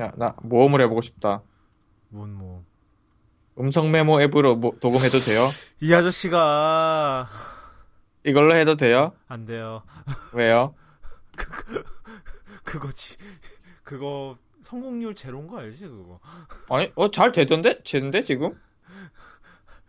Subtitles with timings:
[0.00, 1.42] 야, 나 모험을 해보고 싶다.
[2.08, 2.64] 뭔 뭐.
[3.58, 5.48] 음성 메모 앱으로 뭐, 녹음해도 돼요?
[5.80, 7.28] 이 아저씨가
[8.24, 9.12] 이걸로 해도 돼요?
[9.28, 9.82] 안 돼요.
[10.32, 10.74] 왜요?
[12.64, 13.16] 그거지.
[13.84, 16.20] 그거 성공률 제로인 거 알지 그거?
[16.70, 17.82] 아니, 어, 잘 되던데?
[17.84, 18.58] 되는데, 지금?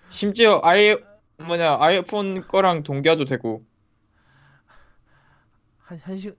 [0.10, 0.98] 심지어 아이,
[1.38, 3.66] 뭐냐, 아이폰 거랑 동기화도 되고.
[5.80, 6.36] 한, 한 시,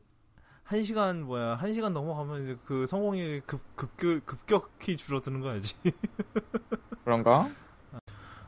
[0.67, 5.77] 한 시간, 뭐야, 한 시간 넘어가면 이제 그 성공률이 급, 급격, 급격히 줄어드는 거 알지?
[7.05, 7.47] 그런가?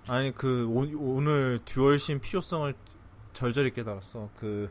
[0.08, 0.84] 아니, 그, 오,
[1.16, 2.74] 오늘 dual SIM 필요성을
[3.34, 4.30] 절절히 깨달았어.
[4.36, 4.68] 그,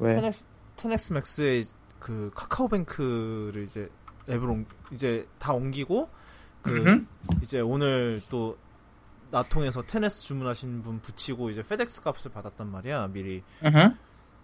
[0.00, 0.16] 왜?
[0.16, 0.44] 테넥스,
[0.76, 1.64] 테넥스 맥스의
[2.00, 3.88] 그 카카오뱅크를 이제
[4.28, 6.08] 앱으로 옮- 이제 다 옮기고,
[6.62, 7.06] 그, 음흠.
[7.42, 8.58] 이제 오늘 또,
[9.30, 13.44] 나 통해서 10S 주문하신 분 붙이고 이제 페덱스 값을 받았단 말이야, 미리.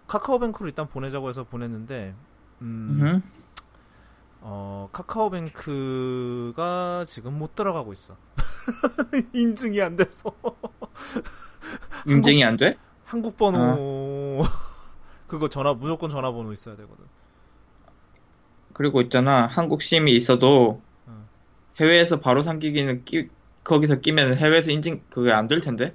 [0.07, 2.15] 카카오뱅크로 일단 보내자고 해서 보냈는데,
[2.62, 3.23] 음, 으흠.
[4.41, 8.16] 어, 카카오뱅크가 지금 못 들어가고 있어.
[9.32, 10.32] 인증이 안 돼서.
[12.07, 12.77] 인증이 안 돼?
[13.05, 14.43] 한국 번호.
[15.27, 17.05] 그거 전화, 무조건 전화번호 있어야 되거든.
[18.73, 21.27] 그리고 있잖아, 한국 심이 있어도 응.
[21.80, 23.29] 해외에서 바로 삼기기는 끼,
[23.65, 25.95] 거기서 끼면 해외에서 인증, 그게 안 될 텐데?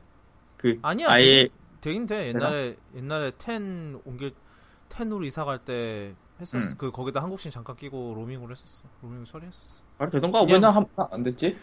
[0.58, 1.48] 그, 아니야, 아예,
[1.82, 2.28] 되긴 돼.
[2.28, 4.34] 옛날에, 옛날에 10 옮길,
[4.90, 6.14] 10으로 이사 갈 때
[6.44, 6.70] 했었어.
[6.70, 6.76] 응.
[6.78, 8.88] 그, 거기다 한국신 잠깐 끼고 로밍으로 했었어.
[9.02, 9.84] 로밍 처리했었어.
[9.98, 10.40] 바로 되던가?
[10.42, 11.58] 그냥- 왜나 한, 안 됐지?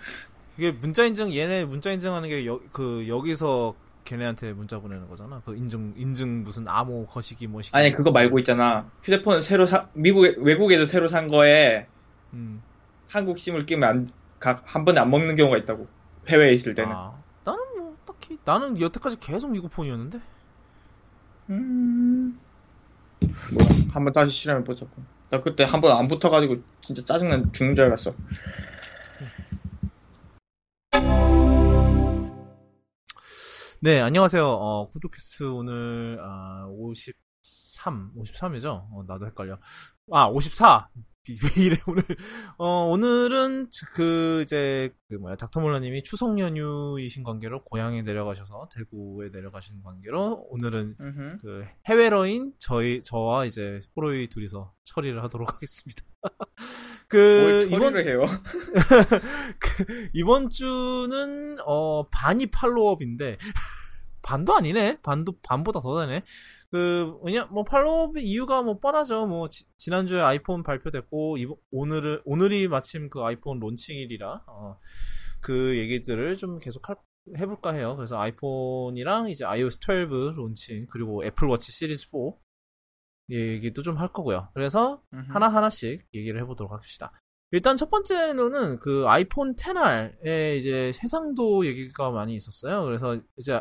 [0.58, 5.40] 이게 문자 인증, 얘네 문자 인증하는 게 여, 그, 여기서 걔네한테 문자 보내는 거잖아.
[5.44, 7.76] 그 인증, 인증 무슨 암호 거시기 뭐시기.
[7.76, 8.90] 아니, 그거 말고 있잖아.
[9.02, 11.86] 휴대폰 새로 사, 미국에, 외국에서 새로 산 거에
[12.32, 12.62] 음.
[13.08, 14.08] 한국 심을 끼면 안,
[14.38, 15.86] 각, 한 번에 안 먹는 경우가 있다고.
[16.28, 16.92] 해외에 있을 때는.
[16.92, 17.12] 아,
[17.44, 20.20] 나는 뭐 딱히 나는 여태까지 계속 미국 폰이었는데
[21.50, 22.38] 음.
[23.52, 24.90] 뭐, 한번 다시 실험해 보자고.
[25.30, 28.14] 나 그때 한 번 안 붙어가지고 진짜 짜증난 죽는 줄 알았어.
[33.82, 39.58] 네 안녕하세요 어 구독캐스트 오늘 아 53, 53이죠 어, 나도 헷갈려
[40.12, 40.90] 아 54
[41.42, 42.02] 왜 이래 오늘
[42.58, 50.46] 어 오늘은 그 이제 그 뭐야 닥터몰라님이 추석 연휴이신 관계로 고향에 내려가셔서 대구에 내려가신 관계로
[50.50, 50.96] 오늘은
[51.40, 56.02] 그 해외러인 저희 저와 이제 호로이 둘이서 처리를 하도록 하겠습니다.
[57.08, 58.24] 그 이번 해요?
[59.58, 63.36] 그 이번 주는 어 반이 팔로업인데
[64.22, 64.98] 반도 아니네.
[65.02, 66.22] 반도 반보다 더 되네.
[66.70, 69.26] 그 왜냐 뭐 팔로업 이유가 뭐 뻔하죠.
[69.26, 74.78] 뭐 지, 난주에 아이폰 발표됐고 이번 오늘은 오늘이 마침 그 아이폰 론칭일이라 어,
[75.40, 76.96] 그 얘기들을 좀 계속 할,
[77.36, 77.96] 해볼까 해요.
[77.96, 82.18] 그래서 아이폰이랑 이제 iOS 12 론칭 그리고 애플워치 시리즈 4
[83.30, 84.48] 얘기도 좀 할 거고요.
[84.54, 87.12] 그래서 하나 하나씩 얘기를 해보도록 합시다.
[87.52, 92.84] 일단 첫 번째로는 그 아이폰 10R의 이제 해상도 얘기가 많이 있었어요.
[92.84, 93.60] 그래서 이제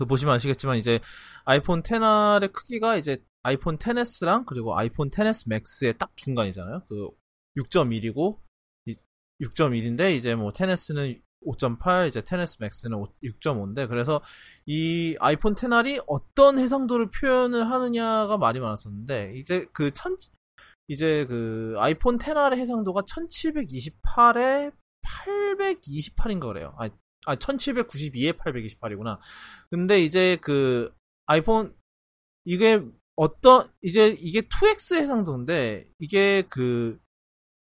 [0.00, 0.98] 그 보시면 아시겠지만 이제
[1.44, 6.86] 아이폰 10R의 크기가 이제 아이폰 10s랑 그리고 아이폰 10s Max의 딱 중간이잖아요.
[6.88, 7.10] 그
[7.58, 8.38] 6.1이고
[9.42, 14.22] 6.1인데 이제 뭐 10s는 5.8, 이제 10s Max는 6.5인데 그래서
[14.64, 20.16] 이 아이폰 10R이 어떤 해상도를 표현을 하느냐가 말이 많았었는데 이제 그 천,
[20.88, 24.72] 이제 그 아이폰 10R의 해상도가 1728에
[25.02, 26.74] 828인가 그래요.
[26.78, 26.88] 아,
[27.26, 29.18] 아 1792에 828이구나.
[29.70, 30.92] 근데 이제 그
[31.26, 31.74] 아이폰
[32.44, 32.82] 이게
[33.16, 36.98] 어떤 이제 이게 2x 해상도인데 이게 그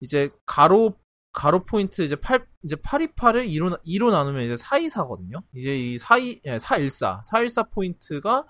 [0.01, 0.97] 이제 가로
[1.33, 5.43] 가로 포인트 이제 8 이제 828을 2로 2로 나누면 이제 424거든요.
[5.55, 8.47] 이제 이 42 예, 414 414 포인트가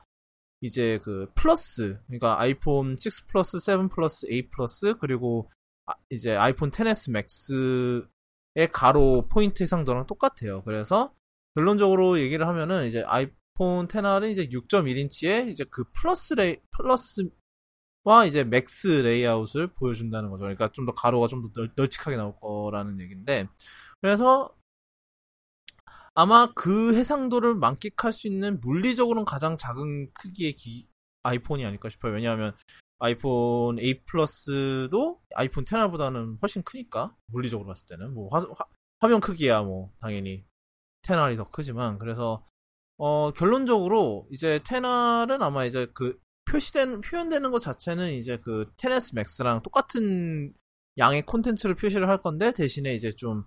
[0.60, 5.50] 이제 그 플러스 그러니까 아이폰 6 플러스 7 플러스 8 플러스 그리고
[5.86, 8.02] 아, 이제 아이폰 10s 맥스의
[8.66, 10.62] 가로 포인트 해상도랑 똑같아요.
[10.64, 11.14] 그래서
[11.54, 18.86] 결론적으로 얘기를 하면은 이제 아이폰 10R은 이제 6.1인치의 이제 그 플러스 레이 플러스와 이제 맥스
[18.88, 20.42] 레이아웃을 보여준다는 거죠.
[20.44, 23.48] 그러니까 좀 더 가로가 좀 더 널찍하게 나올 거라는 얘기인데
[24.00, 24.54] 그래서
[26.14, 30.88] 아마 그 해상도를 만끽할 수 있는 물리적으로는 가장 작은 크기의 기-
[31.22, 32.12] 아이폰이 아닐까 싶어요.
[32.12, 32.54] 왜냐하면
[32.98, 37.14] 아이폰 8 플러스도 아이폰 10R보다는 훨씬 크니까.
[37.26, 38.14] 물리적으로 봤을 때는.
[38.14, 39.92] 뭐 화, 면 크기야 뭐.
[40.00, 40.44] 당연히
[41.02, 41.98] 10R이 더 크지만.
[41.98, 42.44] 그래서
[42.96, 46.18] 어 결론적으로 이제 10R은 아마 이제 그
[46.50, 50.52] 표시되는 표현되는 것 자체는 이제 그 10s Max랑 똑같은
[50.96, 53.44] 양의 콘텐츠를 표시를 할 건데 대신에 이제 좀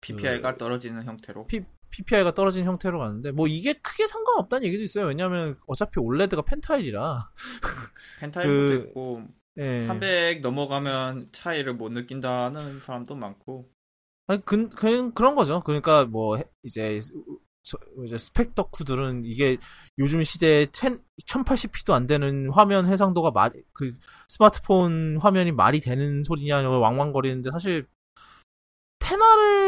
[0.00, 1.46] PPI가 떨어지는 형태로.
[1.46, 5.06] P, PPI가 떨어진 형태로 가는데 뭐 이게 크게 상관없다는 얘기도 있어요.
[5.06, 7.30] 왜냐하면 어차피 올레드가 펜타일이라
[8.20, 9.22] 펜타일도 그- 있고
[9.58, 9.86] 예.
[9.86, 13.70] 300 넘어가면 차이를 못 느낀다는 사람도 많고.
[14.26, 15.62] 아니 그, 그 그런 거죠.
[15.64, 17.00] 그러니까 뭐 해- 이제
[17.62, 19.56] 저- 이제 스펙 덕후들은 이게
[19.98, 23.92] 요즘 시대에 10, 1080p도 안 되는 화면 해상도가 말이 그
[24.28, 27.86] 스마트폰 화면이 말이 되는 소리냐 왕왕거리는데 사실
[28.98, 29.65] 테나를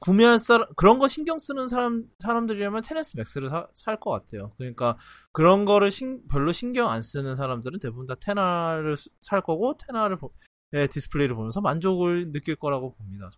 [0.00, 4.52] 구매할 사람 그런 거 신경 쓰는 사람 사람들이라면 테네스 맥스를 살 것 같아요.
[4.58, 4.96] 그러니까
[5.32, 10.32] 그런 거를 신- 별로 신경 안 쓰는 사람들은 대부분 다 10R을 살 거고 테나를 보-
[10.72, 13.30] 의 디스플레이를 보면서 만족을 느낄 거라고 봅니다.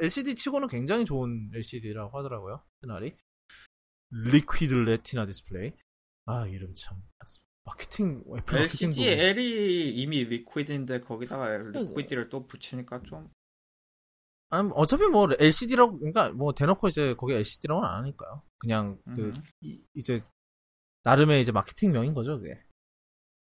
[0.00, 2.62] LCD 치고는 굉장히 좋은 LCD라고 하더라고요.
[2.80, 3.14] 10R이
[4.10, 5.72] Liquid Retina 디스플레이.
[6.26, 6.96] 아 이름 참
[7.64, 9.24] 마케팅 애플 마케팅 LCD에 부분.
[9.44, 13.28] L이 이미 liquid인데 거기다가 liquid를 또 붙이니까 좀
[14.50, 18.42] 아니, 뭐 어차피 뭐 LCD라고 그러니까 뭐 대놓고 이제 거기 LCD라고는 안 하니까요.
[18.58, 19.34] 그냥 그 음.
[19.60, 20.20] 이, 이제
[21.04, 22.60] 나름의 이제 마케팅명인 거죠, 그게.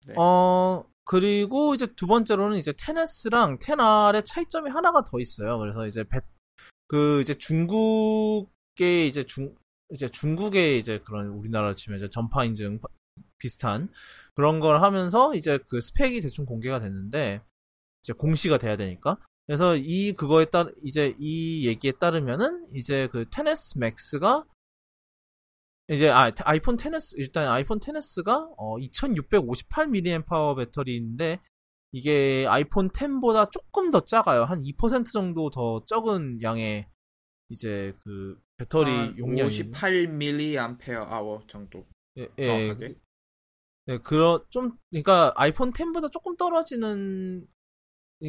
[0.05, 0.13] 네.
[0.17, 5.57] 어 그리고 이제 두 번째로는 이제 테네스랑 테날의 차이점이 하나가 더 있어요.
[5.59, 6.19] 그래서 이제 배,
[6.87, 9.55] 그 이제 중국의 이제 중
[9.89, 12.79] 이제 중국의 이제 그런 우리나라로 치면 이제 전파 인증
[13.37, 13.89] 비슷한
[14.35, 17.41] 그런 걸 하면서 이제 그 스펙이 대충 공개가 됐는데
[18.01, 23.77] 이제 공시가 돼야 되니까 그래서 이 그거에 따 이제 이 얘기에 따르면은 이제 그 테네스
[23.77, 24.45] 맥스가
[25.89, 31.39] 이제 아 아이폰 테네스 일단 아이폰 테네스가 어 2658mAh 배터리인데
[31.91, 34.45] 이게 아이폰 10보다 조금 더 작아요.
[34.45, 36.87] 한 2% 정도 더 적은 양의
[37.49, 41.85] 이제 그 배터리 한 용량이 58mAh 정도.
[42.17, 42.45] 예, 예.
[42.45, 42.95] 정확하게.
[43.85, 47.45] 네, 그런 좀 그러니까 아이폰 10보다 조금 떨어지는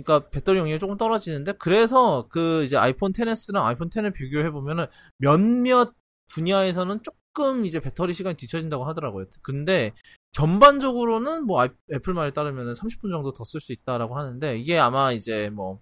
[0.02, 4.86] 그러니까 배터리 용량이 조금 떨어지는데 그래서 그 이제 아이폰 10s랑 아이폰 10을 비교해 보면은
[5.18, 5.94] 몇몇
[6.34, 9.26] 분야에서는 조금 이제 배터리 시간이 뒤처진다고 하더라고요.
[9.42, 9.92] 근데
[10.32, 15.12] 전반적으로는 뭐 아이- 애플 말에 따르면은 30분 정도 더 쓸 수 있다라고 하는데 이게 아마
[15.12, 15.80] 이제 뭐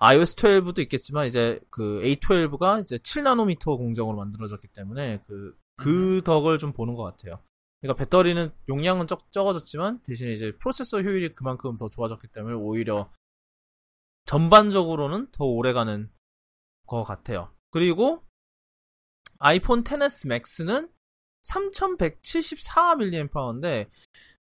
[0.00, 6.94] iOS 12도 있겠지만 이제 그 A12가 이제 7나노미터 공정으로 만들어졌기 때문에 그그 덕을 좀 보는
[6.94, 7.40] 것 같아요.
[7.82, 13.10] 그러니까 배터리는 용량은 적, 적어졌지만 대신에 이제 프로세서 효율이 그만큼 더 좋아졌기 때문에 오히려
[14.24, 16.08] 전반적으로는 더 오래가는
[16.86, 17.52] 것 같아요.
[17.70, 18.22] 그리고
[19.38, 20.88] 아이폰 XS Max는
[21.42, 23.88] 3174mAh인데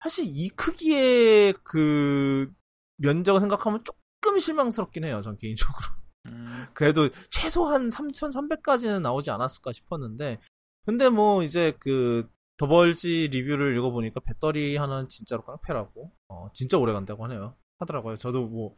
[0.02, 2.54] 사실 이 크기의 그
[2.98, 5.22] 면적을 생각하면 조금 실망스럽긴 해요.
[5.22, 5.88] 전 개인적으로.
[6.28, 10.42] 음, 그래도 최소한 3,300까지는 나오지 않았을까 싶었는데,
[10.86, 12.30] 근데 뭐 이제 그
[12.62, 17.56] 더벌지 리뷰를 읽어보니까 배터리 하나는 진짜로 깡패라고, 어, 진짜 오래 간다고 하네요.
[17.80, 18.18] 하더라고요.
[18.18, 18.78] 저도 뭐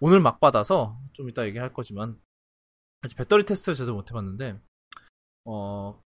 [0.00, 2.20] 오늘 막 받아서 좀 이따 얘기할 거지만,
[3.02, 4.60] 아직 배터리 테스트를 제대로 못 해봤는데,
[5.44, 6.02] 어,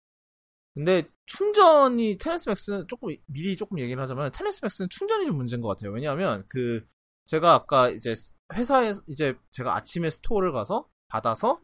[0.73, 5.69] 근데 충전이 10S 맥스는 조금 미리 조금 얘기를 하자면 10S 맥스는 충전이 좀 문제인 것
[5.69, 5.93] 같아요.
[5.93, 6.85] 왜냐하면 그
[7.23, 8.13] 제가 아까 이제
[8.53, 11.61] 회사에 이제 제가 아침에 store를 가서 받아서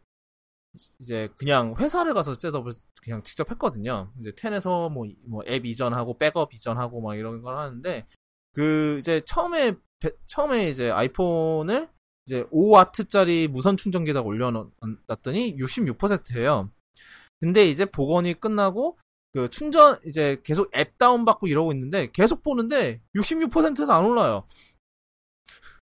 [1.00, 2.72] 이제 그냥 회사를 가서 setup을
[3.02, 4.12] 그냥 직접 했거든요.
[4.20, 8.06] 이제 10에서 뭐 뭐 앱 이전하고 백업 이전하고 막 이런 걸 하는데
[8.52, 11.88] 그 이제 처음에 배- 처음에 이제 아이폰을
[12.26, 16.70] 이제 5와트짜리 무선 충전기에다 올려놨더니 66%예요.
[17.40, 18.96] 근데 이제 복원이 끝나고
[19.32, 24.44] 그 충전 이제 계속 앱 다운 받고 이러고 있는데 계속 보는데 66%에서 안 올라요.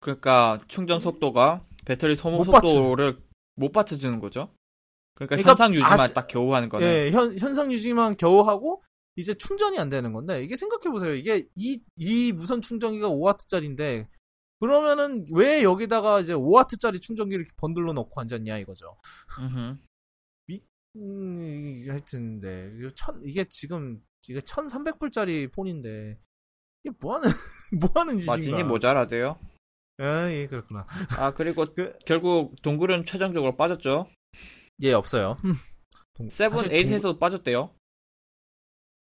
[0.01, 2.39] 그러니까 충전 속도가 배터리 소모.
[2.73, 3.19] 속도를
[3.57, 4.51] 못 받쳐주는 거죠.
[5.21, 6.85] 그러니까, 그러니까 현상 유지만 아시- 딱 겨우 하는 거네.
[6.87, 8.83] 예, 현, 현상 유지만 겨우 하고
[9.17, 11.15] 이제 충전이 안 되는 건데 이게 생각해 보세요.
[11.15, 14.07] 이게 이, 이 무선 충전기가 5와트짜리인데
[14.61, 18.97] 그러면은 왜 여기다가 이제 5와트짜리 충전기를 번들로 넣고 앉았냐 이거죠.
[19.39, 19.77] 음흠.
[20.97, 22.69] 음, 하여튼 네.
[22.97, 26.19] 천 이게 지금 이게 1,300불짜리 폰인데
[26.83, 27.29] 이게 뭐 하는
[27.81, 28.37] 뭐 하는 짓인가?
[28.37, 29.39] 마진이 모자라대요.
[29.99, 30.87] 아, 예, 그렇구나.
[31.19, 34.09] 아 그리고 그- 결국 동굴은 최종적으로 빠졌죠.
[34.83, 35.37] 예, 없어요.
[36.15, 37.75] 동- seven 사실 eight에서 빠졌대요.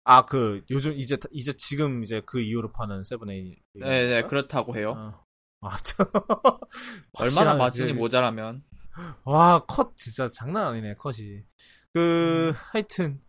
[0.03, 3.57] 아, 그 요즘 이제 이제 지금 이제 그 이후로 파는 seven eight.
[3.73, 4.93] 네네 그렇다고 해요.
[4.97, 5.23] 아,
[5.61, 6.03] 아, 저...
[7.13, 8.63] 얼마나 마진이 모자라면.
[9.23, 11.43] 와, 컷 진짜 장난 아니네, 컷이.
[11.93, 13.21] 그, 하여튼.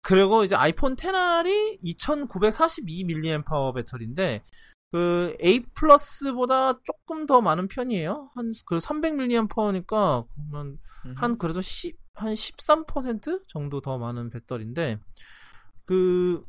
[0.00, 4.42] 그리고 이제 아이폰 10R이 2942mAh 배터리인데,
[4.90, 8.30] 그, 8 플러스보다 조금 더 많은 편이에요.
[8.34, 10.78] 한, 그 300mAh니까, 그러면,
[11.16, 14.98] 한, 그래도 10, 한 13% 정도 더 많은 배터리인데,
[15.84, 16.44] 그,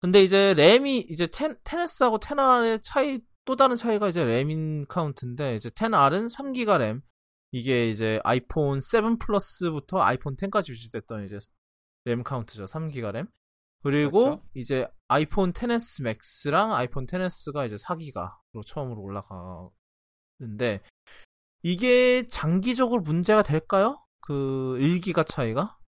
[0.00, 5.70] 근데 이제 램이, 이제 10, 10S하고 10R의 차이, 또 다른 차이가 이제 램인 카운트인데, 이제
[5.70, 7.02] 10R은 3기가 램,
[7.52, 11.38] 이게 이제 아이폰 7 플러스부터 아이폰 10까지 유지됐던 이제
[12.04, 12.64] 램 카운트죠.
[12.64, 13.28] 3기가 램.
[13.84, 14.42] 그리고 그렇죠.
[14.54, 20.80] 이제 아이폰 XS 맥스랑 아이폰 XS가 이제 4기가로 처음으로 올라가는데
[21.62, 24.02] 이게 장기적으로 문제가 될까요?
[24.22, 25.78] 그 1기가 차이가?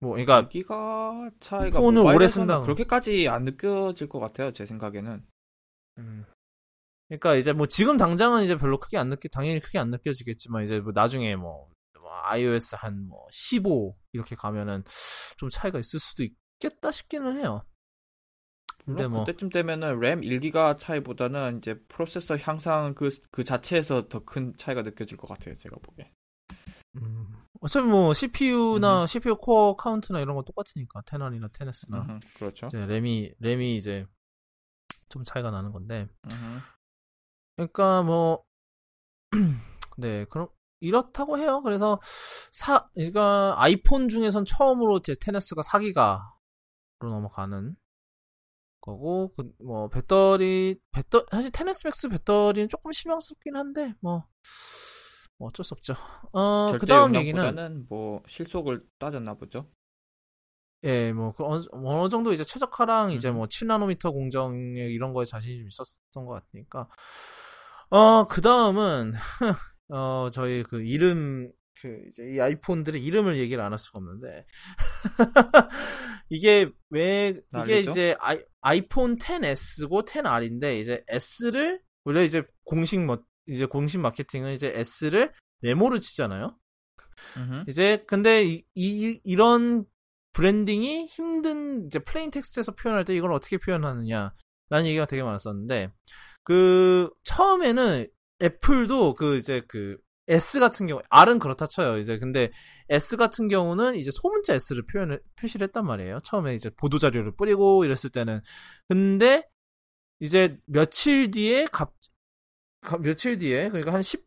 [0.00, 4.52] 뭐 그러니까 기가 차이가 폰을 오래 쓴다는 그렇게까지 안 느껴질 것 같아요.
[4.52, 5.26] 제 생각에는.
[5.98, 6.24] 음.
[7.08, 10.78] 그러니까 이제 뭐 지금 당장은 이제 별로 크게 안 느끼 당연히 크게 안 느껴지겠지만 이제
[10.80, 11.68] 뭐 나중에 뭐,
[11.98, 14.84] 뭐 iOS 한 뭐 15 이렇게 가면은
[15.38, 17.64] 좀 차이가 있을 수도 있 겠다 싶기는 해요.
[18.84, 24.54] 근데 뭐 그때쯤 되면은 램 1기가 차이보다는 이제 프로세서 향상 그, 그 자체에서 더 큰
[24.56, 25.54] 차이가 느껴질 것 같아요.
[25.54, 26.10] 제가 보기에.
[26.96, 27.28] 음,
[27.60, 32.66] 어차피 뭐 CPU나 CPU 코어 카운트나 이런 거 똑같으니까 10R이나 10S나 음흠, 그렇죠.
[32.66, 34.06] 이제 램이 램이 이제
[35.08, 36.60] 좀 차이가 나는 건데 음흠.
[37.56, 38.42] 그러니까 뭐
[39.98, 40.48] 네, 그럼
[40.80, 41.60] 이렇다고 해요.
[41.62, 42.00] 그래서
[42.50, 46.20] 사 그러니까 아이폰 중에선 처음으로 이제 테네스가 4기가로
[47.08, 47.76] 넘어가는
[48.80, 54.24] 거고 그 뭐 배터리 배터 사실 10S 맥스 배터리는 조금 실망스럽긴 한데 뭐,
[55.38, 55.94] 뭐 어쩔 수 없죠.
[56.32, 59.66] 어 그다음 얘기는 뭐 실속을 따졌나 보죠.
[60.84, 63.36] 예, 뭐, 그 어느, 어느 정도 이제 최적화랑 이제 음.
[63.36, 66.88] 뭐 7나노미터 공정에 이런 거에 자신이 좀 있었던 것 같으니까.
[67.90, 69.12] 어, 그 다음은,
[69.90, 74.44] 어, 저희 그 이름, 그 이제 이 아이폰들의 이름을 얘기를 안 할 수가 없는데.
[76.28, 77.90] 이게 왜, 이게 난리죠?
[77.90, 84.72] 이제 아이, 아이폰 10S고 10R인데 이제 S를, 원래 이제 공식 뭐, 이제 공식 마케팅은 이제
[84.74, 85.32] S를
[85.62, 86.56] 네모를 치잖아요.
[87.36, 87.64] 음흠.
[87.68, 89.84] 이제 근데 이, 이 이런
[90.32, 95.92] branding이 힘든 이제 plain text에서 표현할 때 이걸 어떻게 표현하느냐라는 얘기가 되게 많았었는데
[96.44, 98.06] 그 처음에는
[98.42, 99.98] 애플도 그 이제 그
[100.28, 101.98] S 같은 경우 R은 그렇다 쳐요.
[101.98, 102.50] 이제 근데
[102.88, 106.18] S 같은 경우는 이제 소문자 S를 표현을 표시를 했단 말이에요.
[106.24, 108.40] 처음에 이제 보도 자료를 뿌리고 이랬을 때는
[108.88, 109.48] 근데
[110.20, 111.92] 이제 며칠 뒤에 갑
[112.82, 114.24] 가- 며칠 뒤에 그러니까 한 10,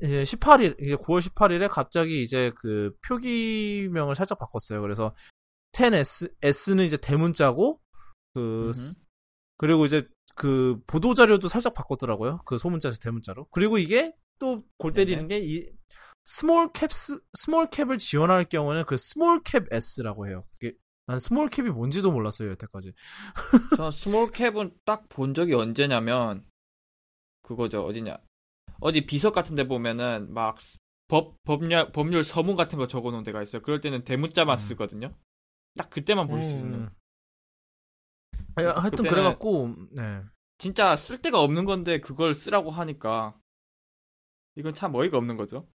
[0.00, 4.80] 18일 이제 9월 18일에 갑자기 이제 그 표기명을 살짝 바꿨어요.
[4.82, 5.14] 그래서
[5.72, 7.80] 10S S는 이제 대문자고
[8.34, 8.94] 그 음흠.
[9.58, 12.42] 그리고 이제 그 보도 자료도 살짝 바꿨더라고요.
[12.44, 13.46] 그 소문자에서 대문자로.
[13.50, 15.68] 그리고 이게 또 골 때리는 게 이
[16.24, 20.44] small caps small cap을 지원할 경우는 그 small cap S라고 해요.
[20.52, 20.72] 그게
[21.06, 22.92] 난 small cap이 뭔지도 몰랐어요 여태까지.
[23.76, 26.44] 저 small cap은 딱 본 적이 언제냐면
[27.42, 28.18] 그거죠 어디냐
[28.80, 30.58] 어디 비석 같은 데 보면은 막
[31.08, 34.56] 법, 법률, 법률 서문 같은 거 적어놓은 데가 있어요 그럴 때는 대문자만 음.
[34.56, 35.14] 쓰거든요
[35.76, 36.90] 딱 그때만 볼 수 있는 음.
[38.56, 40.22] 아, 하여튼 그래갖고 네.
[40.58, 43.36] 진짜 쓸 데가 없는 건데 그걸 쓰라고 하니까
[44.56, 45.68] 이건 참 어이가 없는 거죠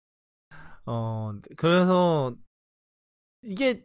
[0.87, 2.35] 어, 그래서,
[3.43, 3.85] 이게,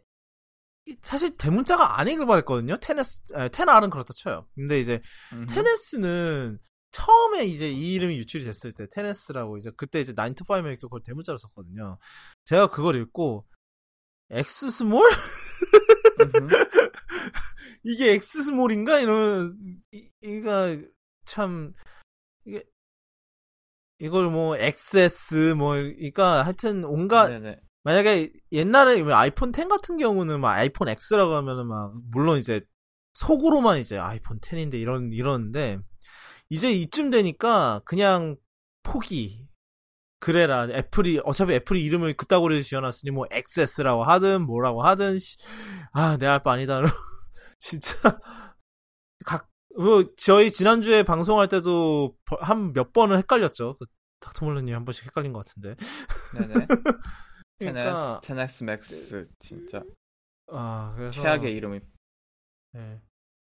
[1.02, 2.76] 사실 대문자가 아니길 바랬거든요?
[2.78, 4.48] 테네스, 아, 테나는 그렇다 쳐요.
[4.54, 5.02] 근데 이제,
[5.34, 5.54] 음흠.
[5.54, 6.58] 테네스는,
[6.92, 11.98] 처음에 이제 이 이름이 유출이 됐을 때, 10S라고 이제, 그때 이제 9to5Mac도 그걸 대문자로 썼거든요.
[12.46, 13.46] 제가 그걸 읽고,
[14.30, 15.06] X small?
[17.84, 19.00] 이게 X small인가?
[19.00, 19.58] 이러면,
[19.92, 20.74] 이, 이가,
[21.26, 21.74] 참,
[22.46, 22.64] 이게,
[24.00, 27.58] 이걸 뭐, XS, 뭐, 그니까, 하여튼, 온갖, 네네.
[27.84, 32.62] 만약에 옛날에 아이폰 10 같은 경우는 막 아이폰 X라고 하면은 막 물론 이제
[33.14, 35.78] 속으로만 이제 아이폰 10인데 이런 이러는데
[36.48, 38.36] 이제 이쯤 되니까 그냥
[38.82, 39.46] 포기.
[40.18, 40.66] 그래라.
[40.70, 45.18] 애플이 어차피 애플이 이름을 그따구로 지어놨으니 뭐 XS라고 하든 뭐라고 하든
[45.92, 46.80] 아 내 할 바 아니다
[47.58, 47.98] 진짜
[49.76, 53.86] 각 뭐, 저희 지난주에 방송할 때도 한 몇 번은 헷갈렸죠 그
[54.20, 55.76] 닥터몰러님 한 번씩 헷갈린 것 같은데
[56.38, 56.66] 네네
[57.58, 59.82] 그러니까 10X, 10X 맥스 진짜
[60.48, 61.80] 아 그래서 최악의 이름이
[62.72, 63.00] 네.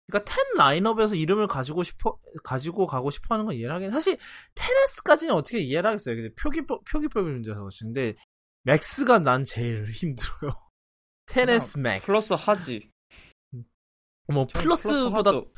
[0.07, 4.17] 그러니까 10 라인업에서 이름을 가지고 싶어 가지고 가고 싶어 하는 건 이해를 하긴 사실
[4.55, 6.17] 10S까지는 어떻게 이해를 하겠어요.
[6.17, 7.85] 근데 표기법 표기법이 문제여서 그렇지.
[7.85, 8.15] 근데
[8.63, 10.53] 맥스가 난 제일 힘들어요.
[11.29, 12.07] 10S 맥스.
[12.07, 12.91] 플러스 하지
[14.33, 15.53] 뭐 저는 플러스보다 하도-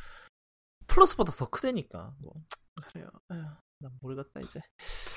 [0.93, 2.13] 플러스보다 더 크다니까.
[2.19, 2.33] 뭐
[2.83, 3.07] 그래요.
[3.29, 3.39] 아휴,
[3.79, 4.59] 난 모르겠다 이제.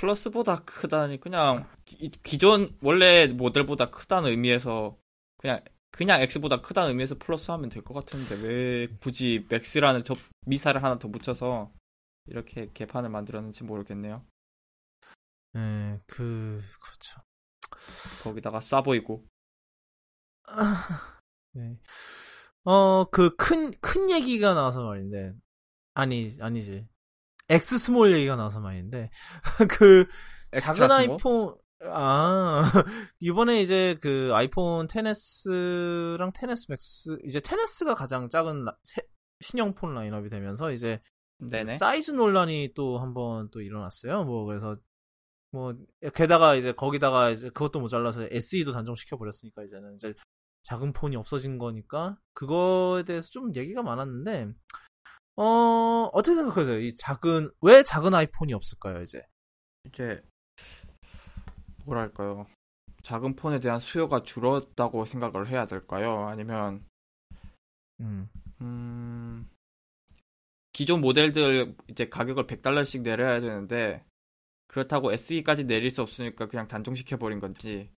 [0.00, 4.96] 플러스보다 크다니 그냥 기, 기존 원래 모델보다 크다는 의미에서
[5.38, 10.98] 그냥 그냥 X보다 크다는 의미에서 플러스 하면 될 것 같은데 왜 굳이 맥스라는 접미사를 하나
[10.98, 11.70] 더 붙여서
[12.26, 14.24] 이렇게 개판을 만들었는지 모르겠네요.
[15.52, 17.20] 네, 그 그렇죠.
[18.24, 19.24] 거기다가 싸 보이고
[20.48, 21.18] 아,
[21.52, 21.78] 네.
[22.64, 25.34] 어, 그 큰 큰 얘기가 나와서 말인데
[25.94, 26.86] 아니 아니지.
[27.48, 29.10] X small 얘기가 나와서 말인데
[29.70, 30.06] 그
[30.58, 30.92] 작은 small?
[30.92, 32.62] 아이폰 아,
[33.20, 38.76] 이번에 이제 그 아이폰 10s랑 10s 맥스, 이제 10s가 가장 작은 라-
[39.40, 40.98] 신형폰 라인업이 되면서 이제
[41.38, 41.76] 네네.
[41.76, 44.24] 사이즈 논란이 또 한번 또 일어났어요.
[44.24, 44.74] 뭐 그래서
[45.50, 45.74] 뭐
[46.14, 50.14] 게다가 이제 거기다가 이제 그것도 모자라서 SE도 단종시켜 버렸으니까 이제는 이제
[50.62, 54.54] 작은 폰이 없어진 거니까 그거에 대해서 좀 얘기가 많았는데
[55.36, 56.78] 어 어떻게 생각하세요?
[56.80, 59.02] 이 작은 왜 작은 아이폰이 없을까요?
[59.02, 59.22] 이제
[59.86, 60.22] 이제
[61.84, 62.46] 뭐랄까요.
[63.02, 66.26] 작은 폰에 대한 수요가 줄었다고 생각을 해야 될까요?
[66.26, 66.84] 아니면
[68.00, 68.28] 음,
[68.60, 69.50] 음,
[70.72, 74.04] 기존 모델들 이제 가격을 100달러씩 내려야 되는데
[74.68, 77.90] 그렇다고 SE까지 내릴 수 없으니까 그냥 단종시켜 버린 건지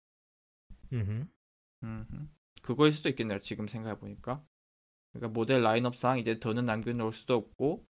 [1.82, 3.40] 음, 음, 그거일 수도 있겠네요.
[3.40, 4.42] 지금 생각해 보니까.
[5.14, 7.85] 그러니까 모델 라인업상 이제 더는 남겨놓을 수도 없고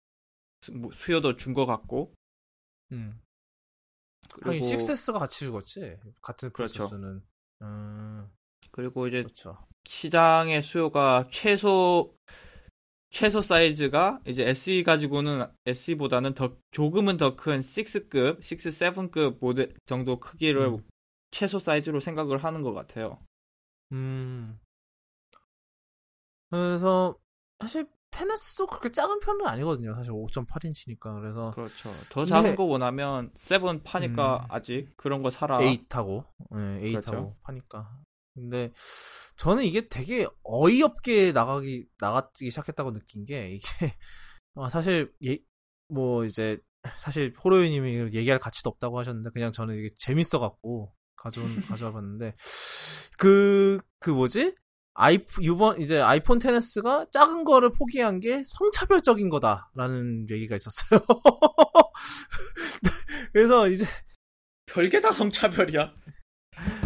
[0.62, 2.14] 수, 뭐 수요도 준 것 같고
[2.92, 3.20] 음.
[4.30, 6.74] 그리고 6S가 같이 죽었지 같은 그렇죠.
[6.88, 7.22] 프로세스는.
[7.64, 8.32] 음,
[8.72, 9.58] 그리고 이제 그렇죠.
[9.86, 12.16] 시장의 수요가 최소
[13.10, 20.20] 최소 사이즈가 이제 SE 가지고는 SE보다는 더 조금은 더 큰 6급, 6, 7급 모델 정도
[20.20, 20.84] 크기를 음.
[21.32, 23.20] 최소 사이즈로 생각을 하는 것 같아요.
[23.92, 24.60] 음.
[26.58, 27.18] 그래서
[27.60, 29.96] 사실 테네스도 그렇게 작은 편은 아니거든요.
[29.96, 31.90] 사실 5.8인치니까 그래서 그렇죠.
[32.10, 34.46] 더 근데- 작은 거 원하면 7 파니까 음.
[34.50, 35.58] 아직 그런 거 사라.
[35.60, 37.36] 8하고 예, 8하고 그렇죠.
[37.42, 37.90] 파니까.
[38.36, 38.72] 근데
[39.38, 43.62] 저는 이게 되게 어이없게 나가기 나가기 시작했다고 느낀 게 이게
[44.56, 45.38] 어, 사실 예,
[45.90, 46.60] 뭐 이제
[46.98, 52.36] 사실 호로유님이 얘기할 가치도 없다고 하셨는데 그냥 저는 이게 재밌어 갖고 가져온 가져와 봤는데
[53.18, 54.54] 그 그 뭐지
[54.96, 61.00] 아이 이번 이제 아이폰 10s가 작은 거를 포기한 게 성차별적인 거다라는 얘기가 있었어요.
[63.34, 63.86] 그래서 이제
[64.68, 65.94] 별게 다 성차별이야.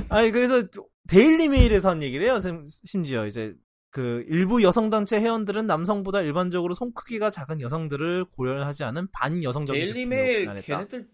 [0.10, 0.64] 아니 그래서
[1.10, 2.40] 데일리 메일에서 한 얘기를 해요.
[2.40, 3.54] 심- 심지어 이제
[3.92, 9.82] 그 일부 여성 단체 회원들은 남성보다 일반적으로 손 크기가 작은 여성들을 고려하지 않은 반 여성적인
[9.88, 10.66] 제품으로 데일리 메일 비난했다.
[10.66, 11.10] 걔네들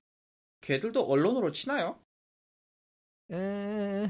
[0.62, 2.00] 걔들도 언론으로 치나요?
[3.31, 4.09] 에...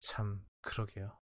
[0.00, 1.17] 참 그러게요.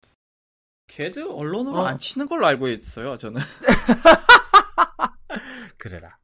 [0.94, 1.87] 걔들 언론으로 어.
[1.87, 3.18] 안 치는 걸로 알고 있어요.
[3.18, 3.40] 저는.
[5.76, 6.16] 그래라.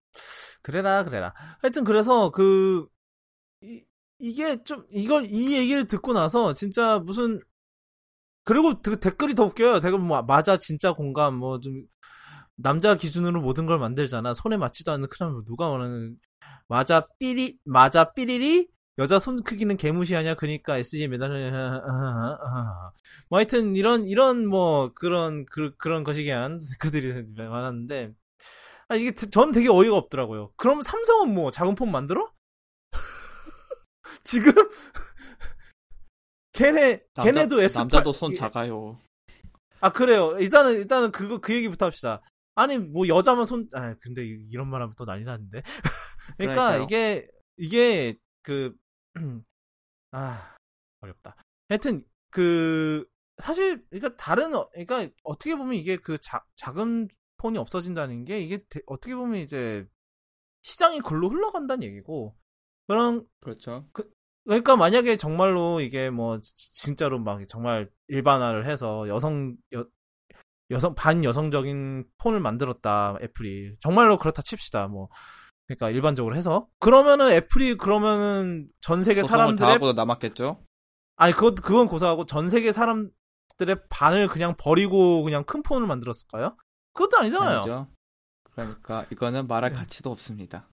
[0.62, 1.35] 그래라, 그래라.
[1.61, 2.87] 하여튼, 그래서, 그,
[3.62, 3.83] 이,
[4.20, 7.40] 이게 좀, 이걸, 이 얘기를 듣고 나서, 진짜 무슨,
[8.44, 9.80] 그리고 그 댓글이 더 웃겨요.
[9.80, 11.83] 댓글 뭐, 맞아, 진짜 공감, 뭐, 좀,
[12.54, 14.35] 남자 기준으로 모든 걸 만들잖아.
[14.35, 16.16] 손에 맞지도 않는 크람, 누가 원하는,
[16.68, 18.68] 맞아, 삐리, 맞아, 삐리리,
[19.01, 21.51] 여자 손 크기는 개무시하냐, 그니까 SG 매달려,
[23.29, 28.13] 뭐 하여튼, 이런, 이런, 뭐, 그런, 그, 그런 거시기한 댓글들이 많았는데,
[28.89, 30.53] 아, 이게 드- 저는 되게 어이가 없더라고요.
[30.57, 32.31] 그럼 삼성은 뭐 작은 폰 만들어?
[34.25, 34.53] 지금?
[36.53, 37.79] 걔네, 남자- 걔네도 S8.
[37.79, 38.99] 남자도 손 작아요.
[39.81, 40.37] 아, 그래요.
[40.39, 42.21] 일단은, 일단은 그거, 그 얘기부터 합시다.
[42.55, 45.63] 아니, 뭐 여자만 손, 아, 근데 이- 이런 말 하면 또 난리 나는데.
[46.37, 46.83] 그러니까 그러니까요.
[46.83, 48.75] 이게, 이게, 그,
[50.12, 50.57] 아,
[51.01, 51.37] 어렵다.
[51.68, 53.07] 하여튼, 그,
[53.42, 58.59] 사실, 그러니까 다른, 어- 그러니까 어떻게 보면 이게 그 자, 작은 폰이 없어진다는 게 이게
[58.68, 59.87] 대- 어떻게 보면 이제
[60.62, 62.37] 시장이 글로 흘러간다는 얘기고,
[62.88, 63.88] 그런, 그렇죠.
[64.46, 69.87] 그러니까 만약에 정말로 이게 뭐 지- 진짜로 막 정말 일반화를 해서 여성 여,
[70.70, 75.09] 여성 반 여성적인 폰을 만들었다 애플이 정말로 그렇다 칩시다 뭐
[75.70, 80.64] 그러니까 일반적으로 해서 그러면은 애플이 그러면은 전 세계 사람들의 다하고도 남았겠죠.
[81.16, 83.12] 아니 그것 그건 고사하고 전 세계 사람들의
[83.88, 86.56] 반을 그냥 버리고 그냥 큰 폰을 만들었을까요?
[86.92, 87.59] 그것도 아니잖아요.
[87.59, 87.87] 아니죠.
[88.50, 89.76] 그러니까 이거는 말할 네.
[89.76, 90.68] 가치도 없습니다.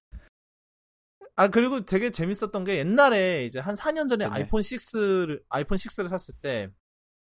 [1.36, 4.36] 아 그리고 되게 재밌었던 게 옛날에 이제 한 4년 전에 네네.
[4.36, 6.71] 아이폰 6를 아이폰 6를 샀을 때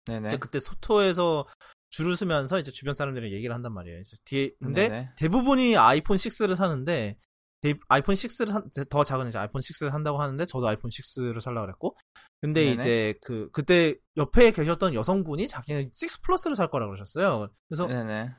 [0.06, 0.26] 네네.
[0.26, 1.46] 이제 그때 소토에서
[1.90, 3.98] 줄을 서면서 이제 주변 사람들이랑 얘기를 한단 말이에요.
[3.98, 5.10] 그래서 뒤에 근데 네네.
[5.16, 7.16] 대부분이 아이폰 6를 사는데
[7.62, 11.60] 대- 아이폰 6를 산, 더 작은 이제 아이폰 6를 산다고 하는데 저도 아이폰 6를 살라
[11.62, 11.96] 그랬고
[12.40, 12.72] 근데 네네.
[12.74, 17.48] 이제 그 그때 옆에 계셨던 여성분이 자기는 6 플러스를 살 거라 그러셨어요.
[17.68, 18.30] 그래서 네네.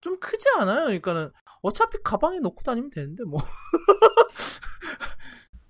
[0.00, 0.84] 좀 크지 않아요?
[0.86, 3.40] 그러니까는 어차피 가방에 넣고 다니면 되는데 뭐.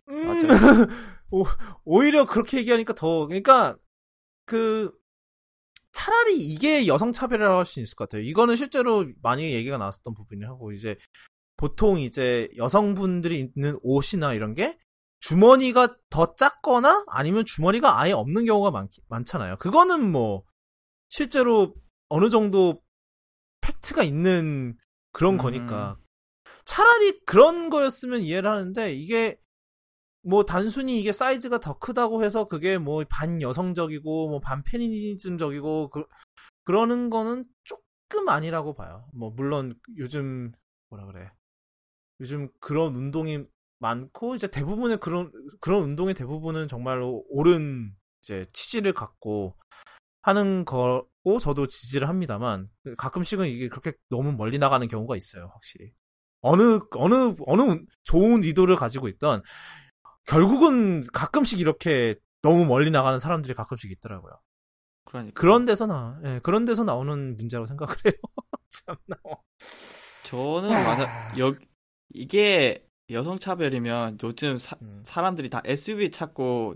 [0.09, 0.47] 음.
[1.31, 1.45] 오,
[1.85, 3.77] 오히려 그렇게 얘기하니까 더 그러니까
[4.47, 4.93] 그
[5.93, 8.23] 차라리 이게 여성 차별이라고 할 수 있을 것 같아요.
[8.23, 10.97] 이거는 실제로 많이 얘기가 나왔었던 부분이 하고 이제
[11.59, 14.79] 보통 이제 여성분들이 입는 옷이나 이런 게
[15.21, 19.57] 주머니가 더 작거나 아니면 주머니가 아예 없는 경우가 많, 많잖아요.
[19.57, 20.45] 그거는 뭐
[21.11, 21.75] 실제로
[22.09, 22.81] 어느 정도
[23.61, 24.79] 팩트가 있는
[25.13, 25.39] 그런 음.
[25.39, 25.99] 거니까
[26.65, 29.39] 차라리 그런 거였으면 이해를 하는데 이게
[30.23, 36.05] 뭐 단순히 이게 사이즈가 더 크다고 해서 그게 뭐 반 여성적이고 뭐 반 페미니즘적이고 그,
[36.65, 39.09] 그러는 거는 조금 아니라고 봐요.
[39.13, 40.53] 뭐 물론 요즘
[40.91, 41.31] 뭐라 그래
[42.21, 43.45] 요즘 그런 운동이
[43.79, 49.57] 많고 이제 대부분의 그런 그런 운동의 대부분은 정말로 옳은 이제 취지를 갖고
[50.23, 55.93] 하는 거고 저도 지지를 합니다만 가끔씩은 이게 그렇게 너무 멀리 나가는 경우가 있어요 확실히
[56.41, 59.43] 어느 어느 어느 좋은 의도를 가지고 있던
[60.25, 64.33] 결국은 가끔씩 이렇게 너무 멀리 나가는 사람들이 가끔씩 있더라고요.
[65.05, 68.13] 그러니까 그런 데서 나, 예, 그런 데서 나오는 문제라고 생각을 해요.
[68.71, 69.17] 참나.
[70.25, 71.55] 저는 맞아 여
[72.11, 75.03] 이게 여성 차별이면 요즘 사, 음.
[75.05, 76.75] 사람들이 다 SUV 찾고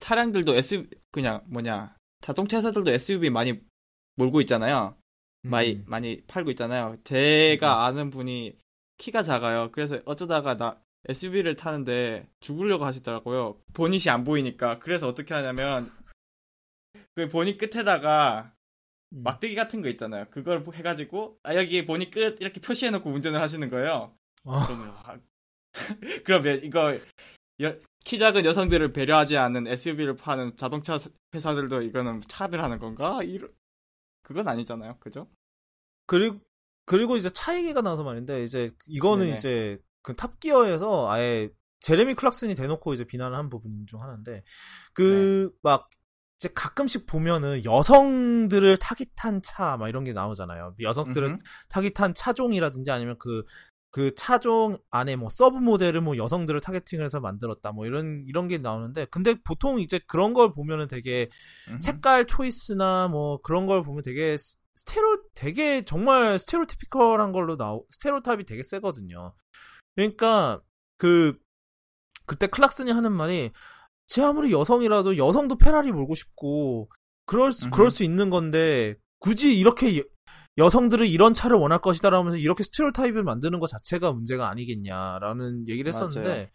[0.00, 3.60] 차량들도 SUV 그냥 뭐냐 자동차 회사들도 SUV 많이
[4.16, 4.96] 몰고 있잖아요.
[5.42, 5.84] 많이 음.
[5.86, 6.96] 많이 팔고 있잖아요.
[7.04, 8.56] 제가 아는 분이
[8.98, 9.70] 키가 작아요.
[9.72, 13.58] 그래서 어쩌다가 나 SUV를 타는데 죽으려고 하시더라고요.
[13.74, 14.78] 보닛이 안 보이니까.
[14.80, 15.88] 그래서 어떻게 하냐면
[17.14, 18.52] 그 보닛 끝에다가
[19.12, 19.22] 음.
[19.22, 20.26] 막대기 같은 거 있잖아요.
[20.30, 24.12] 그걸 해가지고 아 여기 보닛 끝 이렇게 표시해놓고 운전을 하시는 거예요.
[24.46, 24.60] 어.
[24.66, 25.18] 그러면 아,
[26.24, 26.94] 그러면 이거
[27.62, 30.98] 여- 키 작은 여성들을 배려하지 않는 SUV를 파는 자동차
[31.34, 33.22] 회사들도 이거는 차별하는 건가?
[33.22, 33.48] 이러...
[34.22, 35.28] 그건 아니잖아요, 그죠?
[36.06, 36.38] 그리고
[36.84, 39.36] 그리고 이제 차 얘기가 나와서 말인데 이제 이거는 네네.
[39.38, 44.44] 이제 그 탑기어에서 아예 제레미 클락슨이 대놓고 이제 비난을 한 부분 중 하나인데
[44.94, 45.58] 그 네.
[45.62, 45.88] 막
[46.38, 50.76] 이제 가끔씩 보면은 여성들을 타깃한 차 막 이런 게 나오잖아요.
[50.80, 51.38] 여성들을 음흠.
[51.70, 53.44] 타깃한 차종이라든지 아니면 그,
[53.96, 59.06] 그 차종 안에 뭐 서브 모델을 뭐 여성들을 targeting해서 만들었다 뭐 이런, 이런 게 나오는데
[59.06, 61.30] 근데 보통 이제 그런 걸 보면은 되게.
[61.80, 68.44] 색깔 choice나 뭐 그런 걸 보면 되게 ste- stereo, 되게 정말 stereotypical한 걸로 나오, stereotype이
[68.44, 69.32] 되게 세거든요.
[69.94, 70.60] 그러니까
[70.98, 71.38] 그,
[72.26, 73.50] 그때 클락슨이 하는 말이
[74.08, 76.90] 제 아무리 여성이라도 여성도 페라리 몰고 싶고
[77.24, 77.70] 그럴 수.
[77.70, 80.04] 그럴 수 있는 건데 굳이 이렇게
[80.58, 86.28] 여, 여성들은 이런 차를 원할 것이다라면서 이렇게 스테레오타입을 만드는 것 자체가 문제가 아니겠냐라는 얘기를 했었는데
[86.28, 86.46] 맞아요.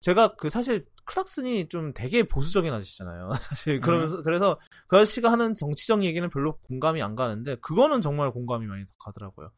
[0.00, 3.30] 제가 그 사실 클락슨이 좀 되게 보수적인 아저씨잖아요.
[3.40, 3.80] 사실 음.
[3.80, 8.84] 그러면서 그래서 그 아저씨가 하는 정치적 얘기는 별로 공감이 안 가는데 그거는 정말 공감이 많이
[8.98, 9.50] 가더라고요.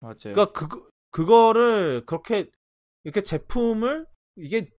[0.00, 0.16] 맞아요.
[0.34, 0.68] 그러니까 그
[1.10, 2.50] 그거를 그렇게
[3.04, 4.70] 이렇게 제품을 이게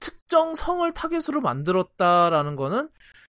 [0.00, 2.88] 특정 성을 타겟으로 만들었다라는 거는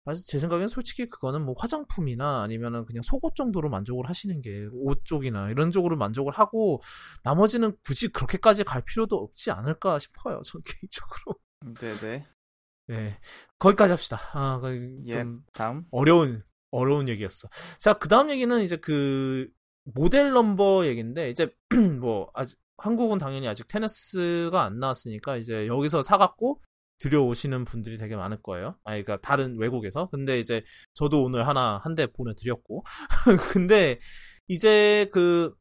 [0.08, 5.04] 사실 제 생각엔 솔직히 그거는 뭐 화장품이나 아니면은 그냥 속옷 정도로 만족을 하시는 게 옷
[5.04, 6.82] 쪽이나 이런 쪽으로 만족을 하고
[7.24, 10.42] 나머지는 굳이 그렇게까지 갈 필요도 없지 않을까 싶어요.
[10.44, 11.36] 전 개인적으로.
[11.80, 12.26] 네네.
[12.88, 13.20] 네.
[13.60, 14.18] 거기까지 합시다.
[14.34, 15.12] 아, 그 예.
[15.12, 15.84] 좀 다음.
[15.92, 16.42] 어려운
[16.72, 17.50] 어려운 얘기였어.
[17.80, 19.50] 자, 그 다음 얘기는 이제 그
[19.84, 21.54] 모델 넘버 얘기인데 이제
[22.02, 26.62] 뭐 아직 한국은 당연히 아직 테네스가 안 나왔으니까 이제 여기서 사갖고
[27.00, 28.76] 들여오시는 분들이 되게 많을 거예요.
[28.84, 30.10] 아니, 그러니까 다른 외국에서.
[30.10, 32.84] 근데 이제 저도 오늘 하나 한 대 보내드렸고.
[33.54, 34.00] 근데
[34.48, 35.54] 이제 그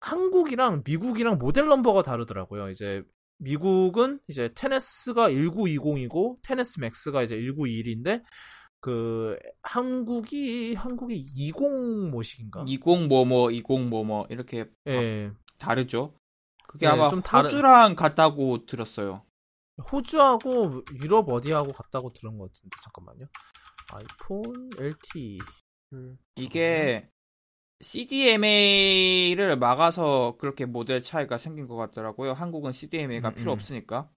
[0.00, 2.70] 한국이랑 미국이랑 모델 넘버가 다르더라고요.
[2.70, 3.02] 이제
[3.38, 8.22] 미국은 이제 테네스가 1920이고 테네스 맥스가 이제 1921인데
[8.80, 12.64] 그 한국이 한국이 20 뭐식인가?
[12.66, 15.32] 20 뭐 뭐 20 뭐 뭐 이렇게 예.
[15.58, 16.14] 다르죠.
[16.68, 19.22] 그게 네, 아마 좀 다른- 호주랑 같다고 들었어요.
[19.92, 23.26] 호주하고 유럽 어디하고 같다고 들은 것 같은데 잠깐만요.
[23.92, 25.38] 아이폰 LT
[26.36, 27.08] 이게
[27.80, 32.32] CDMA를 막아서 그렇게 모델 차이가 생긴 것 같더라고요.
[32.32, 33.54] 한국은 CDMA가 음, 필요 음.
[33.54, 34.10] 없으니까.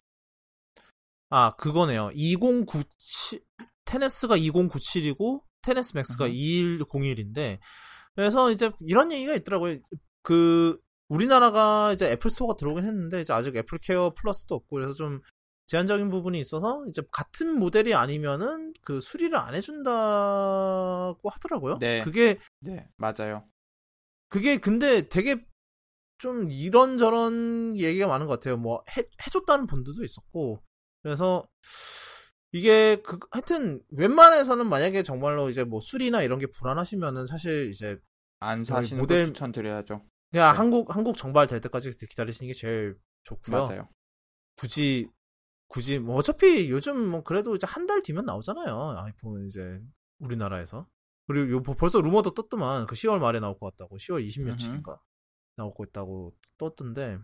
[1.30, 2.10] 아 그거네요.
[2.14, 3.42] 2097
[3.86, 6.32] 테네스가 2097이고 테네스 맥스가 음.
[6.32, 7.60] 2101인데
[8.16, 9.78] 그래서 이제 이런 얘기가 있더라고요.
[10.24, 15.22] 그 우리나라가 이제 애플 스토어가 들어오긴 했는데 이제 아직 애플 케어 플러스도 없고 그래서 좀
[15.72, 21.80] 제한적인 부분이 있어서 이제 같은 모델이 아니면은 그 수리를 안 해준다고 하더라고요.
[21.80, 22.02] 네.
[22.02, 23.46] 그게 네, 맞아요.
[24.28, 25.46] 그게 근데 되게
[26.18, 28.58] 좀 이런저런 얘기가 많은 것 같아요.
[28.58, 30.62] 뭐 해, 해줬다는 분들도 있었고
[31.04, 31.48] 그래서
[32.52, 37.98] 이게 그 하여튼 웬만해서는 만약에 정말로 이제 뭐 수리나 이런 게 불안하시면은 사실 이제
[38.42, 40.02] 안 사시는 모델- 거 추천드려야죠.
[40.32, 40.58] 그냥 네.
[40.58, 43.68] 한국 한국 정발 될 때까지 기다리시는 게 제일 좋고요.
[43.68, 43.90] 맞아요.
[44.58, 45.10] 굳이
[45.72, 48.96] 굳이 뭐 어차피 요즘 뭐 그래도 이제 한 달 뒤면 나오잖아요.
[48.98, 49.82] 아이폰 이제
[50.20, 50.88] 우리나라에서.
[51.28, 55.00] 그리고 요 벌써 루머도 떴더만 그 10월 말에 나올 것 같다고 10월 20 며칠인가
[55.56, 57.20] 나올 것 있다고 떴던데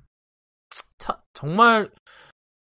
[0.98, 1.92] 차 정말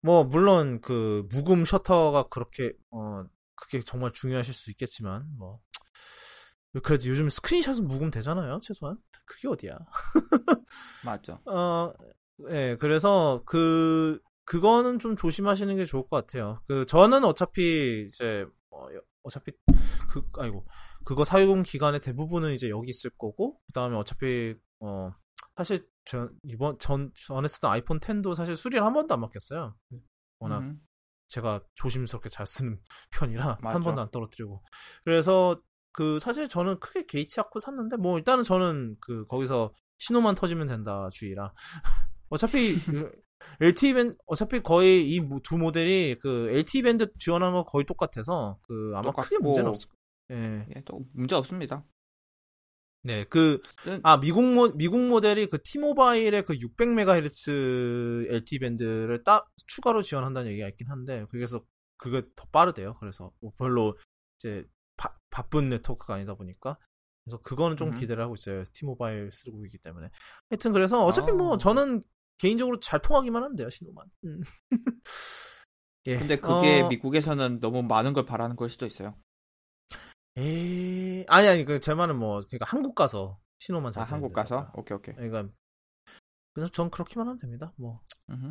[0.01, 3.23] 뭐 물론 그 무금 셔터가 그렇게 어
[3.55, 5.59] 그게 정말 중요하실 수 있겠지만 뭐
[6.83, 9.77] 그래도 요즘 스크린샷은 무금 되잖아요 최소한 그게 어디야
[11.05, 11.39] 맞죠.
[11.45, 11.93] 어,
[12.49, 16.61] 예, 그래서 그 그거는 좀 조심하시는 게 좋을 것 같아요.
[16.67, 18.87] 그 저는 어차피 이제 어,
[19.23, 19.51] 어차피
[20.09, 20.65] 그 아이고
[21.03, 25.11] 그거 사용 기간의 대부분은 이제 여기 있을 거고 그다음에 어차피 어
[25.57, 29.75] 사실 전 이번 전 전에 쓰던 아이폰 10도 사실 수리를 한 번도 안 맡겼어요.
[30.39, 30.79] 워낙 음.
[31.27, 32.79] 제가 조심스럽게 잘 쓰는
[33.11, 33.75] 편이라 맞아.
[33.75, 34.63] 한 번도 안 떨어뜨리고
[35.03, 40.67] 그래서 그 사실 저는 크게 개의치 않고 샀는데 뭐 일단은 저는 그 거기서 신호만 터지면
[40.67, 41.53] 된다 주의라
[42.29, 43.11] 어차피 그
[43.61, 48.91] LTE 밴 어차피 거의 이 두 모델이 그 LTE 밴드 지원하는 거 거의 똑같아서 그
[48.95, 49.43] 아마 크게 똑같고.
[49.43, 49.97] 문제는 없을 거예요.
[50.43, 50.67] 예.
[50.75, 51.85] 예, 또 문제 없습니다.
[53.03, 59.45] 네, 그, 쓴- 아, 미국 모, 미국 모델이 그 티모바일의 그 600MHz LTE 밴드를 따,
[59.67, 61.63] 추가로 지원한다는 얘기가 있긴 한데, 그래서
[61.97, 62.97] 그게 더 빠르대요.
[62.99, 63.97] 그래서 뭐 별로
[64.39, 64.65] 이제
[64.97, 66.77] 바, 바쁜 네트워크가 아니다 보니까.
[67.23, 67.93] 그래서 그거는 좀 음.
[67.93, 68.63] 기대를 하고 있어요.
[68.73, 70.09] 티모바일 쓰고 있기 때문에.
[70.49, 71.57] 하여튼 그래서 어차피 뭐 아.
[71.57, 72.01] 저는
[72.37, 74.05] 개인적으로 잘 통하기만 하면 돼요, 신호만.
[74.25, 74.41] 음.
[76.07, 76.17] 예.
[76.17, 79.15] 근데 그게 어, 미국에서는 너무 많은 걸 바라는 걸 수도 있어요.
[80.37, 84.71] 에이, 아니, 아니, 그, 제 말은 뭐, 그러니까 한국 가서 신호만 잘 아, 한국 가서?
[84.75, 85.15] 오케이, 오케이.
[85.15, 85.51] 그러니까,
[86.53, 87.73] 그래서 전 그렇게만 하면 됩니다.
[87.77, 88.01] 뭐.
[88.29, 88.49] 음흠.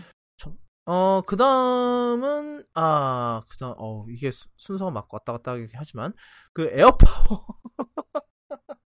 [0.88, 6.12] 어, 그 다음은, 아, 그 다음, 어, 이게 수- 순서가 막 왔다 갔다 하긴 하지만,
[6.52, 7.44] 그 에어파워.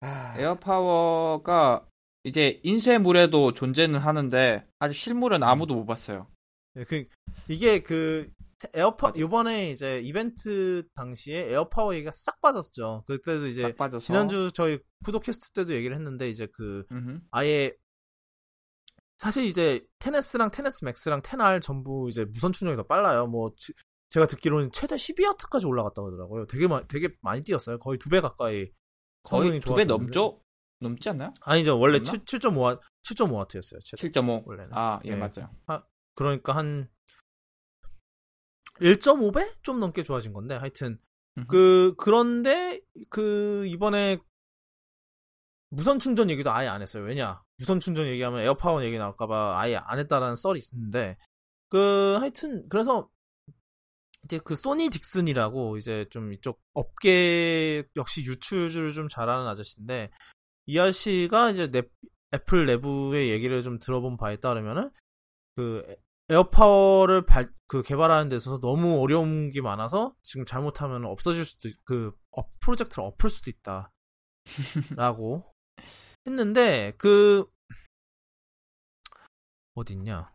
[0.00, 1.86] 아, 에어파워가
[2.26, 6.26] 이제 인쇄물에도 존재는 하는데 아직 실물은 아무도 못 봤어요.
[6.74, 7.06] 네, 그,
[7.48, 8.28] 이게 그,
[8.74, 9.12] 에어파.
[9.16, 13.04] 요번에 이제 이벤트 당시에 에어파워 얘기가 싹 빠졌죠.
[13.06, 13.62] 그때도 이제.
[14.06, 17.20] 지난주 저희 구독캐스트 때도 얘기를 했는데, 이제 그, 음흠.
[17.30, 17.72] 아예
[19.18, 23.26] 사실 이제 테네스랑 테네스 맥스랑 테날 전부 이제 무선 충전이 더 빨라요.
[23.26, 23.72] 뭐 지-
[24.10, 26.46] 제가 듣기로는 최대 12와트까지 올라갔다고 하더라고요.
[26.46, 27.78] 되게 많이 되게 많이 뛰었어요.
[27.78, 28.68] 거의 두 배 가까이.
[29.22, 29.84] 거의 두 배.
[29.84, 30.40] 넘죠?
[30.80, 31.32] 넘지 않나요?
[31.40, 31.78] 아니죠.
[31.78, 32.10] 원래 맞나?
[32.10, 33.78] 7, 7.5와 7.5와트였어요.
[33.96, 34.46] 7.5.
[34.46, 34.70] 원래는.
[34.74, 35.16] 아, 예, 네.
[35.16, 35.50] 맞아요.
[36.14, 36.88] 그러니까 한
[38.80, 40.98] 1.5배 좀 넘게 좋아진 건데 하여튼
[41.38, 41.46] 음흠.
[41.48, 44.18] 그 그런데 그 이번에
[45.70, 47.04] 무선 충전 얘기도 아예 안 했어요.
[47.04, 47.42] 왜냐?
[47.58, 51.16] 무선 충전 얘기하면 에어파워 얘기 나올까봐 아예 안 했다라는 썰이 있는데
[51.68, 53.08] 그 하여튼 그래서
[54.24, 60.10] 이제 그 소니 딕슨이라고 이제 좀 이쪽 업계 역시 유출을 좀 잘하는 아저씨인데
[60.66, 61.82] 이 아저씨가 이제 내,
[62.34, 64.90] 애플 내부의 얘기를 좀 들어본 바에 따르면은
[65.56, 65.96] 그 에-
[66.28, 71.76] 에어파워를 발, 그 개발하는 데 있어서 너무 어려운 게 많아서 지금 잘못하면 없어질 수도 있,
[71.84, 73.92] 그 업, 프로젝트를 엎을 수도 있다.
[74.96, 75.44] 라고
[76.26, 77.46] 했는데 그
[79.74, 80.32] 어디 있냐?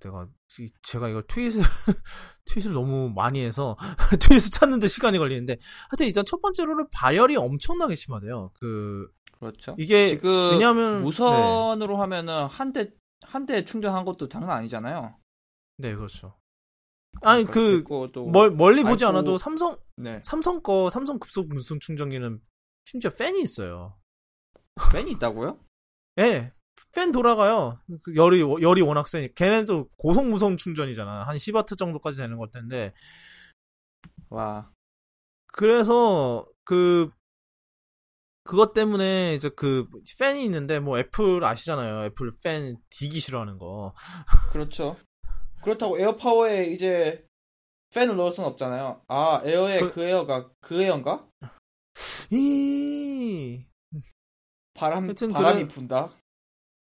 [0.00, 1.62] 내가 이- 제가 이걸 트윗을
[2.46, 3.76] 트윗을 너무 많이 해서
[4.20, 5.56] 트윗을 찾는데 시간이 걸리는데
[5.90, 8.50] 하여튼 일단 첫 번째로는 발열이 엄청나게 심하대요.
[8.54, 9.08] 그
[9.40, 9.74] 그렇죠.
[9.78, 11.04] 이게 지금 왜냐하면 네.
[11.04, 12.90] 무선으로 하면은 한 대
[13.26, 15.16] 한 대 충전한 것도 장난 아니잖아요.
[15.78, 16.36] 네, 그렇죠.
[17.22, 19.18] 아니 그 그리고 또 멀, 멀리 보지 아이고.
[19.18, 20.20] 않아도 삼성 네.
[20.24, 22.40] 삼성 거 삼성 급속 무선 충전기는
[22.84, 23.96] 심지어 팬이 있어요.
[24.92, 25.58] 팬이 있다고요?
[26.20, 26.52] 예.
[26.92, 27.80] 팬 돌아가요.
[28.04, 29.34] 그 열이 열이 워낙 세니.
[29.34, 31.24] 걔네도 고속 무선 충전이잖아.
[31.24, 32.92] 한 10와트 정도까지 되는 걸 텐데.
[34.30, 34.70] 와.
[35.48, 37.10] 그래서 그
[38.48, 39.86] 그것 때문에 이제 그
[40.18, 42.04] 팬이 있는데 뭐 애플 아시잖아요.
[42.06, 43.94] 애플 팬 디기 싫어하는 거.
[44.52, 44.96] 그렇죠.
[45.62, 47.26] 그렇다고 에어파워에 이제
[47.94, 49.02] 팬을 넣을 수는 없잖아요.
[49.06, 51.28] 아, 에어에 그- 그, 에어가 그 에어인가?
[52.30, 53.66] 이
[54.72, 56.10] 바람 바람이 그래- 분다.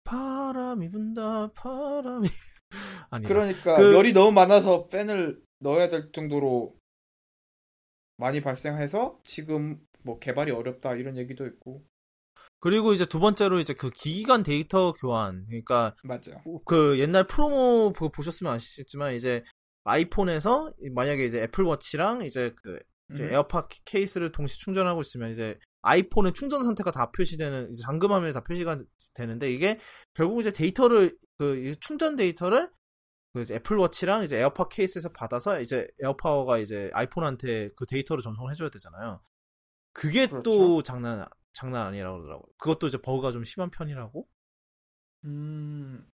[0.04, 2.28] 바람이 분다 바람이
[3.10, 6.77] 아니 그러니까 그- 열이 너무 많아서 팬을 넣어야 될 정도로
[8.18, 11.82] 많이 발생해서 지금 뭐 개발이 어렵다 이런 얘기도 있고
[12.60, 16.42] 그리고 이제 두 번째로 이제 그 기기 간 데이터 교환 그러니까 맞아요.
[16.66, 19.44] 그 옛날 프로모 보셨으면 아시겠지만 이제
[19.84, 22.78] 아이폰에서 만약에 이제 애플워치랑 이제 그
[23.10, 23.32] 이제 음.
[23.32, 28.42] 에어팟 케이스를 동시 충전하고 있으면 이제 아이폰의 충전 상태가 다 표시되는 이제 잠금 화면에 다
[28.42, 28.82] 표시가
[29.14, 29.78] 되는데 이게
[30.14, 32.70] 결국 이제 데이터를 그이 충전 데이터를
[33.38, 38.68] 그 이제 애플워치랑 이제 에어팟 케이스에서 받아서 이제 에어파워가 이제 아이폰한테 그 데이터를 전송을 해줘야
[38.68, 39.20] 되잖아요.
[39.92, 40.82] 그게 또 그렇죠.
[40.82, 42.52] 장난 장난 아니라고 그러더라고요.
[42.58, 44.28] 그것도 이제 버그가 좀 심한 편이라고.
[45.24, 46.08] 음,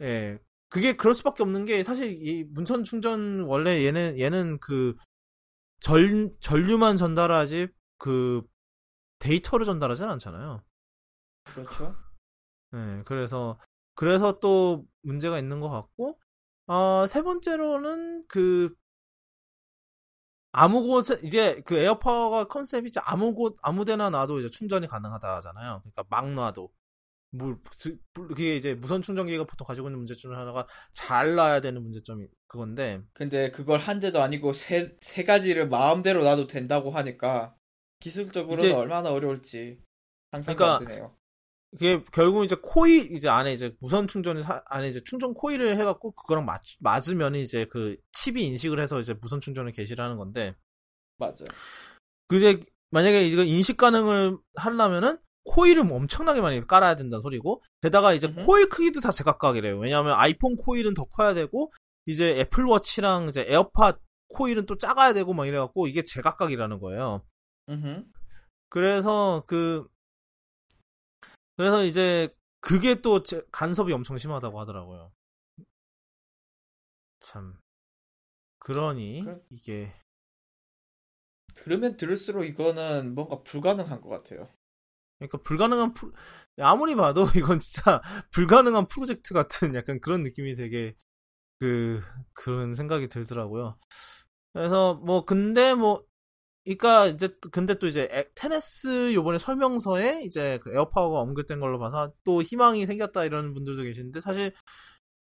[0.00, 0.38] 예.
[0.68, 4.96] 그게 그럴 수밖에 없는 게 사실 이 문선 충전 원래 얘는 얘는 그
[5.82, 8.42] 전 전류만 전달하지 그
[9.18, 10.62] 데이터를 전달하진 않잖아요.
[11.44, 11.96] 그렇죠.
[12.74, 13.02] 예.
[13.04, 13.58] 그래서
[13.94, 16.20] 그래서 또 문제가 있는 것 같고
[16.66, 18.74] 어, 세 번째로는 그
[20.52, 25.80] 아무 곳 이제 그 에어파워가 컨셉이 이제 아무 곳 아무데나 놔도 이제 충전이 가능하다잖아요.
[25.82, 26.70] 그러니까 막 놔도
[27.30, 27.56] 뭐
[28.12, 33.00] 그게 이제 무선 충전기가 보통 가지고 있는 문제점 중 하나가 잘 놔야 되는 문제점이 그건데
[33.14, 37.56] 근데 그걸 한 대도 아니고 세, 세 가지를 마음대로 놔도 된다고 하니까
[38.00, 39.80] 기술적으로는 이제- 얼마나 어려울지
[40.32, 41.16] 상상이 그러니까 안 되네요.
[41.72, 46.12] 그게 결국 이제 코일 이제 안에 이제 무선 충전이 사- 안에 이제 충전 코일을 해갖고
[46.12, 50.54] 그거랑 맞 맞으면 이제 그 칩이 인식을 해서 이제 무선 충전을 개시를 하는 건데
[51.18, 51.44] 맞아.
[52.28, 58.26] 그게 만약에 이거 인식 가능을 하려면은 코일을 뭐 엄청나게 많이 깔아야 된다는 소리고 게다가 이제
[58.28, 58.44] 음흠.
[58.46, 59.78] 코일 크기도 다 제각각이래요.
[59.78, 61.72] 왜냐하면 아이폰 코일은 더 커야 되고
[62.04, 67.22] 이제 애플워치랑 이제 에어팟 코일은 또 작아야 되고 막 이래갖고 이게 제각각이라는 거예요.
[67.70, 68.04] 음흠.
[68.68, 69.86] 그래서 그
[71.62, 72.28] 그래서 이제
[72.60, 75.12] 그게 또 제- 간섭이 엄청 심하다고 하더라고요.
[77.20, 77.60] 참
[78.58, 79.40] 그러니 그래.
[79.48, 79.92] 이게
[81.54, 84.48] 들으면 들을수록 이거는 뭔가 불가능한 것 같아요.
[85.20, 86.10] 그러니까 불가능한 프로,
[86.58, 88.00] 아무리 봐도 이건 진짜
[88.32, 90.96] 불가능한 프로젝트 같은 약간 그런 느낌이 되게
[91.60, 93.78] 그 그런 생각이 들더라고요.
[94.52, 96.04] 그래서 뭐 근데 뭐
[96.64, 101.78] 그러니까 이제 또- 근데 또 이제 에- 테네스 요번에 설명서에 이제 그 에어파워가 언급된 걸로
[101.78, 104.52] 봐서 또 희망이 생겼다 이런 분들도 계시는데 사실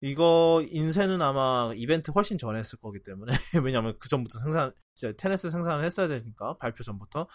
[0.02, 3.32] 이거 인쇄는 아마 이벤트 훨씬 전에 했을 거기 때문에
[3.66, 7.28] 왜냐면 그 전부터 생산 이제 테네스 생산을 했어야 되니까 발표 전부터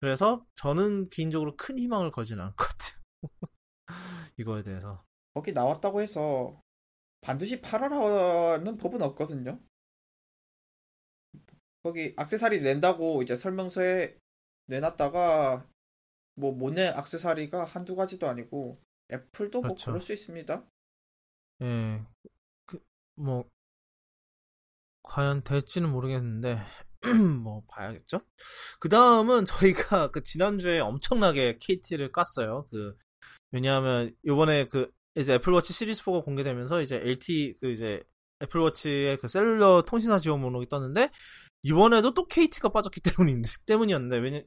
[0.00, 3.02] 그래서 저는 개인적으로 큰 희망을 걸진 않을 것 같아요.
[4.36, 5.02] 이거에 대해서.
[5.34, 6.60] 거기 나왔다고 해서
[7.22, 9.58] 반드시 팔아라는 법은 없거든요.
[11.82, 14.16] 거기 악세사리 낸다고 이제 설명서에
[14.66, 15.66] 내놨다가
[16.36, 18.80] 뭐못낸 악세사리가 한두 가지도 아니고
[19.12, 19.86] 애플도 뭐 그렇죠.
[19.86, 20.64] 그럴 수 있습니다.
[21.62, 22.02] 예.
[22.66, 22.78] 그,
[23.16, 23.44] 뭐,
[25.02, 26.58] 과연 될지는 모르겠는데,
[27.42, 28.22] 뭐, 봐야겠죠?
[28.80, 32.68] 그 다음은 저희가 그 지난주에 엄청나게 KT를 깠어요.
[32.70, 32.96] 그,
[33.50, 38.02] 왜냐하면 요번에 그, 이제 애플워치 시리즈 4가 공개되면서 이제 LT, 그 이제
[38.42, 41.10] 애플워치의 그 셀룰러 통신사 지원 목록이 떴는데,
[41.62, 44.40] 이번에도 또 KT가 빠졌기 때문인, 때문이었는데, 왜냐,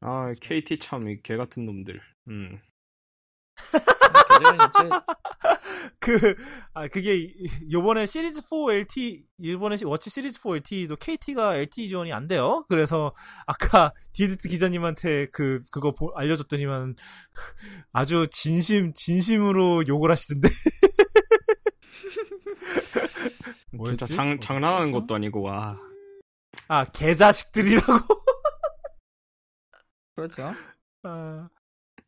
[0.00, 2.00] 아, KT 참, 이개 같은 놈들.
[2.28, 2.60] 음.
[6.00, 6.34] 그,
[6.74, 11.88] 아, 그게, 이- 요번에 시리즈 4 LT, 이번에 시- 워치 시리즈 4 LT도 KT가 LTE
[11.88, 12.64] 지원이 안 돼요.
[12.68, 13.14] 그래서,
[13.46, 16.96] 아까, 디디트 기자님한테 그, 그거 보- 알려줬더니만,
[17.92, 20.48] 아주 진심, 진심으로 욕을 하시던데.
[23.70, 24.06] 진짜 뭐였지?
[24.16, 24.92] 장, 장난하는?
[24.92, 25.78] 것도 아니고, 와.
[26.68, 28.22] 아, 개자식들이라고?
[30.16, 30.52] 그렇죠.
[31.02, 31.48] 아,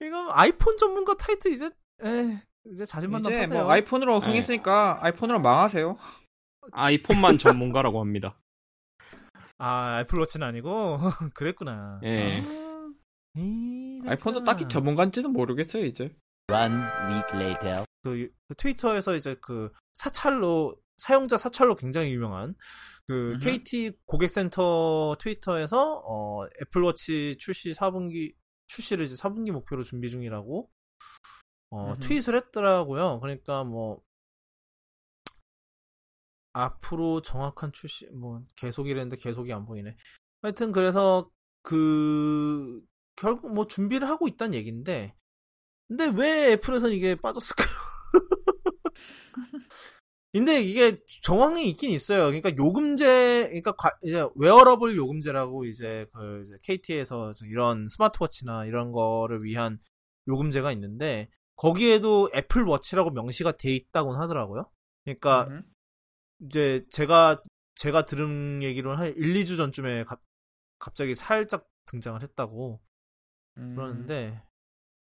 [0.00, 1.70] 이거 아이폰 전문가 타이틀 이제,
[2.04, 3.46] 에, 이제 자신만담 이제.
[3.54, 4.26] 뭐 아이폰으로 네.
[4.26, 5.96] 흥했으니까 아이폰으로 망하세요.
[6.72, 8.38] 아이폰만 전문가라고 합니다.
[9.58, 10.98] 아, 애플워치는 아니고,
[11.34, 12.00] 그랬구나.
[12.04, 12.26] 예.
[12.26, 12.92] 아,
[13.36, 14.44] 이, 아이폰도 그랬구나.
[14.44, 16.14] 딱히 전문가인지는 모르겠어요 이제.
[16.50, 16.74] One
[17.10, 17.84] week later.
[18.02, 22.54] 그, 그 트위터에서 이제 그 사찰로 사용자 사찰로 굉장히 유명한
[23.06, 23.38] 그 음흠.
[23.40, 28.34] KT 고객센터 트위터에서 어 애플워치 출시 4분기
[28.68, 30.70] 출시를 이제 4분기 목표로 준비 중이라고
[31.70, 32.00] 어 음흠.
[32.00, 33.20] 트윗을 했더라고요.
[33.20, 34.00] 그러니까 뭐
[36.52, 39.94] 앞으로 정확한 출시 뭐 계속이랬는데 계속이 안 보이네.
[40.42, 41.30] 하여튼 그래서
[41.62, 42.80] 그
[43.16, 45.14] 결국 뭐 준비를 하고 있다는 얘기인데
[45.88, 47.68] 근데 왜 애플에선 이게 빠졌을까요?
[50.32, 52.26] 근데 이게 정황이 있긴 있어요.
[52.26, 59.42] 그러니까 요금제, 그러니까 과- 이제 웨어러블 요금제라고 이제 그 이제 KT에서 이런 스마트워치나 이런 거를
[59.44, 59.78] 위한
[60.28, 64.70] 요금제가 있는데 거기에도 애플 워치라고 명시가 돼 있다곤 하더라고요.
[65.04, 65.62] 그러니까 음흠.
[66.40, 67.42] 이제 제가
[67.76, 70.20] 제가 들은 얘기로는 한 1, 2주 전쯤에 갑,
[70.78, 72.80] 갑자기 살짝 등장을 했다고
[73.58, 73.74] 음.
[73.74, 74.42] 그러는데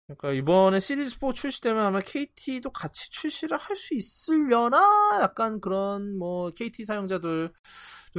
[0.07, 6.51] 그러니까 이번에 시리즈 4 출시되면 아마 KT도 같이 출시를 할 수 있으려나 약간 그런 뭐
[6.51, 7.51] KT 사용자들은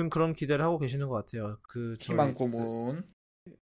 [0.10, 1.58] 그런 기대를 하고 계시는 것 같아요.
[1.64, 3.08] 그 희망 고문.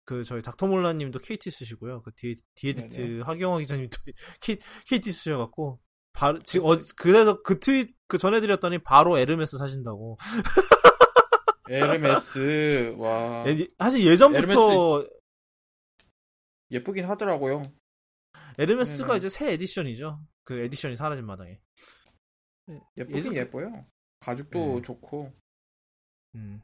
[0.04, 2.02] 그 저희 닥터몰러님도 KT 쓰시고요.
[2.02, 3.20] 그 디, 디에디트 네네.
[3.22, 3.96] 하경화 기자님도
[4.40, 5.80] K, KT 쓰셔갖고
[6.12, 10.18] 바로 지금 어 그래서 그 트윗 그 전해드렸더니 바로 에르메스 사신다고.
[11.70, 15.06] 에르메스 와 예, 사실 예전부터
[16.72, 17.62] 예쁘긴 하더라고요.
[18.58, 19.16] 에르메스가 네네.
[19.18, 20.20] 이제 새 edition이죠.
[20.44, 21.60] 그 edition이 사라진 마당에.
[22.96, 23.86] 예쁘긴 예전- 예뻐요.
[24.20, 24.82] 가죽도 네.
[24.82, 25.32] 좋고.
[26.34, 26.60] 음.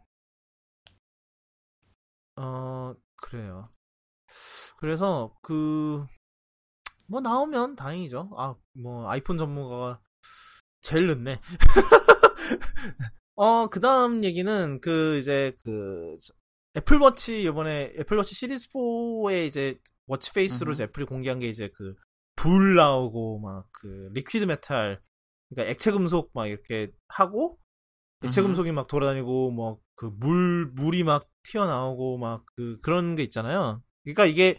[2.36, 3.68] 어, 그래요.
[4.78, 6.04] 그래서, 그,
[7.06, 8.30] 뭐, 나오면 다행이죠.
[8.36, 10.00] 아, 뭐, 아이폰 전문가가
[10.82, 11.40] 제일 늦네.
[13.36, 16.16] 어, 그 다음 얘기는, 그, 이제, 그,
[16.76, 20.74] 애플워치 이번에 애플워치 시리즈 4에 이제 watch face로 음흠.
[20.74, 21.94] 이제 애플이 공개한 게 이제 그
[22.36, 25.00] 불 나오고 막 그 liquid metal
[25.48, 27.58] 그러니까 액체 금속 막 이렇게 하고
[28.24, 28.42] 액체.
[28.42, 33.82] 금속이 막 돌아다니고 뭐 그 물 물이 막 튀어나오고 막 그 그런 게 있잖아요.
[34.04, 34.58] 그러니까 이게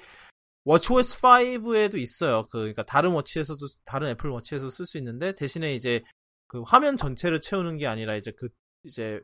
[0.65, 2.45] watchOS 5에도 있어요.
[2.47, 6.03] 그 그러니까 다른 watch에서도 다른 애플 워치에서 쓸 수 있는데 대신에 이제
[6.47, 8.49] 그 화면 전체를 채우는 게 아니라 이제 그
[8.83, 9.21] 이제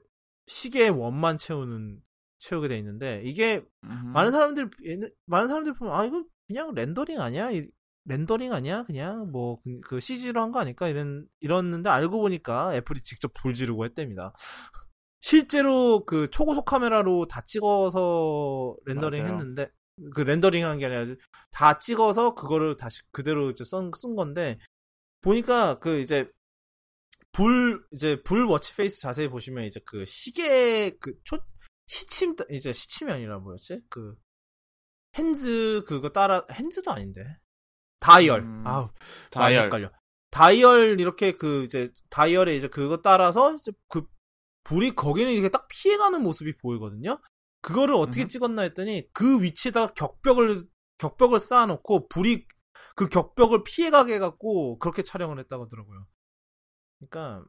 [0.47, 1.99] 시계 원만 채우는
[2.39, 4.07] 채우게 돼 있는데 이게 음흠.
[4.13, 4.69] 많은 사람들
[5.25, 7.51] 많은 사람들 보면 아 이거 그냥 렌더링 아니야?
[7.51, 7.67] 이-
[8.05, 8.83] 렌더링 아니야?
[8.83, 13.85] 그냥 뭐 그 CG로 한 거 아닐까 이런 이랬는데 알고 보니까 애플이 직접 불 지르고
[13.85, 14.33] 했답니다.
[15.21, 19.33] 실제로 그 초고속 카메라로 다 찍어서 렌더링 맞아요.
[19.33, 19.71] 했는데
[20.13, 21.15] 그 렌더링 한 게 아니라
[21.51, 24.59] 다 찍어서 그거를 다시 그대로 이제 쓴, 쓴 건데
[25.21, 26.29] 보니까 그 이제
[27.31, 31.39] 불 이제 불 watch face 자세히 보시면 이제 그 시계 그초
[31.87, 33.81] 시침 이제 시침이 아니라 뭐였지?
[33.89, 34.15] 그
[35.15, 37.37] hands 그거 따라 hands도 아닌데
[38.05, 38.41] 다이얼.
[38.41, 38.89] 음, 아우
[39.31, 39.65] 다이얼.
[39.65, 39.91] 헷갈려.
[40.31, 44.05] 다이얼 이렇게 그 이제 다이얼에 이제 그거 따라서 이제 그
[44.63, 47.19] 불이 거기는 이렇게 딱 피해가는 모습이 보이거든요.
[47.61, 48.27] 그거를 어떻게 음흠.
[48.27, 50.55] 찍었나 했더니 그 위치에다가 격벽을
[50.97, 52.45] 격벽을 쌓아놓고 불이
[52.95, 56.05] 그 격벽을 피해가게 해갖고 그렇게 촬영을 했다고 하더라고요.
[56.99, 57.45] 그러니까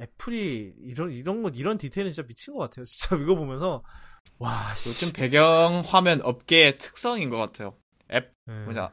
[0.00, 2.84] 애플이 이런 이런 거 이런 디테일은 진짜 미친 것 같아요.
[2.86, 3.82] 진짜 이거 보면서
[4.38, 4.88] 와 씨.
[4.88, 7.76] 요즘 배경 화면 업계의 특성인 것 같아요.
[8.12, 8.64] 앱 네.
[8.64, 8.90] 뭐냐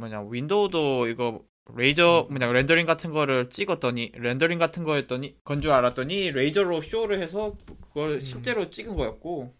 [0.00, 1.44] 뭐냐 윈도우도 이거
[1.74, 7.54] 레이저 뭐냐 렌더링 같은 거를 찍었더니 렌더링 같은 거였더니 건 줄 알았더니 레이저로 쇼를 해서
[7.80, 9.54] 그걸 실제로 찍은 거였고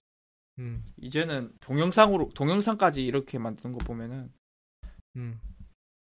[0.59, 4.30] 음, 이제는 동영상으로 동영상까지 이렇게 만드는 거 보면은
[5.16, 5.38] 음.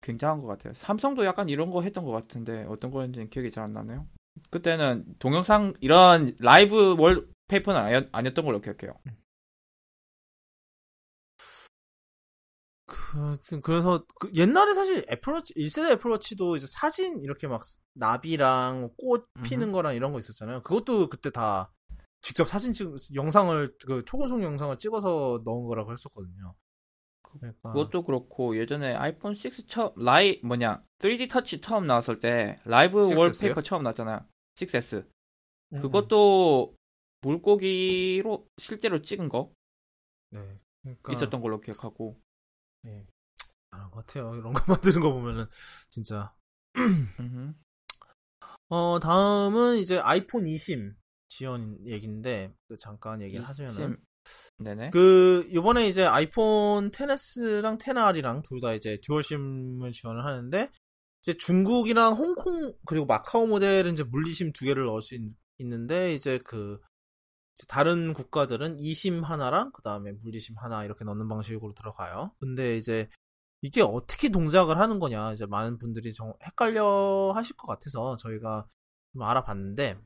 [0.01, 0.73] 굉장한 것 같아요.
[0.73, 4.07] 삼성도 약간 이런 거 했던 것 같은데 어떤 거였는지 기억이 잘 안 나네요.
[4.49, 8.93] 그때는 동영상 이런 라이브 월페이퍼는 아니, 아니었던 걸로 기억해요.
[13.09, 17.63] 그, 그래서 그 옛날에 사실 애플워치 1세대 애플워치도 이제 사진 이렇게 막
[17.95, 20.61] 나비랑 꽃 피는 거랑 이런 거 있었잖아요.
[20.61, 21.71] 그것도 그때 다
[22.21, 26.53] 직접 사진 찍 영상을 그 초고속 영상을 찍어서 넣은 거라고 했었거든요.
[27.23, 33.01] 그러니까 그것도 그렇고 예전에 아이폰 6 처음 라이 뭐냐 3D 터치 처음 나왔을 때 라이브
[33.01, 33.19] 6S 요?
[33.19, 34.23] 월페이퍼 처음 나왔잖아요.
[34.55, 35.07] 6S.
[35.73, 36.75] 음, 그것도
[37.21, 39.51] 물고기로 실제로 찍은 거
[40.29, 40.59] 네.
[40.83, 42.19] 그러니까 있었던 걸로 기억하고.
[43.71, 44.35] 잘한 것 같아요.
[44.35, 45.45] 이런 거 만드는 거 보면은
[45.89, 46.33] 진짜.
[48.69, 50.95] 어 다음은 이제 아이폰 20
[51.27, 53.97] 지원 얘기인데 그 잠깐 얘기를 하자면은
[54.59, 54.91] 네네.
[54.91, 60.69] 그 이번에 이제 아이폰 10s랑 10R이랑 둘 다 이제 듀얼심을 지원을 하는데
[61.21, 65.21] 이제 중국이랑 홍콩 그리고 마카오 모델은 이제 물리심 두 개를 넣을 수 있,
[65.61, 66.79] 는데 이제 그
[67.67, 72.31] 다른 국가들은 e심 하나랑 그 다음에 물리심 하나 이렇게 넣는 방식으로 들어가요.
[72.39, 73.09] 근데 이제
[73.61, 78.67] 이게 어떻게 동작을 하는 거냐 이제 많은 분들이 좀 헷갈려 하실 것 같아서 저희가
[79.13, 79.97] 좀 알아봤는데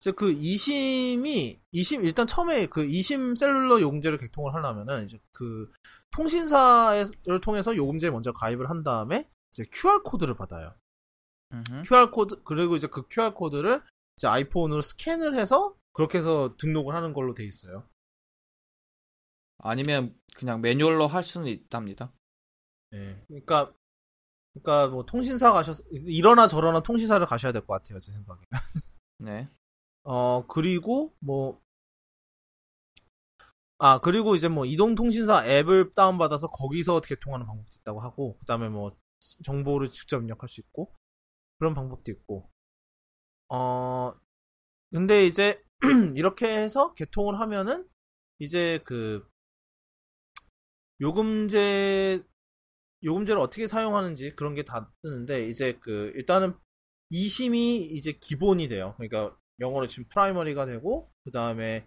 [0.00, 5.70] 이제 그 eSIM이 eSIM 일단 처음에 그 eSIM cellular 요금제를 개통을 하려면은 이제 그
[6.10, 10.74] 통신사를 통해서 요금제에 먼저 가입을 한 다음에 이제 QR 코드를 받아요.
[11.84, 13.82] QR 코드 그리고 이제 그 QR 코드를
[14.16, 17.88] 이제 아이폰으로 스캔을 해서 그렇게 해서 등록을 하는 걸로 돼 있어요.
[19.58, 22.12] 아니면 그냥 매뉴얼로 할 수는 있답니다.
[22.92, 23.22] 네.
[23.28, 23.74] 그러니까
[24.54, 28.40] 그러니까 뭐 통신사 가셔서 이러나 저러나 통신사를 가셔야 될 것 같아요 제 생각에.
[29.18, 29.48] 네.
[30.04, 31.60] 어, 그리고 뭐,
[33.78, 38.96] 아, 그리고 이제 뭐 이동통신사 앱을 다운받아서 거기서 개통하는 방법도 있다고 하고, 그 다음에 뭐
[39.44, 40.92] 정보를 직접 입력할 수 있고,
[41.58, 42.50] 그런 방법도 있고,
[43.48, 44.14] 어,
[44.92, 45.63] 근데 이제
[46.16, 47.88] 이렇게 해서 개통을 하면은,
[48.38, 49.26] 이제 그,
[51.00, 52.22] 요금제,
[53.04, 56.54] 요금제를 어떻게 사용하는지 그런 게 다 뜨는데, 이제 그, 일단은
[57.10, 58.94] eSIM이 이제 기본이 돼요.
[58.98, 61.86] 그러니까 영어로 지금 primary가 되고 그 다음에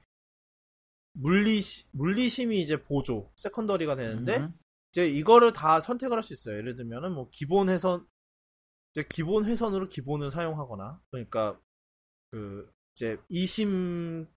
[1.13, 1.59] 물리
[1.91, 4.53] 물리 SIM이 이제 보조 secondary가 되는데 음흠.
[4.93, 6.57] 이제 이거를 다 선택을 할 수 있어요.
[6.57, 8.07] 예를 들면은 뭐 기본 회선
[8.93, 11.59] 이제 기본 회선으로 기본을 사용하거나 그러니까
[12.31, 14.27] 그 이제 eSIM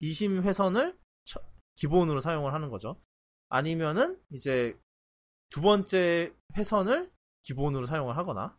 [0.00, 1.40] eSIM 회선을 처-
[1.74, 2.98] 기본으로 사용을 하는 거죠.
[3.50, 4.78] 아니면은 이제
[5.50, 7.12] 두 번째 회선을
[7.42, 8.58] 기본으로 사용을 하거나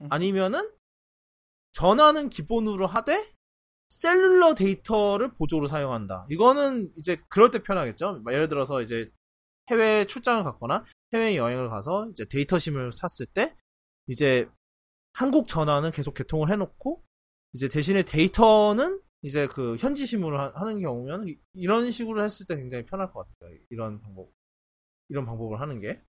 [0.00, 0.08] 음.
[0.10, 0.72] 아니면은
[1.72, 3.34] 전화는 기본으로 하되
[3.90, 6.26] 셀룰러 데이터를 보조로 사용한다.
[6.30, 8.22] 이거는 이제 그럴 때 편하겠죠.
[8.30, 9.10] 예를 들어서 이제
[9.70, 13.56] 해외 출장을 갔거나 해외 여행을 가서 이제 데이터 심을 샀을 때
[14.06, 14.48] 이제
[15.12, 17.04] 한국 전화는 계속 개통을 해놓고
[17.56, 22.54] 이제 대신에 데이터는 이제 그 현지 심으로 하- 하는 경우면 이- 이런 식으로 했을 때
[22.54, 23.56] 굉장히 편할 것 같아요.
[23.70, 24.30] 이런 방법,
[25.08, 26.02] 이런 방법을 하는 게.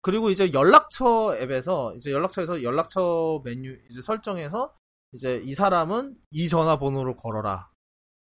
[0.00, 4.74] 그리고 이제 연락처 앱에서 이제 연락처에서 연락처 메뉴 이제 설정해서
[5.12, 7.70] 이제 이 사람은 이 전화번호로 걸어라.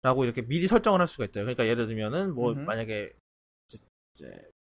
[0.03, 1.45] 라고 이렇게 미리 설정을 할 수가 있대요.
[1.45, 2.61] 그러니까 예를 들면은 뭐 음흠.
[2.61, 3.11] 만약에
[3.69, 4.51] 이제, 이제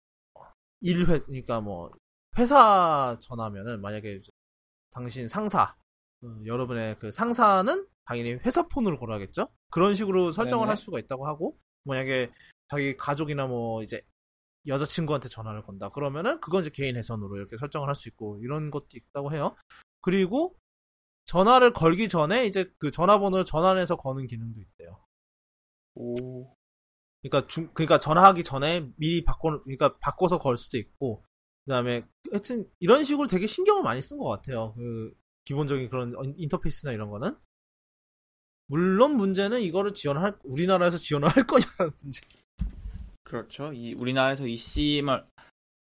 [0.81, 1.91] 일회 그러니까 뭐
[2.39, 4.23] 회사 전화면은 만약에
[4.91, 5.86] 당신 상사 어,
[6.45, 9.49] 여러분의 그 상사는 당연히 회사 폰으로 걸어야겠죠.
[9.71, 10.69] 그런 식으로 설정을 네네.
[10.69, 12.31] 할 수가 있다고 하고 만약에
[12.69, 14.05] 자기 가족이나 뭐 이제
[14.67, 18.89] 여자친구한테 전화를 건다 그러면은 그건 이제 개인 회선으로 이렇게 설정을 할 수 있고 이런 것도
[18.95, 19.55] 있다고 해요.
[20.01, 20.57] 그리고
[21.27, 25.05] 전화를 걸기 전에 이제 그 전화번호를 전환해서 거는 기능도 있대요.
[25.95, 26.55] 오.
[27.23, 31.25] 그러니까 중 그러니까 전화하기 전에 미리 바꿔 그러니까 바꿔서 걸 수도 있고
[31.65, 34.75] 그 다음에 하여튼 이런 식으로 되게 신경을 많이 쓴 것 같아요.
[34.75, 35.13] 그
[35.51, 37.35] 기본적인 그런 인- 인터페이스나 이런 거는
[38.67, 42.21] 물론 문제는 이거를 지원할 우리나라에서 지원을 할 거냐라는 문제.
[43.23, 43.73] 그렇죠.
[43.73, 45.25] 이 우리나라에서 이 CM을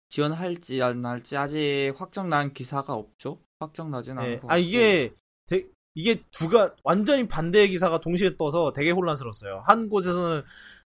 [0.09, 3.41] 지원할지 안 할지 아직 확정 난 기사가 없죠.
[3.59, 4.39] 확정 나진 않은 네.
[4.39, 4.57] 것 아.
[4.57, 5.13] 이게
[5.45, 9.63] 대- 이게 두가 완전히 반대의 기사가 동시에 떠서 되게 혼란스러웠어요.
[9.65, 10.43] 한 곳에서는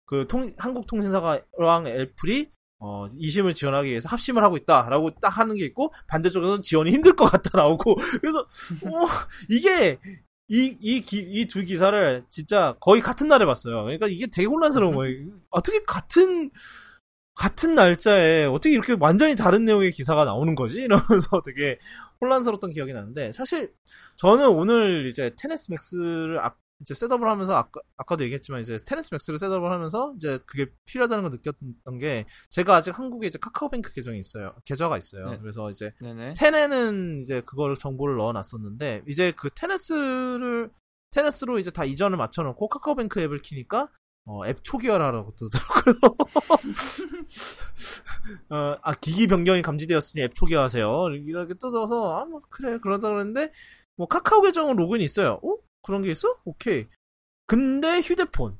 [0.07, 2.51] 그 통, 한국 통신사랑 애플이
[2.87, 7.24] 어, 이심을 지원하기 위해서 합심을 하고 있다라고 딱 하는 게 있고 반대쪽에서는 지원이 힘들 것
[7.24, 9.09] 같다 나오고 그래서 어,
[9.49, 9.99] 이게
[10.49, 13.85] 이이이두 기사를 진짜 거의 같은 날에 봤어요.
[13.85, 15.28] 그러니까 이게 되게 혼란스러운 거예요.
[15.49, 16.51] 어떻게 같은
[17.35, 20.82] 같은 날짜에 어떻게 이렇게 완전히 다른 내용의 기사가 나오는 거지?
[20.82, 21.78] 이러면서 되게
[22.20, 23.72] 혼란스러웠던 기억이 나는데 사실
[24.16, 29.39] 저는 오늘 이제 테네스 맥스를 앞- 이제 setup을 하면서 아까 아까도 얘기했지만 이제 테네스 맥스를
[29.39, 34.55] setup을 하면서 이제 그게 필요하다는 걸 느꼈던 게 제가 아직 한국에 이제 카카오뱅크 계정이 있어요
[34.64, 35.39] 계좌가 있어요 네.
[35.39, 36.35] 그래서 이제 네네.
[36.37, 40.70] 텐에는 이제 그거를 정보를 넣어놨었는데 이제 그 테네스를
[41.12, 43.89] 테네스로 이제 다 이전을 맞춰놓고 카카오뱅크 앱을 키니까
[44.27, 45.95] 어, 앱 초기화라고 뜨더라고요.
[48.51, 51.09] 어, 아 기기 변경이 감지되었으니 앱 초기화하세요.
[51.27, 53.53] 이렇게 뜯어서 아 뭐 그래 그러다 그랬는데
[53.97, 55.41] 뭐 카카오 계정은 로그인이 있어요.
[55.43, 56.41] 어 그런 게 있어?
[56.45, 56.89] 오케이.
[57.47, 58.59] 근데 휴대폰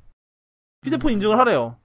[0.85, 1.15] 휴대폰 음.
[1.15, 1.81] 인증을 하래요.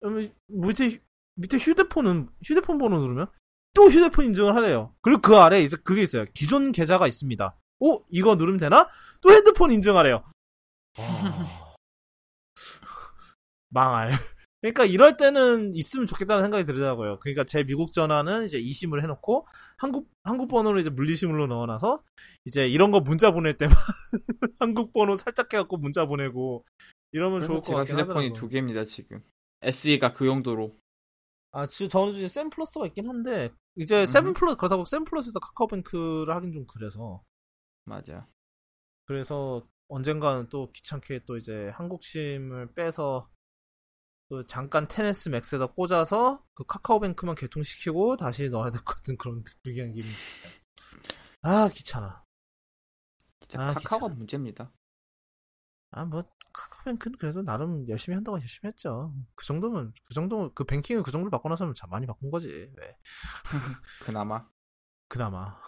[0.00, 1.00] 그러면 밑에
[1.34, 3.26] 밑에 휴대폰은 휴대폰 번호 누르면
[3.74, 4.94] 또 휴대폰 인증을 하래요.
[5.00, 6.26] 그리고 그 아래 이제 그게 있어요.
[6.34, 7.56] 기존 계좌가 있습니다.
[7.80, 8.88] 오, 이거 누르면 되나?
[9.22, 10.22] 또 핸드폰 인증하래요.
[10.98, 11.74] 와.
[13.68, 14.12] 망할.
[14.60, 17.18] 그러니까 이럴 때는 있으면 좋겠다는 생각이 들더라고요.
[17.20, 19.46] 그러니까 제 미국 전화는 이제 eSIM을 해놓고
[19.78, 22.02] 한국 한국 번호를 이제 물리 SIM으로 넣어놔서
[22.44, 23.74] 이제 이런 거 문자 보낼 때만
[24.60, 26.66] 한국 번호 살짝 해갖고 문자 보내고
[27.12, 28.32] 이러면 좋을 것 제가 같긴 휴대폰이 하더라고요.
[28.34, 29.22] 두 개입니다 지금.
[29.62, 30.72] SE가 그 용도로.
[31.52, 34.06] 아, 지금 저는 이제 세븐 플러스가 있긴 한데 이제 음.
[34.06, 37.22] 세븐 플러스 그렇다고 세븐 플러스에서 카카오뱅크를 하긴 좀 그래서
[37.84, 38.28] 맞아.
[39.06, 43.28] 그래서 언젠가는 또 귀찮게 또 이제 한국심을 빼서
[44.30, 49.92] 또 잠깐 테네스 맥스에다 꽂아서 그 카카오뱅크만 개통시키고 다시 넣어야 될 것 같은 그런 기분이
[49.92, 50.24] 듭니다.
[51.42, 52.24] 아 귀찮아.
[53.40, 54.14] 진짜 아, 카카오가 귀찮아.
[54.14, 54.72] 문제입니다.
[55.92, 59.14] 아 뭐 카카오뱅크는 그래도 나름 열심히 한다고 열심히 했죠.
[59.36, 62.48] 그 정도면 그 정도 그 뱅킹은 그 정도를 바꿔 나서면 참 많이 바꾼 거지.
[62.76, 62.96] 왜?
[64.00, 64.48] 그나마.
[65.08, 65.58] 그나마.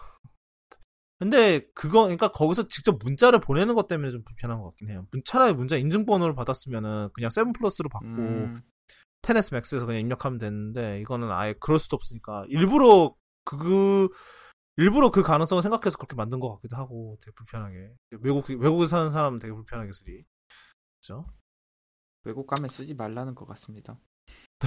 [1.19, 5.07] 근데 그거 그러니까 거기서 직접 문자를 보내는 것 때문에 좀 불편한 것 같긴 해요.
[5.11, 8.61] 문- 차라리 문자 인증번호를 받았으면은 그냥 세븐 플러스로 받고 음,
[9.21, 14.09] 테네스 맥스에서 그냥 입력하면 되는데 이거는 아예 그럴 수도 없으니까 일부러 그
[14.77, 19.39] 일부러 그 가능성을 생각해서 그렇게 만든 것 같기도 하고 되게 불편하게 외국 외국에 사는 사람은
[19.39, 20.25] 되게 불편하게 쓰리.
[20.99, 21.25] 그죠?
[22.23, 23.99] 외국 가면 쓰지 말라는 것 같습니다.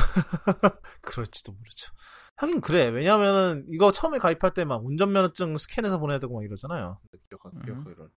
[1.03, 1.93] 그럴지도 모르죠.
[2.37, 2.87] 하긴 그래.
[2.89, 7.01] 왜냐면은 이거 처음에 가입할 때 막 운전면허증 스캔해서 보내야 되고 막 이러잖아요.
[7.29, 7.63] 기억 음.
[7.65, 8.11] 기억하기로는.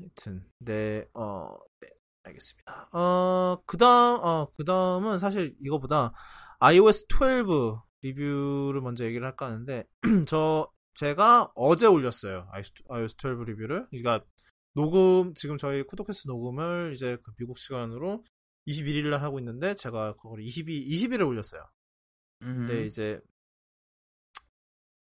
[0.00, 1.88] 하여튼 네, 어, 네,
[2.22, 2.88] 알겠습니다.
[2.92, 6.12] 어, 그다음 어, 그다음은 사실 이거보다
[6.60, 9.84] iOS 12 리뷰를 먼저 얘기를 할까 하는데
[10.28, 12.48] 저 제가 어제 올렸어요.
[12.88, 13.86] iOS 12 리뷰를.
[13.90, 14.24] 그러니까
[14.74, 18.24] 녹음 지금 저희 코토캐스 녹음을 이제 그 미국 시간으로
[18.66, 21.62] 21일 날 하고 있는데 제가 그걸 22 20일에 올렸어요.
[22.42, 23.20] 음, 근데 이제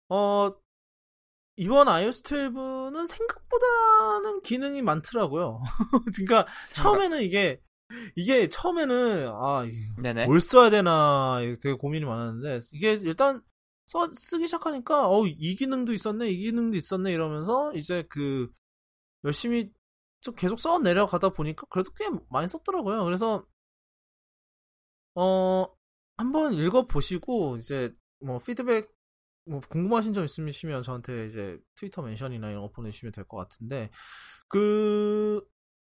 [0.08, 0.52] 어
[1.56, 5.60] 이번 iOS 12는 생각보다는 기능이 많더라고요.
[6.16, 7.60] 그러니까 처음에는 이게
[8.16, 10.26] 이게 처음에는 아 이거 네네.
[10.26, 13.42] 뭘 써야 되나 되게 고민이 많았는데 이게 일단
[13.86, 18.48] 써, 쓰기 시작하니까 어 이 기능도 있었네 이 기능도 있었네 이러면서 이제 그
[19.24, 19.72] 열심히 좀
[20.36, 23.04] 계속 써 내려가다 보니까 그래도 꽤 많이 썼더라고요.
[23.04, 23.44] 그래서
[25.14, 25.66] 어
[26.16, 28.90] 한번 읽어 보시고 이제 뭐 피드백
[29.46, 33.90] 뭐 궁금하신 점 있으시면 저한테 이제 트위터 멘션이나 이런 거 보내주시면 될 것 같은데
[34.48, 35.42] 그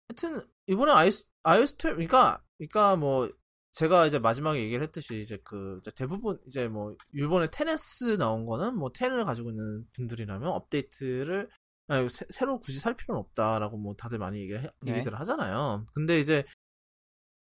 [0.09, 3.29] 하여튼 이번에 iOS iOS 12 그러니까 그러니까 뭐
[3.73, 8.75] 제가 이제 마지막에 얘기를 했듯이 이제 그 이제 대부분 이제 뭐 일본에 테네스 나온 거는
[8.75, 11.49] 뭐 10을 가지고 있는 분들이라면 업데이트를
[11.89, 14.93] 아니, 새, 로 굳이 살 필요는 없다라고 뭐 다들 많이 얘기를 해- 네.
[14.93, 15.85] 얘기들 하잖아요.
[15.93, 16.45] 근데 이제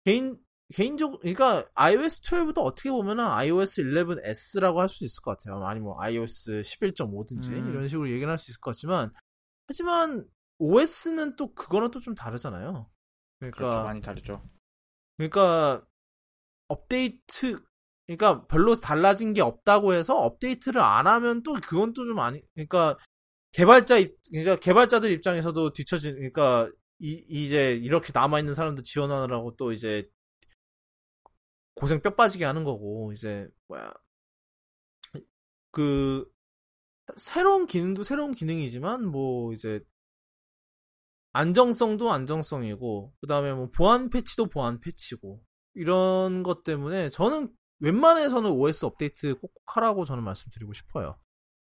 [0.05, 0.37] 개인
[0.75, 5.63] 개인적 그러니까 iOS 12도 어떻게 보면은 iOS 11s라고 할 수 있을 것 같아요.
[5.65, 7.69] 아니 뭐 iOS 11.5든지 음.
[7.71, 9.11] 이런 식으로 얘기를 할 수 있을 것 같지만
[9.67, 10.27] 하지만
[10.59, 12.89] OS는 또 그거는 또 좀 다르잖아요.
[13.39, 13.55] 그렇죠.
[13.57, 14.43] 그러니까 많이 다르죠.
[15.17, 15.83] 그러니까
[16.67, 17.59] 업데이트
[18.07, 22.97] 그러니까 별로 달라진 게 없다고 해서 업데이트를 안 하면 또 그건 또 좀 아니 그러니까
[23.51, 29.71] 개발자 입 그러니까 개발자들 입장에서도 뒤처진 그러니까 이 이제 이렇게 남아 있는 사람들 지원하느라고 또
[29.71, 30.09] 이제
[31.75, 33.93] 고생 뼈 빠지게 하는 거고 이제 뭐야
[35.71, 36.29] 그
[37.17, 39.81] 새로운 기능도 새로운 기능이지만 뭐 이제
[41.31, 45.41] 안정성도 안정성이고 그다음에 뭐 보안 패치도 보안 패치고
[45.75, 51.17] 이런 것 때문에 저는 웬만해서는 OS 업데이트 꼭 하라고 저는 말씀드리고 싶어요.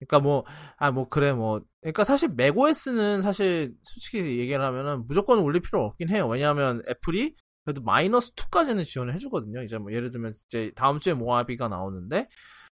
[0.01, 0.45] 그러니까 뭐
[0.79, 6.09] 아 뭐 그래 뭐 그러니까 사실 macOS는 사실 솔직히 얘기를 하면은 무조건 올릴 필요 없긴
[6.11, 6.27] 해요.
[6.29, 7.35] 왜냐하면 애플이
[7.65, 9.63] 그래도 마이너스 2까지는 지원을 해주거든요.
[9.63, 12.29] 이제 뭐 예를 들면 이제 다음 주에 모하비가 나오는데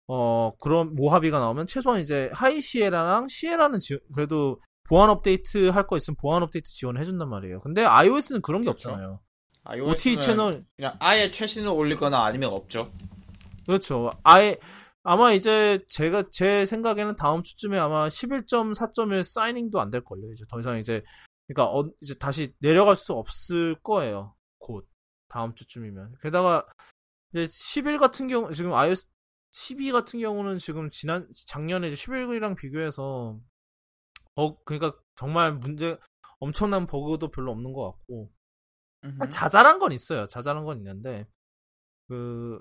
[0.07, 4.59] 어 그런 모하비가 나오면 최소한 이제 하이 시에라랑 시에라는 지 그래도
[4.89, 7.61] 보안 업데이트 할 거 있으면 보안 업데이트 지원을 해준단 말이에요.
[7.61, 8.89] 근데 iOS는 그런 게 그렇죠.
[8.89, 9.19] 없잖아요.
[9.77, 12.85] 는 OT 채널 그냥 아예 최신을 올리거나 아니면 없죠.
[13.65, 14.11] 그렇죠.
[14.23, 14.57] 아예
[15.03, 20.31] 아마 이제 제가 제 생각에는 다음 주쯤에 아마 11.4.1 사이닝도 안 될 걸요.
[20.31, 21.01] 이제 더 이상 이제
[21.47, 24.35] 그러니까 어, 이제 다시 내려갈 수 없을 거예요.
[24.59, 24.87] 곧
[25.29, 26.15] 다음 주쯤이면.
[26.21, 26.65] 게다가
[27.31, 29.07] 이제 10일 같은 경우 지금 iOS
[29.53, 33.39] 12 같은 경우는 지금 지난 작년에 이제 11이랑 비교해서
[34.35, 35.97] 어 그러니까 정말 문제
[36.39, 38.31] 엄청난 버그도 별로 없는 것 같고
[39.19, 40.25] 아, 자잘한 건 있어요.
[40.27, 41.27] 자잘한 건 있는데
[42.07, 42.59] 그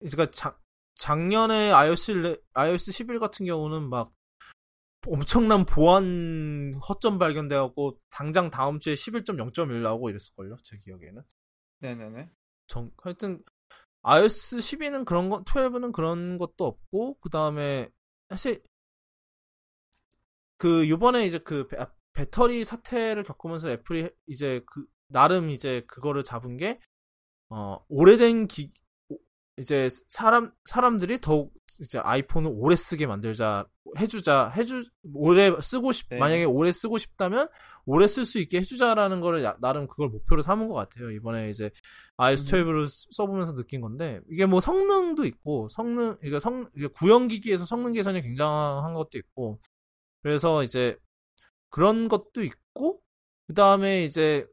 [0.00, 0.60] 그러니까 작
[0.96, 4.12] 작년에 iOS 11 iOS 11 같은 경우는 막
[5.06, 10.56] 엄청난 보안 허점 발견돼갖고 당장 다음 주에 11.0.1 나오고 이랬을걸요.
[10.62, 11.22] 제 기억에는.
[11.80, 12.30] 네네네.
[12.66, 13.42] 정, 하여튼
[14.02, 17.90] iOS 12는 그런 거, 12는 그런 것도 없고 그 다음에
[18.28, 18.62] 사실
[20.56, 21.76] 그 요번에 이제 그 배,
[22.12, 26.80] 배터리 사태를 겪으면서 애플이 이제 그 나름 이제 그거를 잡은 게
[27.50, 28.83] 어, 오래된 기 오-
[29.56, 33.66] 이제 사람 사람들이 더욱 이제 아이폰을 오래 쓰게 만들자
[33.98, 34.84] 해주자 해주
[35.14, 36.18] 오래 쓰고 싶 네.
[36.18, 37.48] 만약에 오래 쓰고 싶다면
[37.84, 41.70] 오래 쓸 수 있게 해주자라는 거를 야- 나름 그걸 목표로 삼은 것 같아요 이번에 이제
[42.16, 42.64] iOS 음.
[42.64, 47.92] 12를 써보면서 느낀 건데 이게 뭐 성능도 있고 성능 이게 성 이게 구형 기기에서 성능
[47.92, 49.60] 개선이 굉장한 것도 있고
[50.22, 50.96] 그래서 이제
[51.70, 53.00] 그런 것도 있고
[53.46, 54.46] 그 다음에 이제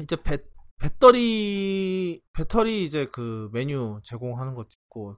[0.00, 0.38] 이제 배,
[0.78, 5.16] 배터리 배터리 이제 그 메뉴 제공하는 것도 있고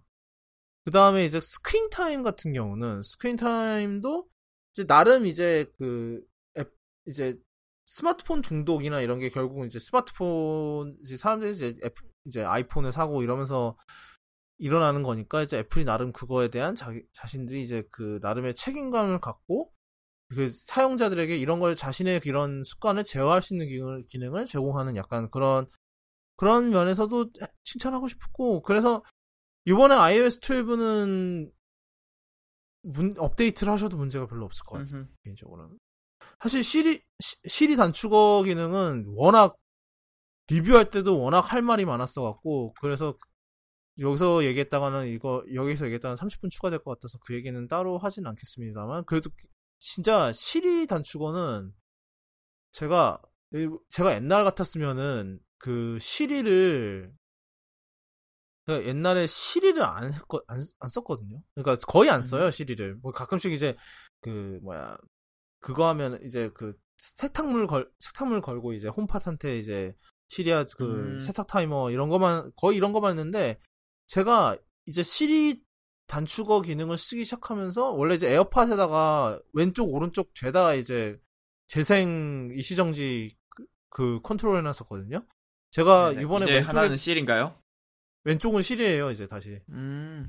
[0.85, 4.29] 그 다음에 이제 Screen Time 같은 경우는 Screen Time도
[4.73, 6.25] 이제 나름 이제 그
[6.59, 6.73] 앱,
[7.07, 7.39] 이제
[7.87, 11.95] 스마트폰 중독이나 이런 게 결국은 이제 스마트폰 이제 사람들이 이제 앱,
[12.27, 13.77] 이제 아이폰을 사고 이러면서
[14.59, 19.73] 일어나는 거니까 이제 애플이 나름 그거에 대한 자기 자신들이 이제 그 나름의 책임감을 갖고
[20.31, 25.67] 그 사용자들에게 이런 걸 자신의 이런 습관을 제어할 수 있는 기능을, 기능을 제공하는 약간 그런
[26.37, 27.31] 그런 면에서도
[27.65, 29.03] 칭찬하고 싶고 그래서
[29.67, 31.51] 이번에 iOS 12는
[32.83, 35.01] 문, 업데이트를 하셔도 문제가 별로 없을 것 같아요.
[35.01, 35.09] 음흠.
[35.25, 35.79] 개인적으로는.
[36.41, 39.57] 사실 시리 시- 시리 단축어 기능은 워낙
[40.49, 43.17] 리뷰할 때도 워낙 할 말이 많았어 갖고 그래서
[43.99, 49.31] 여기서 얘기했다가는 이거 여기서 얘기했다가 30분 추가될 것 같아서 그 얘기는 따로 하진 않겠습니다만 그래도
[49.81, 51.73] 진짜 시리 단축어는
[52.73, 53.21] 제가
[53.89, 57.13] 제가 옛날 같았으면은 그 시리를
[58.69, 61.43] 옛날에 시리를 안, 했거, 안, 안 썼거든요.
[61.55, 62.97] 그러니까 거의 안 써요 시리를.
[63.03, 63.77] 뭐 가끔씩 이제
[64.21, 64.97] 그 뭐야
[65.59, 69.97] 그거 하면 이제 그 세탁물 걸 세탁물 걸고 이제 홈팟한테 이제
[70.29, 71.19] 시리야 그 음.
[71.19, 73.59] 세탁 타이머 이런 거만 거의 이런 거만 했는데
[74.07, 74.57] 제가
[74.87, 75.63] 이제 시리
[76.11, 81.17] 단축어 기능을 쓰기 시작하면서 원래 이제 에어팟에다가 왼쪽 오른쪽 죄다 이제
[81.69, 85.25] 재생 일시정지 그, 그 컨트롤 해놨었거든요.
[85.71, 86.23] 제가 네네.
[86.23, 87.63] 이번에 왼쪽에 하나는 시리인가요?
[88.25, 89.61] 왼쪽은 시리예요 이제 다시.
[89.69, 90.29] 음.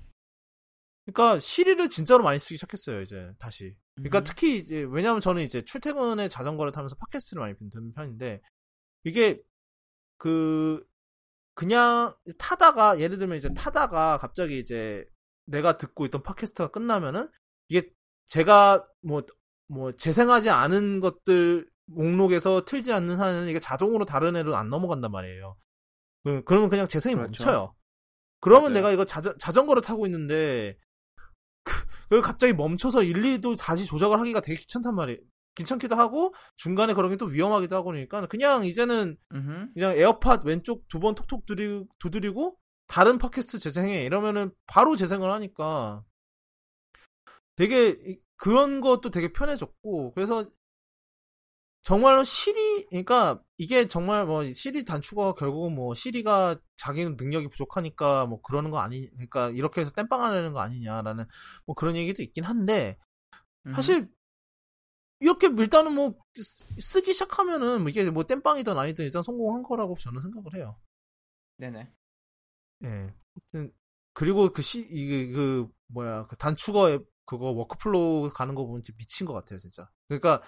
[1.06, 3.76] 그러니까 시리를 진짜로 많이 쓰기 시작했어요 이제 다시.
[3.96, 4.24] 그러니까 음.
[4.24, 8.40] 특히 이제 왜냐하면 저는 이제 출퇴근에 자전거를 타면서 팟캐스트를 많이 듣는 편인데
[9.04, 9.42] 이게
[10.20, 10.86] 그
[11.56, 15.04] 그냥 타다가 예를 들면 이제 타다가 갑자기 이제
[15.46, 17.30] 내가 듣고 있던 팟캐스트가 끝나면은
[17.70, 17.90] 이게
[18.28, 19.22] 제가 뭐
[19.74, 25.56] 뭐 재생하지 않은 것들 목록에서 틀지 않는 한은 이게 자동으로 다른 애로 안 넘어간단 말이에요.
[26.26, 27.46] 그- 그러면 그냥 재생이 그렇죠.
[27.46, 27.76] 멈춰요.
[28.42, 28.74] 그러면 맞아요.
[28.74, 30.78] 내가 이거 자전, 자전거를 타고 있는데
[31.64, 35.20] 그- 그걸 갑자기 멈춰서 일일이 또 다시 조작을 하기가 되게 귀찮단 말이에요.
[35.56, 39.74] 귀찮기도 하고 중간에 그런 게 또 위험하기도 하고 그러니까 그냥 이제는 음흠.
[39.74, 42.58] 그냥 에어팟 왼쪽 두 번 톡톡 두드리, 두드리고
[42.92, 46.04] 다른 팟캐스트 재생해 이러면은 바로 재생을 하니까
[47.56, 50.46] 되게 이- 그런 것도 되게 편해졌고 그래서
[51.84, 58.42] 정말로 시리 그러니까 이게 정말 뭐 시리 단축어가 결국은 뭐 시리가 자기는 능력이 부족하니까 뭐
[58.42, 61.26] 그러는 거 아니 그러니까 이렇게 해서 땜빵 하려는 거 아니냐라는
[61.66, 62.98] 뭐 그런 얘기도 있긴 한데
[63.68, 63.76] 음흠.
[63.76, 64.10] 사실
[65.22, 70.22] 이렇게 일단은 뭐 쓰- 쓰기 시작하면은 뭐 이게 뭐 땜빵이든 아니든 일단 성공한 거라고 저는
[70.22, 70.78] 생각을 해요.
[71.58, 71.90] 네네.
[72.84, 73.14] 예.
[74.14, 78.98] 그리고 그 시, 이게 그 뭐야 그 단축어 앱 그거 Workflow 가는 거 보면 진짜
[78.98, 79.90] 미친 것 같아요 진짜.
[80.08, 80.42] 그러니까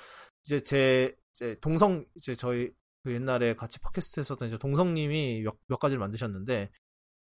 [0.44, 2.72] 이제 제 이제 동성 이제 저희
[3.04, 6.72] 그 옛날에 같이 팟캐스트 했었던 이제 동성님이 몇, 몇 가지를 만드셨는데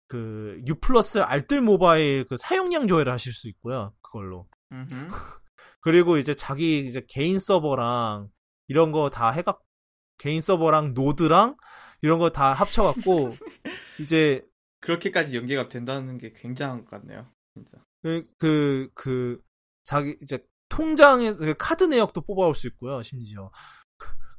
[0.08, 4.48] 그 U 플러스 알뜰 모바일 그 사용량 조회를 하실 수 있고요 그걸로.
[5.82, 8.30] 그리고 이제 자기 이제 개인 서버랑
[8.68, 9.58] 이런 거 다 해갖
[10.20, 11.56] 개인 서버랑 노드랑
[12.02, 13.32] 이런 거 다 합쳐갖고
[14.00, 14.46] 이제
[14.82, 17.32] 그렇게까지 연계가 된다는 게 굉장한 것 같네요.
[17.54, 17.72] 진짜.
[18.02, 19.42] 그, 그, 그,
[19.84, 23.52] 자기, 이제, 통장에, 그 카드 내역도 뽑아올 수 있고요, 심지어.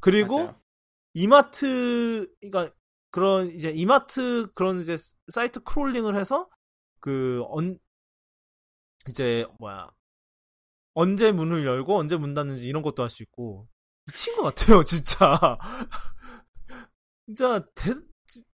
[0.01, 0.61] 그리고, 맞아요.
[1.14, 2.74] 이마트, 그러니까,
[3.11, 4.97] 그런, 이제, 이마트, 그런, 이제,
[5.32, 6.49] 사이트 crawling을 해서,
[7.01, 7.78] 그, 언,
[9.09, 9.91] 이제, 뭐야,
[10.95, 13.68] 언제 문을 열고, 언제 문 닫는지 이런 것도 할 수 있고,
[14.07, 15.59] 미친 것 같아요, 진짜.
[17.26, 17.93] 진짜, 대,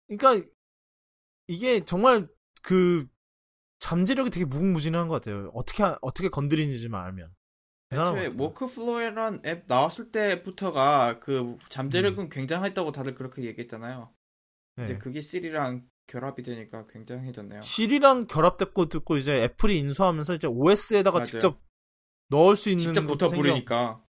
[0.08, 0.48] 그러니까,
[1.52, 2.28] 이게 정말,
[2.64, 3.08] 그,
[3.80, 5.50] 잠재력이 되게 무궁무진한 것 같아요.
[5.54, 7.34] 어떻게 어떻게 건드리는지만 알면.
[7.90, 8.40] 대단한.
[8.40, 12.30] Workflow란 앱 나왔을 때부터가 그 잠재력은 음.
[12.30, 14.14] 굉장했다고 다들 그렇게 얘기했잖아요.
[14.78, 14.84] 네.
[14.86, 17.62] 이제 그게 시리랑 결합이 되니까 굉장해졌네요.
[17.62, 21.26] 시리랑 결합됐고 듣고 이제 애플이 인수하면서 이제 OS에다가 맞아요.
[21.26, 21.60] 직접
[22.30, 24.02] 넣을 수 있는 직접 생겨- 부리니까.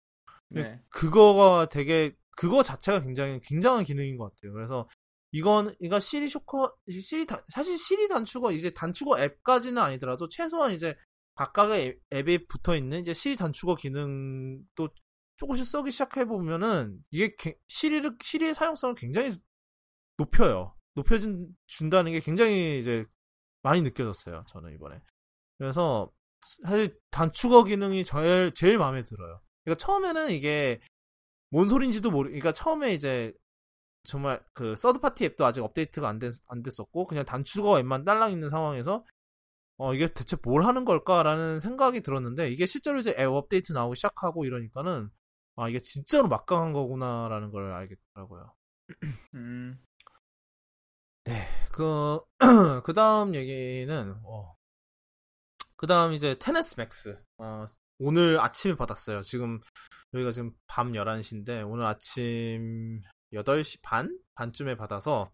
[0.50, 0.64] 네.
[0.64, 0.82] 네.
[0.90, 4.54] 그거가 되게 그거 자체가 굉장히 굉장한 기능인 것 같아요.
[4.54, 4.88] 그래서
[5.32, 10.96] 이건 이거 시리 shortcut 시리 단- 사실 시리 단축어 이제 단축어 앱까지는 아니더라도 최소한 이제
[11.36, 14.90] 각각의 앱- 앱에 붙어 있는 이제 시리 단축어 기능도
[15.38, 19.32] 조금씩 쓰기 시작해 보면은 이게 개- 시리를 시리의 사용성을 굉장히
[20.18, 20.76] 높여요.
[20.94, 23.06] 높여진 준다는 게 굉장히 이제
[23.64, 24.44] 많이 느껴졌어요.
[24.50, 25.02] 저는 이번에.
[25.58, 26.12] 그래서
[26.64, 29.42] 사실 단축어 기능이 제일 제일 마음에 들어요.
[29.64, 30.82] 그러니까 처음에는 이게
[31.50, 32.28] 뭔 소린지도 모르.
[32.30, 33.34] 그러니까 처음에 이제
[34.04, 38.32] 정말 그 third party 앱도 아직 업데이트가 안, 됐, 안 됐었고 그냥 단축어 앱만 딸랑
[38.32, 39.06] 있는 상황에서
[39.78, 44.46] 어 이게 대체 뭘 하는 걸까라는 생각이 들었는데 이게 실제로 이제 앱 업데이트 나오기 시작하고
[44.46, 45.10] 이러니까는
[45.58, 48.54] 아 이게 진짜로 막강한 거구나라는 걸 알겠더라고요.
[49.36, 49.80] 음.
[51.72, 52.20] 그,
[52.84, 54.56] 그 다음 얘기는, 어,
[55.76, 57.18] 그 다음 이제 XS Max.
[57.38, 57.66] 어,
[58.00, 59.22] 오늘 아침에 받았어요.
[59.22, 59.60] 지금,
[60.14, 63.02] 여기가 지금 밤 11시인데, 오늘 아침
[63.34, 64.18] 8시 반?
[64.36, 65.32] 반쯤에 받아서,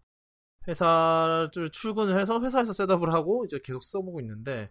[0.66, 4.70] 회사를 출근을 해서 회사에서 셋업을 하고, 이제 계속 써보고 있는데,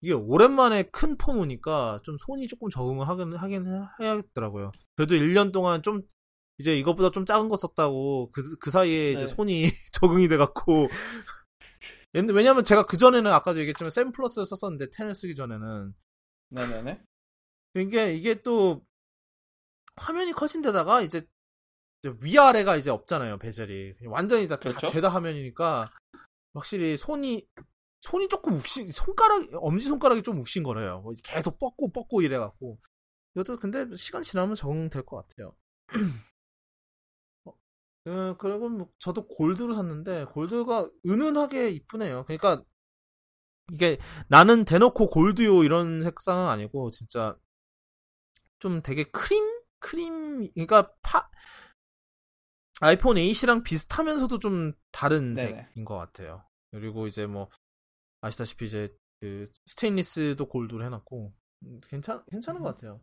[0.00, 3.66] 이게 오랜만에 큰폰 오니까 좀 손이 조금 적응을 하긴, 하긴
[4.00, 4.70] 해야겠더라고요.
[4.94, 6.02] 그래도 1년 동안 좀
[6.58, 9.26] 이제 이것보다 좀 작은 거 썼다고 그, 그 사이에 이제 네.
[9.26, 10.88] 손이 적응이 돼갖고
[12.12, 15.94] 근데 왜냐면 제가 그 전에는 아까도 얘기했지만 7 플러스 썼었는데 10을 쓰기 전에는
[16.50, 17.02] 네네네.
[17.74, 18.86] 이게 이게 또
[19.96, 21.26] 화면이 커진 데다가 이제
[22.20, 23.94] 위아래가 이제 없잖아요 베젤이.
[24.06, 24.86] 완전히 다, 다 그렇죠.
[24.88, 25.86] 죄다 화면이니까
[26.54, 27.46] 확실히 손이
[28.00, 31.00] 손이 조금 욱신 손가락 엄지 손가락이 좀 욱신 거래요.
[31.00, 32.78] 뭐 계속 뻗고 뻗고 이래갖고.
[33.34, 35.54] 이것도 근데 시간 지나면 적응될 것 같아요.
[37.44, 37.52] 어,
[38.06, 42.24] 어, 그리고 뭐 저도 골드로 샀는데 골드가 은은하게 이쁘네요.
[42.24, 42.62] 그러니까
[43.72, 43.98] 이게
[44.28, 47.36] 나는 대놓고 골드요 이런 색상은 아니고 진짜
[48.58, 49.42] 좀 되게 크림
[49.80, 51.28] 크림 그러니까 파
[52.80, 55.68] 아이폰 8이랑 비슷하면서도 좀 다른 네네.
[55.68, 56.44] 색인 것 같아요.
[56.72, 57.48] 그리고 이제 뭐
[58.20, 63.00] 아시다시피 이제 그 스테인리스도 골드로 해놨고 음, 괜찮 괜찮은 것 같아요.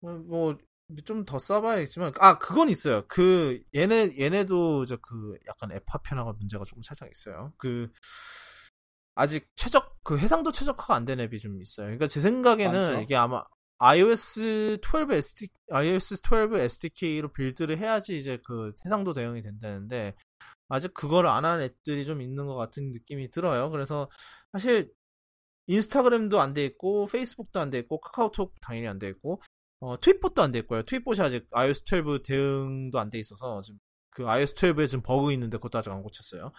[0.00, 0.56] 뭐
[1.04, 3.04] 좀 더 써봐야겠지만 아 그건 있어요.
[3.08, 7.52] 그 얘네 얘네도 이제 그 약간 에파 편화가 문제가 조금 살짝 있어요.
[7.56, 7.90] 그
[9.16, 11.86] 아직 최적 그 해상도 최적화가 안 된 앱이 좀 있어요.
[11.86, 13.02] 그러니까 제 생각에는 많죠.
[13.02, 13.42] 이게 아마
[13.78, 20.14] iOS 12 SD iOS 12 SDK로 빌드를 해야지 이제 그 해상도 대응이 된다는데
[20.68, 23.70] 아직 그걸 안 한 앱들이 좀 있는 것 같은 느낌이 들어요.
[23.70, 24.08] 그래서
[24.52, 24.90] 사실
[25.68, 29.42] 인스타그램도 안 돼 있고 페이스북도 안 돼 있고 카카오톡 당연히 안 돼 있고
[29.80, 30.82] 어, 트윗봇도 안돼 있고요.
[30.82, 33.78] 트윗봇이 아직 iOS 12 대응도 안 돼 있어서 지금
[34.10, 36.52] 그 iOS 12에 지금 버그 있는데 그것도 아직 안 고쳤어요.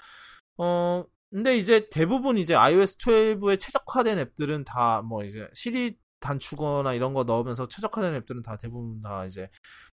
[0.57, 7.13] 어 근데 이제 대부분 이제 iOS 12에 최적화된 앱들은 다 뭐 이제 시리 단축어나 이런
[7.13, 9.49] 거 넣으면서 최적화된 앱들은 다 대부분 다 이제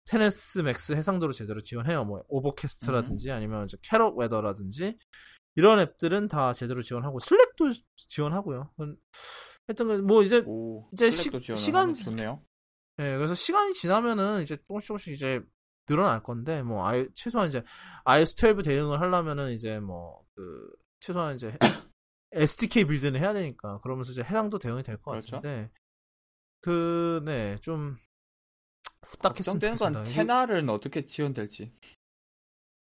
[0.07, 2.05] XS Max 해상도로 제대로 지원해요.
[2.05, 4.99] 뭐 Overcast라든지 아니면 이제 Carrot Weather라든지
[5.57, 7.71] 이런 앱들은 다 제대로 지원하고 Slack도
[8.09, 8.71] 지원하고요.
[9.67, 12.43] 하여튼 뭐 이제 오, 이제 시- 시간- 좋네요.
[12.99, 15.41] 예, 그래서 시간이 지나면은 이제 조금씩 조금씩 이제
[15.87, 17.65] 늘어날 건데, 뭐, 아이, 최소한 이제,
[18.05, 20.71] iOS 12 대응을 하려면은 이제 뭐, 그,
[21.01, 21.57] 최소한 이제,
[22.33, 25.37] SDK build는 해야 되니까, 그러면서 이제 해상도 대응이 될것 그렇죠.
[25.37, 25.81] 같은데, 그,
[27.25, 27.97] 네, 좀,
[29.05, 31.73] 후딱 했으면 걱정되는 건 테나를 어떻게 지원될지.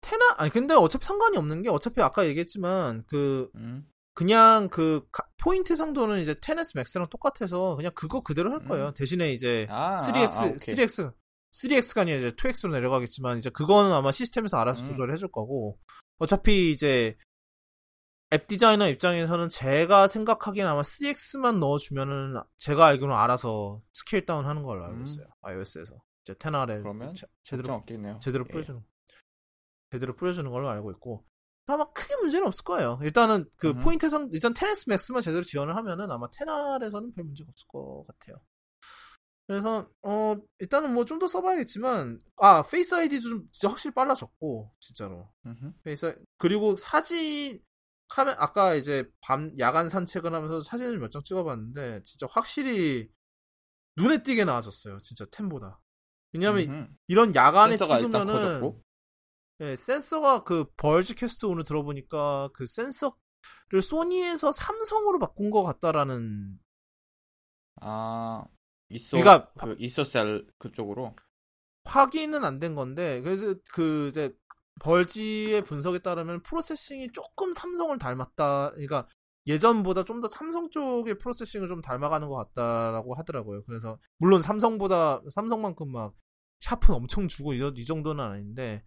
[0.01, 3.88] 테나, 아니, 근데 어차피 상관이 없는 게, 어차피 아까 얘기했지만, 그, 음.
[4.13, 8.88] 그냥 그, 가- 포인트 해상도는 이제 XS Max랑 똑같아서, 그냥 그거 그대로 할 거예요.
[8.88, 8.93] 음.
[8.93, 10.57] 대신에 이제, 아, 3x, 아, 아, 오케이.
[10.57, 11.13] 3x,
[11.53, 14.88] 3x가 아니라 이제 2x로 내려가겠지만, 이제 그거는 아마 시스템에서 알아서 음.
[14.88, 15.79] 조절해 줄 거고,
[16.19, 17.15] 어차피 이제,
[18.34, 24.86] 앱 디자이너 입장에서는 제가 생각하기엔 아마 3x만 넣어주면은, 제가 알기로는 알아서 scale down 하는 걸로
[24.86, 25.03] 알고 음.
[25.03, 25.27] 있어요.
[25.41, 26.01] iOS에서.
[26.23, 28.19] 이제 XR에 그러면 제, 제대로, 없겠네요.
[28.19, 28.51] 제대로 예.
[28.51, 28.82] 뿌려주는,
[29.91, 31.25] 제대로 뿌려주는 걸로 알고 있고,
[31.67, 32.99] 아마 크게 문제는 없을 거예요.
[33.01, 33.79] 일단은 그 음.
[33.82, 38.38] 포인트상, 일단 XS Max만 제대로 지원을 하면은 아마 XR에서는 별 문제가 없을 것 같아요.
[39.47, 45.29] 그래서 어 일단은 뭐 좀 더 써봐야겠지만 아 Face ID도 좀 진짜 확실히 빨라졌고 진짜로
[45.45, 45.73] 음흠.
[45.84, 47.59] Face I- 그리고 사진
[48.12, 53.09] 카메 아까 이제 밤 야간 산책을 하면서 사진을 몇 장 찍어봤는데 진짜 확실히
[53.97, 55.79] 눈에 띄게 나아졌어요 진짜 X보다
[56.34, 56.88] 왜냐면 음흠.
[57.07, 58.82] 이런 야간에 찍으면은.
[59.62, 66.59] 예, 센서가 그 Vergecast 오늘 들어보니까 그 센서를 소니에서 삼성으로 바꾼 것 같다라는
[67.82, 68.43] 아,
[68.89, 69.18] 있어.
[69.18, 71.16] 그러니까 그 있어셀 그쪽으로.
[71.86, 74.34] 확인은 안 된 건데 그래서 그 이제
[74.80, 78.72] 벌지의 분석에 따르면 프로세싱이 조금 삼성을 닮았다.
[78.72, 79.07] 그러니까
[79.47, 83.63] 예전보다 좀 더 삼성 쪽의 프로세싱을 좀 닮아가는 것 같다라고 하더라고요.
[83.65, 86.13] 그래서 물론 삼성보다 삼성만큼 막
[86.61, 88.84] 샤프는 엄청 주고 이, 이 정도는 아닌데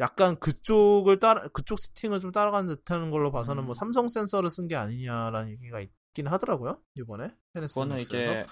[0.00, 3.66] 약간 그쪽을 따라 그쪽 세팅을 좀 따라가는 듯한 걸로 봐서는 음.
[3.66, 6.80] 뭐 삼성 센서를 쓴 게 아니냐라는 얘기가 있긴 하더라고요.
[6.96, 8.00] 이번에 테네스 그거는.
[8.00, 8.44] 이제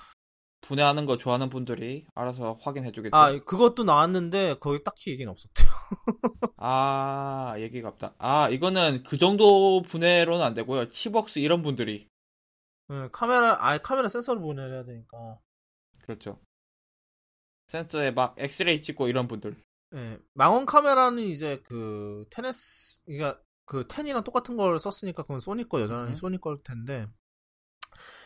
[0.62, 3.14] 분해하는 거 좋아하는 분들이 알아서 확인해 주겠죠.
[3.14, 5.68] 아 그것도 나왔는데 거기 딱히 얘기는 없었대요.
[6.56, 8.14] 아, 얘기가 없다.
[8.18, 10.88] 아, 이거는 그 정도 분해로는 안 되고요.
[10.88, 12.08] 치벅스 이런 분들이.
[12.88, 15.38] 네, 카메라, 아예 카메라 센서를 보내야 되니까.
[16.02, 16.38] 그렇죠.
[17.66, 19.56] 센서에 막 엑스레이 찍고 이런 분들.
[19.94, 25.80] 예, 망원 카메라는 이제 그 테네스, 그러니까 그 텐이랑 똑같은 걸 썼으니까 그건 소니 거
[25.80, 26.14] 여전히 음.
[26.14, 27.06] 소니 거일 텐데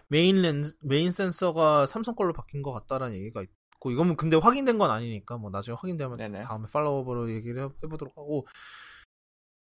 [0.08, 4.78] 메인 렌즈, 메인 센서가 삼성 걸로 바뀐 것 같다라는 얘기가 있고 이건 뭐 근데 확인된
[4.78, 6.40] 건 아니니까 뭐 나중에 확인되면 네네.
[6.42, 8.46] 다음에 follow-up으로 얘기를 해- 해보도록 하고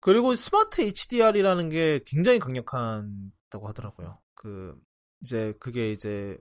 [0.01, 4.19] 그리고 Smart HDR이라는 게 굉장히 강력하다고 하더라고요.
[4.35, 4.75] 그
[5.23, 6.39] 이제 그게 이제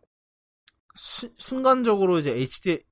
[0.96, 2.84] 수- 순간적으로 이제 HD 더-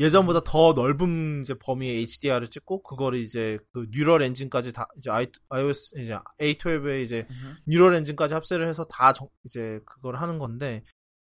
[0.00, 5.26] 예전보다 더 넓은 이제 범위의 HDR을 찍고 그거를 이제 그 Neural Engine까지 다 이제 i,
[5.48, 7.26] iOS 이제 A12에 이제
[7.66, 10.84] Neural Engine까지 합세를 해서 다 정- 이제 그걸 하는 건데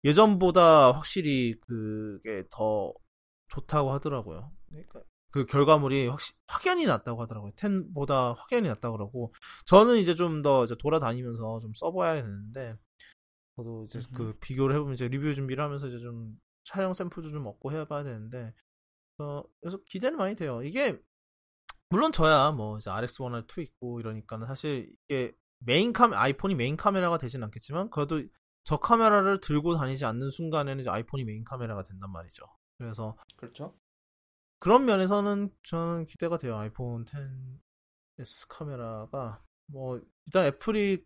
[0.05, 2.93] 예전보다 확실히 그게 더
[3.49, 4.53] 좋다고 하더라고요.
[4.69, 5.03] 그러니까
[5.33, 7.53] 그 결과물이 확실 확연히 낫다고 하더라고요.
[7.53, 9.35] 10보다 확연히 낫다고 그러고
[9.67, 12.77] 저는 이제 좀더 돌아다니면서 좀 써봐야 되는데
[13.57, 14.17] 저도 이제 음흠.
[14.17, 18.55] 그 비교를 해보면 이제 리뷰 준비를 하면서 이제 좀 촬영 샘플도 좀 얻고 해봐야 되는데
[19.19, 20.63] 어, 그래서 기대는 많이 돼요.
[20.63, 21.01] 이게
[21.89, 27.19] 물론 저야 뭐 이제 RX1, R2 있고 이러니까는 사실 이게 메인 카메 아이폰이 메인 카메라가
[27.19, 28.23] 되진 않겠지만 그래도
[28.65, 32.45] 저 카메라를 들고 다니지 않는 순간에는 이제 아이폰이 메인 카메라가 된단 말이죠.
[32.79, 33.77] 그래서 그렇죠.
[34.59, 36.57] 그런 면에서는 저는 기대가 돼요.
[36.57, 41.05] 아이폰 10s 카메라가 뭐 일단 애플이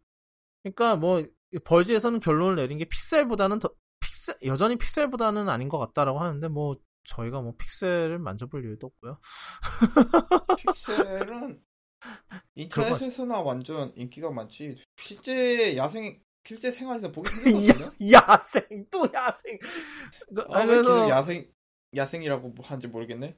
[0.63, 1.23] 그러니까 뭐
[1.64, 3.71] Verge에서는 결론을 내린 게 픽셀보다는 더
[4.27, 9.20] 픽셀 여전히 픽셀보다는 아닌 것 같다라고 하는데 뭐 저희가 뭐 픽셀을 만져볼 일도 없고요.
[10.59, 11.62] 픽셀은
[12.55, 14.77] 인터넷에서나 완전 인기가 많지.
[15.01, 17.93] 실제 야생 실제 생활에서 보기 힘들거든요.
[18.12, 19.59] 야생 또 야생.
[20.35, 21.51] 그- 아, 왜 그래서 야생
[21.95, 23.37] 야생이라고 뭐 하는지 모르겠네.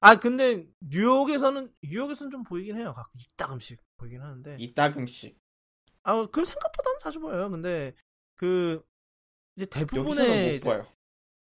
[0.00, 2.92] 아 근데 뉴욕에서는 뉴욕에서는 좀 보이긴 해요.
[2.94, 4.56] 가끔 이따금씩 보이긴 하는데.
[4.60, 5.36] 이따금씩.
[6.04, 7.50] 아, 그 생각보다는 자주 보여요.
[7.50, 7.94] 근데
[8.36, 8.82] 그
[9.60, 10.82] 이제 대부분의 못 이제.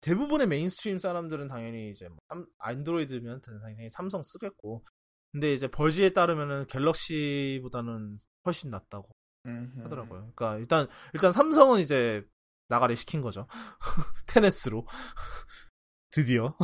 [0.01, 4.83] 대부분의 mainstream 사람들은 당연히 이제 뭐 삼- 안드로이드면 당연히 삼성 쓰겠고.
[5.31, 9.09] 근데 이제 Verge에 따르면은 갤럭시보다는 훨씬 낫다고.
[9.45, 9.83] 음흠.
[9.83, 10.31] 하더라고요.
[10.35, 12.27] 그러니까 일단 일단 삼성은 이제
[12.67, 13.47] 나가리 시킨 거죠.
[14.27, 14.85] 텐에스로
[16.11, 16.55] 드디어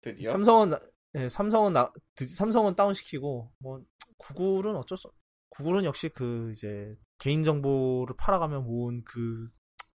[0.00, 0.80] 드디어 삼성은 나-
[1.14, 3.82] 예, 삼성은 나 드- 삼성은 다운 시키고 뭐
[4.18, 5.10] 구글은 어쩔 수
[5.50, 9.46] 구글은 역시 그 이제 개인 정보를 팔아가며 모은 그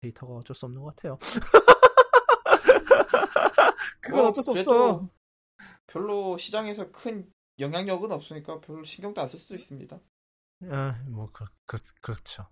[0.00, 1.18] 데이터가 어쩔 수 없는 것 같아요.
[4.00, 5.08] 그건 뭐, 어쩔 수 없어.
[5.86, 9.98] 별로 시장에서 큰 영향력은 없으니까 별로 신경도 안 쓸 수도 있습니다.
[10.70, 12.46] 아, 뭐 그, 그, 그렇죠.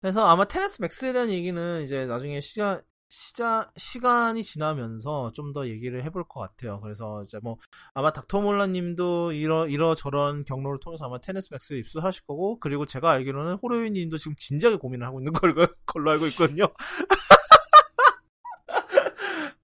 [0.00, 2.80] 그래서 아마 테네스 맥스에 대한 얘기는 이제 나중에 시간
[3.10, 6.78] 시자, 시간이 지나면서 좀 더 얘기를 해볼 것 같아요.
[6.80, 7.56] 그래서 이제 뭐
[7.94, 12.84] 아마 닥터 몰라 님도 이러 이러 저런 경로를 통해서 아마 테네스 맥스에 입수하실 거고 그리고
[12.84, 15.54] 제가 알기로는 호로이 님도 지금 진지하게 고민을 하고 있는 걸,
[15.86, 16.66] 걸로 알고 있거든요.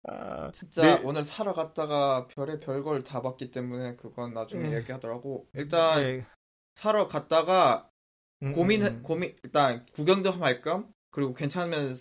[0.08, 1.00] 아, 진짜 네.
[1.04, 4.76] 오늘 사러 갔다가 별의 별걸 다 봤기 때문에 그건 나중에 네.
[4.76, 5.46] 얘기하더라고.
[5.54, 6.24] 일단 네.
[6.74, 7.88] 사러 갔다가
[8.42, 9.02] 음, 고민 음, 음.
[9.02, 11.94] 고민 일단 구경도 할 겸 그리고 괜찮으면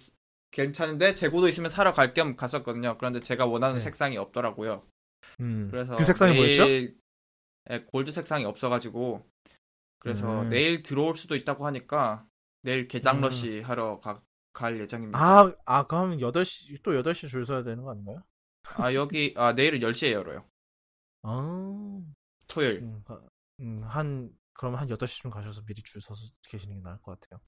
[0.54, 2.98] 괜찮은데 재고도 있으면 사러 갈 겸 갔었거든요.
[2.98, 3.84] 그런데 제가 원하는 네.
[3.84, 4.86] 색상이 없더라고요.
[5.40, 5.68] 음.
[5.72, 6.64] 그래서 그 색상이 뭐였죠?
[6.70, 9.26] 예, 골드 색상이 없어가지고
[10.00, 10.50] 그래서 음.
[10.50, 12.26] 내일 들어올 수도 있다고 하니까
[12.62, 13.22] 내일 개장 음.
[13.22, 14.22] 러시 하러 가,
[14.54, 15.18] 갈 예정입니다.
[15.20, 18.22] 아, 아, 그럼 8시, 또 8시 줄 서야 되는 거 아닌가요?
[18.78, 20.46] 아, 여기 아 내일은 10시에 열어요.
[21.24, 22.02] 아,
[22.48, 22.82] 토요일.
[22.84, 23.22] 음, 가-
[23.62, 27.42] 음, 한, 그럼 한 8시쯤 가셔서 미리 줄 서서 계시는 게 나을 것 같아요.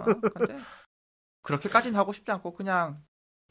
[0.00, 0.56] 아, 근데
[1.42, 3.04] 그렇게까지는 하고 싶지 않고 그냥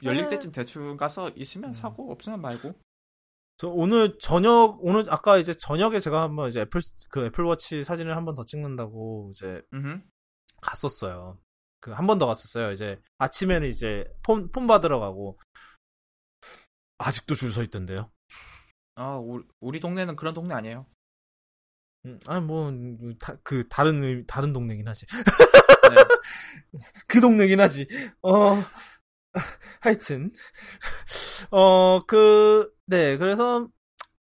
[0.04, 0.30] 열릴 네.
[0.32, 1.74] 때쯤 대충 가서 있으면 음.
[1.74, 2.74] 사고 없으면 말고.
[3.58, 8.34] 저 오늘 저녁, 오늘 아까 이제 저녁에 제가 한번 이제 애플, 그 애플워치 사진을 한번
[8.34, 10.04] 더 찍는다고 이제 음.
[10.62, 11.38] 갔었어요.
[11.80, 12.72] 그 한 번 더 갔었어요.
[12.72, 15.38] 이제 아침에는 이제 폰, 폰 받으러 가고.
[16.98, 18.12] 아직도 줄 서 있던데요.
[18.96, 20.86] 아, 우리, 우리 동네는 그런 동네 아니에요.
[22.06, 22.72] 음, 아니, 뭐,
[23.20, 25.06] 다, 그, 다른, 의- 다른 동네긴 하지.
[25.90, 25.96] 네.
[27.08, 27.88] 그 동네긴 하지.
[28.22, 28.58] 어,
[29.82, 30.32] 하여튼.
[31.52, 33.68] 어, 그, 네, 그래서,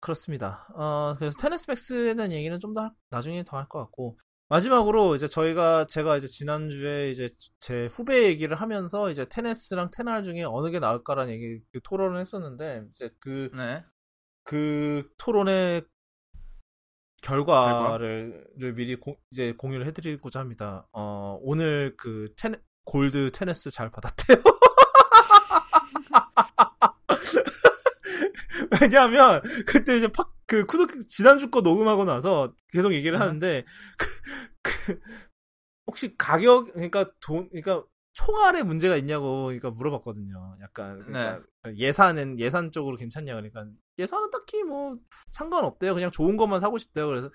[0.00, 0.66] 그렇습니다.
[0.76, 4.18] 어, 그래서 테네스 맥스에 대한 얘기는 좀 더 나중에 더 할 것 같고.
[4.50, 7.28] 마지막으로 이제 저희가, 제가 이제 지난주에 이제
[7.60, 12.84] 제 후배 얘기를 하면서 이제 테네스랑 테날 중에 어느 게 나을까라는 얘기, 그 토론을 했었는데,
[12.90, 13.84] 이제 그, 네.
[14.44, 15.82] 그 토론의
[17.22, 20.86] 결과를 를 미리 공, 이제 공유를 해드리고자 합니다.
[20.92, 24.38] 어, 오늘 그 테네, 골드 테네스 잘 받았대요.
[28.80, 33.20] 왜냐하면 그때 이제 팍, 그 쿠드 지난주 거 녹음하고 나서 계속 얘기를 음.
[33.20, 33.64] 하는데
[33.96, 34.06] 그,
[34.62, 35.00] 그
[35.86, 40.56] 혹시 가격 그러니까 돈 그러니까 총알에 문제가 있냐고 그러니까 물어봤거든요.
[40.60, 41.42] 약간 그러니까
[41.76, 43.66] 예산은 예산 쪽으로 괜찮냐 그러니까
[43.98, 44.94] 예산은 딱히 뭐
[45.30, 45.94] 상관없대요.
[45.94, 47.08] 그냥 좋은 것만 사고 싶대요.
[47.08, 47.30] 그래서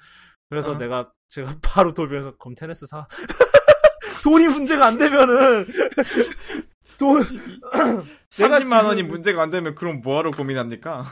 [0.50, 0.78] 그래서 어.
[0.78, 3.08] 내가 제가 바로 돌면서 그럼 테네스 사.
[4.24, 5.68] 돈이 문제가 안 되면은
[6.98, 7.24] 돈
[8.30, 11.04] 30만 원이 문제가 안 되면 그럼 뭐하러 고민합니까?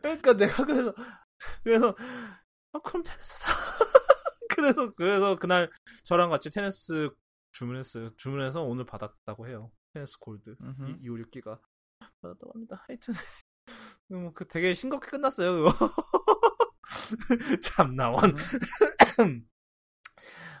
[0.00, 0.94] 그러니까 내가 그래서
[1.64, 1.96] 그래서
[2.72, 3.52] 아 그럼 테니스 사.
[4.50, 5.70] 그래서 그래서 그날
[6.04, 7.10] 저랑 같이 테니스
[7.52, 8.10] 주문했어요.
[8.16, 9.72] 주문해서 오늘 받았다고 해요.
[9.94, 11.00] 테니스 골드 음흠.
[11.02, 11.58] 256기가
[12.20, 12.84] 받았다고 합니다.
[12.86, 13.14] 하여튼
[14.08, 15.64] 뭐그 되게 싱겁게 끝났어요.
[15.64, 15.94] 그거.
[17.62, 18.34] 참나원.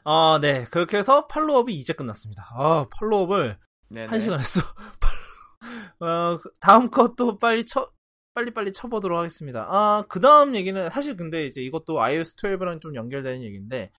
[0.04, 0.64] 아, 네.
[0.70, 2.46] 그렇게 해서 팔로업이 이제 끝났습니다.
[2.56, 3.58] 아, 팔로업을
[3.90, 4.06] 네네.
[4.06, 4.60] 한 시간 했어.
[6.00, 7.90] 어, 그 다음 것도 빨리 쳐,
[8.34, 9.66] 빨리빨리 쳐보도록 하겠습니다.
[9.68, 13.90] 아, 그 다음 얘기는, 사실 근데 이제 이것도 iOS 12랑 좀 연결되는 얘기인데,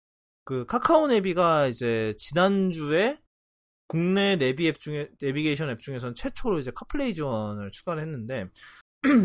[0.45, 3.19] 그 카카오 내비가 이제 지난주에
[3.89, 8.49] 국내 내비 앱 중에, 내비게이션 앱 중에서는 최초로 이제 카플레이 지원을 추가를 했는데,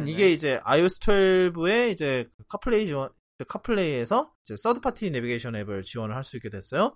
[0.08, 5.84] 이게 이제 iOS 12에 이제 그 카플레이 지원, 그 카플레이에서 이제 third party 내비게이션 앱을
[5.84, 6.96] 지원을 할 수 있게 됐어요.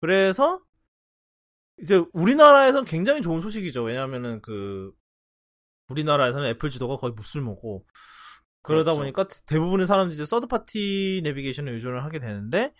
[0.00, 0.60] 그래서
[1.82, 3.82] 이제 우리나라에선 굉장히 좋은 소식이죠.
[3.82, 4.92] 왜냐하면은 그
[5.88, 7.84] 우리나라에서는 애플 지도가 거의 무쓸모고
[8.62, 8.98] 그러다 그렇죠.
[9.00, 12.72] 보니까 대부분의 사람들이 이제 third party 내비게이션에 의존을 하게 되는데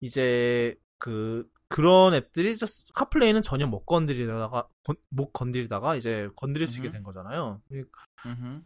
[0.00, 6.78] 이제 그 그런 앱들이 저 카플레이는 전혀 못 건드리다가 건- 못 건드리다가 이제 건드릴 수
[6.78, 6.90] 있게.
[6.90, 7.60] 된 거잖아요.
[8.26, 8.62] 음흠.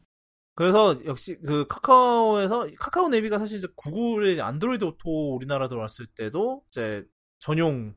[0.57, 7.07] 그래서 역시 그 카카오에서 카카오 내비가 사실 이제 구글의 안드로이드 오토 우리나라 들어왔을 때도 이제
[7.39, 7.95] 전용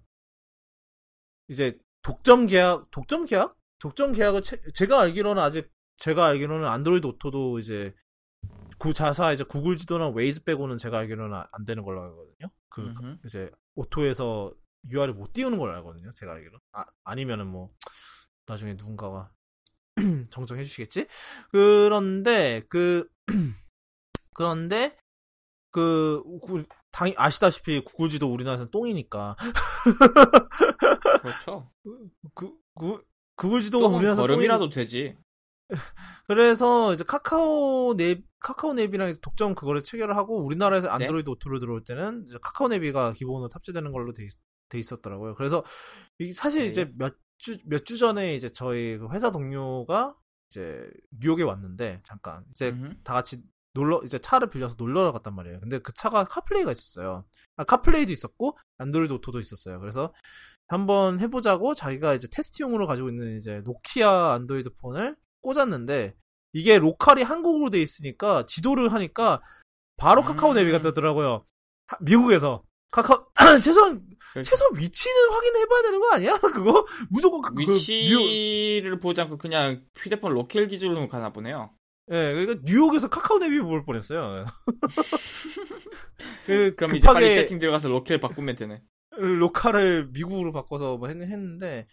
[1.47, 7.59] 이제 독점 계약 독점 계약 독점 계약을 채- 제가 알기로는 아직 제가 알기로는 안드로이드 오토도
[7.59, 7.93] 이제
[8.77, 12.51] 그 자사 이제 구글 지도나 웨이즈 빼고는 제가 알기로는 아- 안 되는 걸로 알거든요.
[12.69, 13.17] 그 음흠.
[13.25, 14.53] 이제 오토에서
[14.89, 16.11] UI를 못 띄우는 걸로 알거든요.
[16.15, 16.59] 제가 알기로.
[16.73, 17.71] 아, 아니면은 뭐
[18.45, 19.31] 나중에 누군가가
[20.29, 21.07] 정정해 주시겠지?
[21.51, 23.07] 그런데 그
[24.33, 24.97] 그런데
[25.71, 29.35] 그 구- 당 아시다시피 구글 지도 우리나라에서는 똥이니까
[31.21, 31.71] 그렇죠.
[32.33, 33.03] 그, 그
[33.35, 35.15] 구글 지도가 우리나라에서 거름이라도 되지.
[36.27, 40.93] 그래서 이제 카카오 내비 카카오 내비랑 독점 그거를 체결을 하고 우리나라에서 네.
[40.93, 44.31] 안드로이드 오토로 들어올 때는 카카오 내비가 기본으로 탑재되는 걸로 돼, 있,
[44.69, 45.35] 돼 있었더라고요.
[45.35, 45.63] 그래서
[46.17, 46.67] 이 사실 네.
[46.67, 50.15] 이제 몇 주 몇 주 전에 이제 저희 그 회사 동료가
[50.49, 53.03] 이제 뉴욕에 왔는데 잠깐 이제 음흠.
[53.03, 53.41] 다 같이
[53.73, 55.59] 놀러 이제 차를 빌려서 놀러 갔단 말이에요.
[55.59, 57.23] 근데 그 차가 카플레이가 있었어요.
[57.55, 59.79] 아, 카플레이도 있었고 안드로이드 오토도 있었어요.
[59.79, 60.13] 그래서
[60.67, 66.15] 한번 해보자고 자기가 이제 테스트용으로 가지고 있는 이제 노키아 안드로이드 폰을 꽂았는데
[66.53, 69.41] 이게 locale이 한국으로 돼 있으니까 지도를 하니까
[69.97, 70.55] 바로 카카오 음.
[70.55, 71.45] 내비가 뜨더라고요.
[71.87, 73.25] 하- 미국에서 카카오
[73.63, 74.49] 최소한 그렇죠.
[74.49, 76.37] 최소한 위치는 확인해봐야 되는 거 아니야?
[76.39, 81.71] 그거 무조건 그- 그 위치를 보지 않고 그냥 휴대폰 locale 기준으로 가나 보네요.
[82.11, 84.45] 예, 그러니까 뉴욕에서 카카오 내비 볼 뻔했어요.
[86.45, 88.81] 그 그럼 이제 빨리 급하게 세팅 들어가서 locale 바꾸면 되네.
[89.17, 91.87] locale을 미국으로 바꿔서 뭐 했, 했는데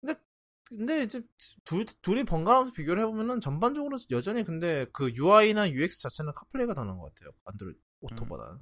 [0.00, 0.20] 근데
[0.68, 1.22] 근데 이제
[1.64, 6.98] 둘, 둘이 번갈아가면서 비교를 해보면은 전반적으로 여전히 근데 그 UI나 UX 자체는 카플레이가 더 나은
[6.98, 7.30] 것 같아요.
[7.44, 8.58] 안드로이드 오토보다는.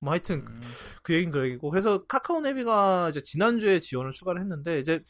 [0.00, 0.60] 뭐 하여튼 음.
[1.02, 5.02] 그 얘기는 그 얘기고 그래서 카카오 네비가 이제 지난주에 지원을 추가를 했는데 이제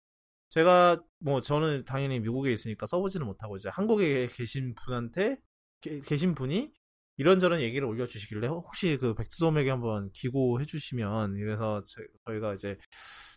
[0.50, 5.38] 제가 뭐 저는 당연히 미국에 있으니까 써보지는 못하고 이제 한국에 계신 분한테
[5.82, 6.72] 게- 계신 분이
[7.18, 12.78] 이런저런 얘기를 올려주시길래 혹시 그 백두돔에게 한번 기고해 주시면 이래서 제- 저희가 이제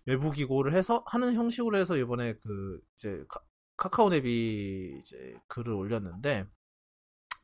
[0.05, 3.23] 외부 기고를 해서 하는 형식으로 해서 이번에 그 이제
[3.77, 6.45] 카, 카오 네비 이제 글을 올렸는데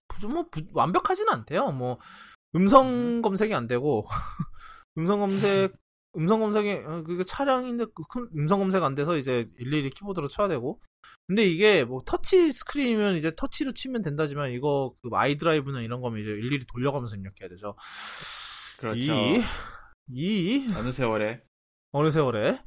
[0.07, 1.71] 부- 뭐 부- 완벽하진 않대요.
[1.71, 1.99] 뭐
[2.57, 4.05] 음성 검색이 안 되고
[4.97, 5.73] 음성 검색
[6.17, 10.47] 음성 검색이 어, 그게 차량인데 그 큰- 음성 검색 안 돼서 이제 일일이 키보드로 쳐야
[10.47, 10.81] 되고
[11.27, 16.21] 근데 이게 뭐 터치 스크린이면 이제 터치로 치면 된다지만 이거 그 아이 드라이브나 이런 거면
[16.21, 17.75] 이제 일일이 돌려가면서 입력해야 되죠.
[18.79, 18.99] 그렇죠.
[18.99, 19.41] 이,
[20.09, 21.43] 이 어느 세월에.
[21.91, 22.59] 어느 세월에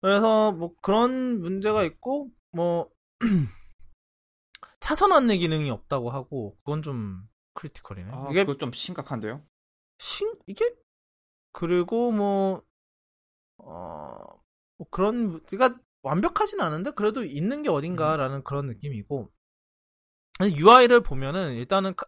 [0.00, 2.88] 그래서 뭐 그런 문제가 있고 뭐
[4.80, 7.22] 차선 안내 기능이 없다고 하고 그건 좀
[7.54, 8.10] 크리티컬이네.
[8.12, 9.42] 아, 이게 그거 좀 심각한데요?
[9.98, 10.74] 신 이게
[11.52, 12.62] 그리고 뭐
[13.58, 14.16] 어,
[14.76, 19.30] 뭐 그런 그러니까 완벽하진 않은데 그래도 있는 게 어딘가라는 그런 느낌이고
[20.42, 22.06] UI를 보면은 일단은 카-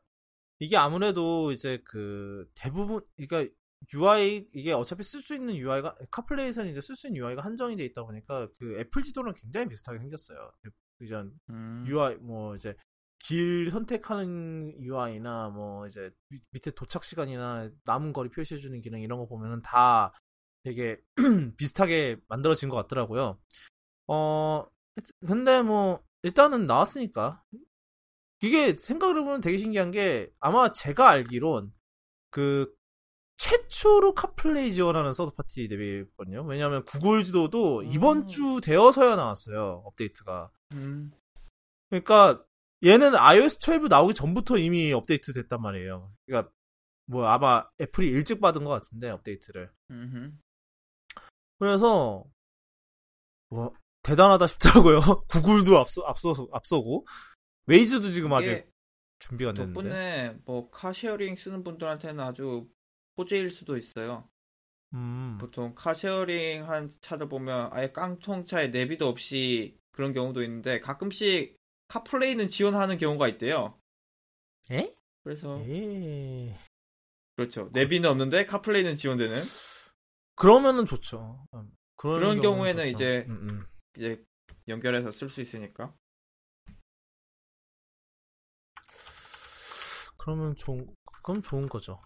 [0.58, 3.52] 이게 아무래도 이제 그 대부분 그러니까
[3.94, 7.84] UI 이게 어차피 쓸 수 있는 UI가 카플레이에서는 이제 쓸 수 있는 UI가 한정이 돼
[7.84, 10.50] 있다 보니까 그 애플 지도랑 굉장히 비슷하게 생겼어요.
[11.00, 11.84] 이전 음.
[11.86, 12.74] UI 뭐 이제
[13.26, 19.18] 길 선택하는 UI나 뭐 이제 밑- 밑에 도착 시간이나 남은 거리 표시해 주는 기능 이런
[19.18, 20.12] 거 보면은 다
[20.62, 21.00] 되게
[21.56, 23.38] 비슷하게 만들어진 것 같더라고요.
[24.06, 24.66] 어
[25.26, 27.42] 근데 뭐 일단은 나왔으니까
[28.42, 31.72] 이게 생각을 해보면 되게 신기한 게 아마 제가 알기론
[32.30, 32.72] 그
[33.38, 36.44] 최초로 카플레이 지원하는 서드파티 앱이거든요.
[36.44, 38.26] 왜냐하면 구글 지도도 이번 음.
[38.28, 40.50] 주 되어서야 나왔어요 업데이트가.
[40.72, 41.10] 음.
[41.90, 42.44] 그러니까
[42.84, 46.12] 얘는 iOS 12 나오기 전부터 이미 업데이트 됐단 말이에요.
[46.26, 46.52] 그러니까
[47.06, 49.70] 뭐 아마 애플이 일찍 받은 것 같은데 업데이트를.
[49.90, 50.32] 음흠.
[51.58, 52.24] 그래서
[53.48, 53.72] 뭐
[54.02, 55.00] 대단하다 싶더라고요.
[55.28, 57.06] 구글도 앞서 앞서 앞서고
[57.66, 58.68] 웨이즈도 지금 아직
[59.18, 59.74] 준비가 안 됐는데.
[59.74, 62.68] 덕분에 뭐 car sharing 쓰는 분들한테는 아주
[63.16, 64.28] 호재일 수도 있어요.
[64.94, 65.38] 음.
[65.40, 71.56] 보통 car sharing 한 차들 보면 아예 깡통차에 내비도 없이 그런 경우도 있는데 가끔씩
[71.88, 73.78] 카플레이는 지원하는 경우가 있대요.
[74.70, 74.94] 에?
[75.22, 76.56] 그래서 에?
[77.36, 77.70] 그렇죠.
[77.72, 79.34] 내비는 없는데 카플레이는 지원되는
[80.34, 81.46] 그러면은 좋죠.
[81.54, 82.94] 음, 그런, 그런 경우에는 좋죠.
[82.94, 83.66] 이제 음, 음.
[83.96, 84.24] 이제
[84.68, 85.94] 연결해서 쓸 수 있으니까.
[90.16, 90.86] 그러면 좋은
[91.22, 92.02] 그럼 좋은 거죠.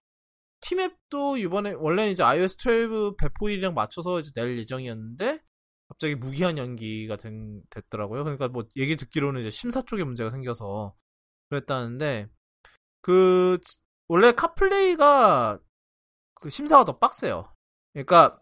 [0.61, 5.40] 티맵도 이번에 원래 이제 iOS 12 배포일이랑 맞춰서 이제 낼 예정이었는데
[6.01, 8.24] 갑자기 무기한 연기가 된, 됐더라고요.
[8.24, 10.94] 그러니까 뭐 얘기 듣기로는 이제 심사 쪽에 문제가 생겨서
[11.51, 12.31] 그랬다는데
[13.02, 13.59] 그
[14.09, 15.60] 원래 카플레이가
[16.36, 17.52] 그 심사가 더 빡세요.
[17.93, 18.40] 그러니까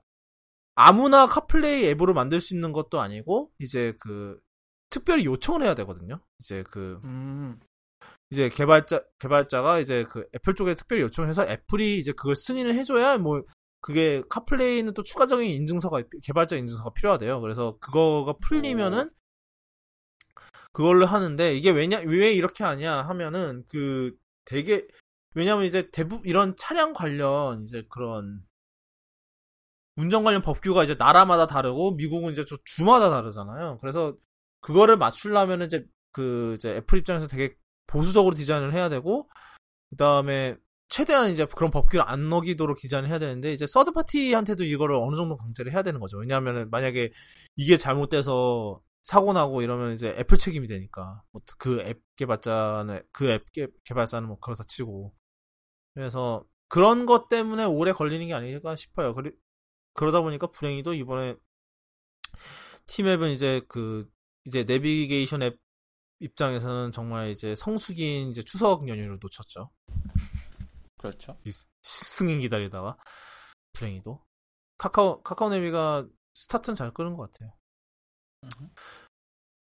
[0.76, 4.40] 아무나 카플레이 앱으로 만들 수 있는 것도 아니고 이제 그
[4.88, 6.20] 특별히 요청을 해야 되거든요.
[6.38, 7.58] 이제 그 음.
[8.30, 13.42] 이제 개발자 개발자가 이제 그 애플 쪽에 특별히 요청해서 애플이 이제 그걸 승인을 해줘야 뭐
[13.80, 17.40] 그게 카플레이는 또 추가적인 인증서가 개발자 인증서가 필요하대요.
[17.40, 19.10] 그래서 그거가 풀리면은
[20.72, 24.14] 그걸로 하는데 이게 왜냐 왜 이렇게 하냐 하면은 그
[24.44, 24.86] 되게
[25.34, 28.42] 왜냐면 이제 대부분 이런 차량 관련 이제 그런
[29.96, 33.78] 운전 관련 법규가 이제 나라마다 다르고 미국은 이제 저 주마다 다르잖아요.
[33.80, 34.14] 그래서
[34.60, 37.56] 그거를 맞추려면 이제 그 이제 애플 입장에서 되게
[37.86, 39.28] 보수적으로 디자인을 해야 되고
[39.90, 40.56] 그다음에
[40.88, 45.36] 최대한 이제 그런 법규를 안 어기도록 디자인을 해야 되는데 이제 third party한테도 이거를 어느 정도
[45.36, 46.18] 강제를 해야 되는 거죠.
[46.18, 47.10] 왜냐하면은 만약에
[47.56, 53.44] 이게 잘못돼서 사고 나고 이러면 이제 애플 책임이 되니까 뭐 그앱 개발자는 그 앱
[53.84, 55.14] 개발사는 뭐 그렇다 치고
[55.94, 59.14] 그래서 그런 것 때문에 오래 걸리는 게 아닐까 싶어요.
[59.14, 59.32] 그리,
[59.94, 61.36] 그러다 보니까 불행히도 이번에
[62.86, 64.08] 팀앱은 이제 그
[64.44, 65.58] 이제 내비게이션 앱
[66.20, 69.70] 입장에서는 정말 이제 성수기인 이제 추석 연휴를 놓쳤죠.
[70.98, 71.38] 그렇죠.
[71.44, 71.52] 이
[71.82, 72.96] 승인 기다리다가
[73.72, 74.22] 불행히도
[74.76, 77.52] 카카오 카카오 네비가 스타트는 잘 끊는 것 같아요.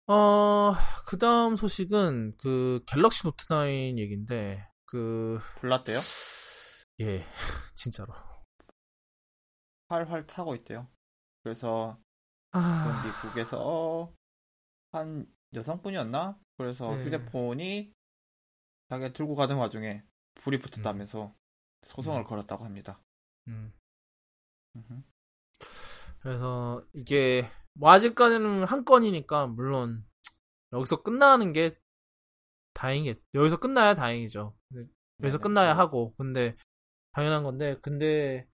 [0.09, 0.73] 어,
[1.07, 5.98] 그 다음 소식은 그 갤럭시 노트 9 얘기인데 그 불났대요?
[7.01, 7.24] 예,
[7.74, 8.15] 진짜로.
[9.89, 10.89] 활활 타고 있대요.
[11.43, 11.98] 그래서
[12.51, 14.12] 그 아, 미국에서
[14.93, 16.39] 한 여성분이었나?
[16.57, 17.05] 그래서 네.
[17.05, 17.93] 휴대폰이
[18.89, 20.03] 자기가 들고 가던 와중에
[20.36, 21.34] 불이 붙었다면서
[21.82, 23.00] 소송을 걸었다고 합니다.
[23.48, 23.72] 음.
[26.20, 30.06] 그래서 이게 뭐 아직까지는 한 건이니까 물론
[30.72, 31.70] 여기서 끝나는 게
[32.74, 33.22] 다행이겠.
[33.34, 34.54] 여기서 끝나야 다행이죠.
[34.74, 35.38] 여기서 네네.
[35.38, 36.56] 끝나야 하고 근데
[37.12, 38.46] 당연한 건데 근데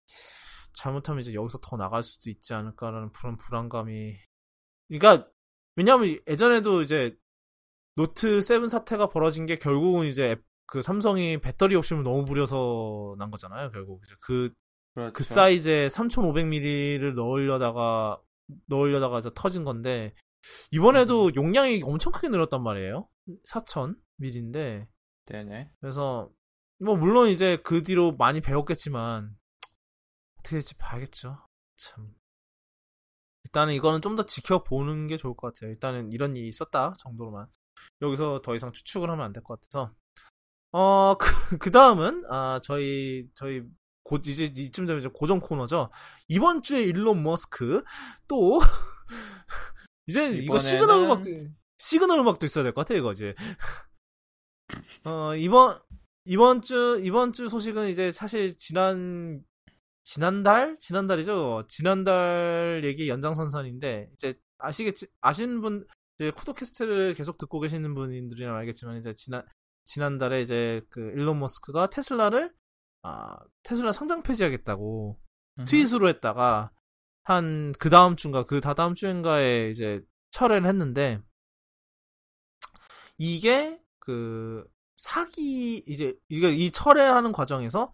[0.75, 4.17] 잘못하면 이제 여기서 더 나갈 수도 있지 않을까라는 그런 불안감이
[4.89, 5.29] 그러니까
[5.77, 7.17] 왜냐면 예전에도 이제
[7.97, 13.31] 노트 7 사태가 벌어진 게 결국은 이제 앱- 그 삼성이 배터리 욕심을 너무 부려서 난
[13.31, 14.49] 거잖아요 결국 이제 그
[14.95, 15.13] 그렇죠.
[15.13, 18.19] 그 사이즈에 3,500ml를 넣으려다가
[18.69, 20.15] 넣으려다가 터진 건데
[20.71, 21.35] 이번에도 음.
[21.35, 23.07] 용량이 엄청 크게 늘었단 말이에요.
[23.51, 24.87] 4,000ml인데
[25.27, 25.71] 네네.
[25.81, 26.31] 그래서
[26.83, 29.37] 뭐 물론 이제 그 뒤로 많이 배웠겠지만
[30.39, 31.37] 어떻게 될지 봐야겠죠.
[31.77, 32.15] 참
[33.45, 35.71] 일단은 이거는 좀 더 지켜보는 게 좋을 것 같아요.
[35.71, 37.47] 일단은 이런 일이 있었다 정도로만
[38.01, 39.95] 여기서 더 이상 추측을 하면 안 될 것 같아서
[40.73, 41.17] 어
[41.61, 43.63] 그 다음은 아 저희 저희
[44.05, 45.91] 곧 이제 이쯤 되면 이제 고정 코너죠.
[46.29, 47.83] 이번 주에 일론 머스크
[48.29, 48.59] 또
[50.07, 51.31] 이제 이거 이번에는- 시그널 음악도
[51.79, 53.35] 시그널 음악도 있어야 될 것 같아 이거 이제.
[55.05, 55.79] 어 이번
[56.25, 59.43] 이번 주 이번 주 소식은 이제 사실 지난
[60.05, 61.65] 지난달 지난달이죠.
[61.69, 65.87] 지난달 얘기 연장선상인데 이제 아시겠지 아시는 분
[66.19, 69.45] 이제 쿠도캐스트를 계속 듣고 계시는 분들이라면 알겠지만 이제 지난
[69.85, 72.55] 지난달에 이제 그 일론 머스크가 테슬라를
[73.03, 75.19] 아 테슬라 상장 폐지하겠다고
[75.59, 75.65] 음흠.
[75.67, 76.71] 트윗으로 했다가
[77.25, 81.21] 한 그 다음 주인가 그 다다음 주인가에 이제 철회를 했는데
[83.19, 84.65] 이게 그
[84.97, 87.93] 사기 이제 이거 이 철회하는 과정에서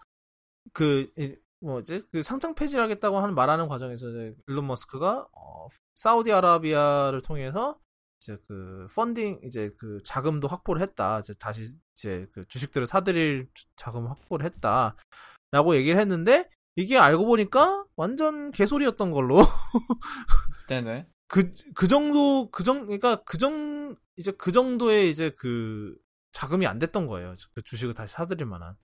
[0.73, 7.23] 그 이- 뭐지 그 상장 폐지를 하겠다고 하는 말하는 과정에서 이제 일론 머스크가 어, 사우디아라비아를
[7.23, 7.79] 통해서
[8.21, 14.07] 이제 그 펀딩 이제 그 자금도 확보를 했다 이제 다시 이제 그 주식들을 사들일 자금
[14.07, 19.39] 확보를 했다라고 얘기를 했는데 이게 알고 보니까 완전 개소리였던 걸로
[20.69, 21.07] 네네.
[21.29, 25.95] 그, 그 정도, 그 정, 그러니까 그 정, 이제 그 정도의 이제 그
[26.33, 27.35] 자금이 안 됐던 거예요.
[27.55, 28.77] 그 주식을 다시 사들일 만한.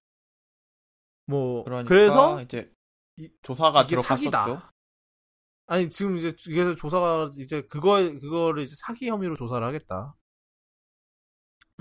[1.27, 2.71] 뭐, 그러니까 그래서 이제
[3.17, 4.31] 이- 조사가 이게 들어갔었죠.
[4.31, 4.74] 사기다.
[5.67, 10.15] 아니, 지금 이제, 이게 조사가, 이제 그거, 그거를 이제 사기 혐의로 조사를 하겠다.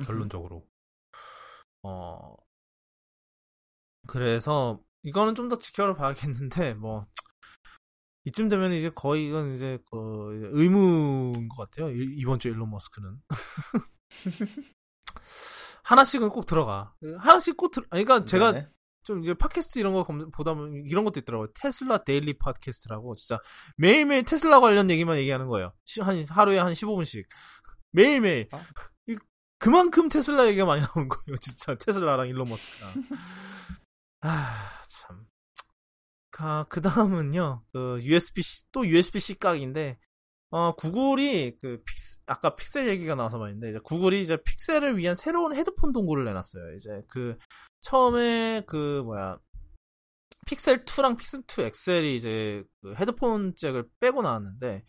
[0.05, 0.67] 결론적으로.
[1.83, 2.35] 어,
[4.07, 7.05] 그래서, 이거는 좀 더 지켜를 봐야겠는데, 뭐,
[8.25, 11.89] 이쯤 되면 이제 거의 이건 이제 그 의무인 것 같아요.
[11.91, 13.17] 이- 이번 주 일론 머스크는.
[15.83, 16.93] 하나씩은 꼭 들어가.
[17.19, 18.67] 하나씩 꼭 들, 아니, 그러니까 제가 네네.
[19.03, 21.49] 좀 이제 팟캐스트 이런 거 검- 보다 보면 이런 것도 있더라고요.
[21.53, 23.39] 테슬라 데일리 팟캐스트라고 진짜
[23.77, 25.73] 매일매일 테슬라 관련 얘기만 얘기하는 거예요.
[25.85, 27.25] 시- 한 하루에 한 15분씩.
[27.91, 28.47] 매일매일.
[28.51, 28.59] 아.
[29.07, 29.15] 이-
[29.59, 31.37] 그만큼 테슬라 얘기가 많이 나오는 거예요.
[31.39, 32.91] 진짜 테슬라랑 일론 머스크랑.
[34.21, 35.25] 아, 참.
[36.39, 37.63] 아, 그 다음은요.
[37.71, 39.99] 그 USB-C 또 USB-C 까긴데
[40.49, 45.55] 어, 구글이 그 픽스, 아까 픽셀 얘기가 나와서 말인데, 이제 구글이 이제 픽셀을 위한 새로운
[45.55, 46.75] 헤드폰 dongle을 내놨어요.
[46.75, 47.37] 이제 그,
[47.81, 49.39] 처음에 그, 뭐야,
[50.45, 54.83] 픽셀 2랑 픽셀 2 엑셀이 이제 그 헤드폰 잭을 빼고 나왔는데.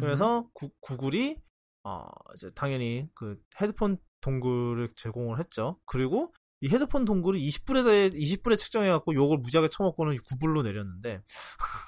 [0.00, 1.40] 그래서 구, 구글이,
[1.84, 2.04] 어,
[2.34, 5.78] 이제 당연히 그 헤드폰 동굴을 제공을 했죠.
[5.86, 11.22] 그리고 이 헤드폰 동굴이 20불에 대해, 20불에 책정해갖고 요걸 무지하게 쳐먹고는 9불로 내렸는데.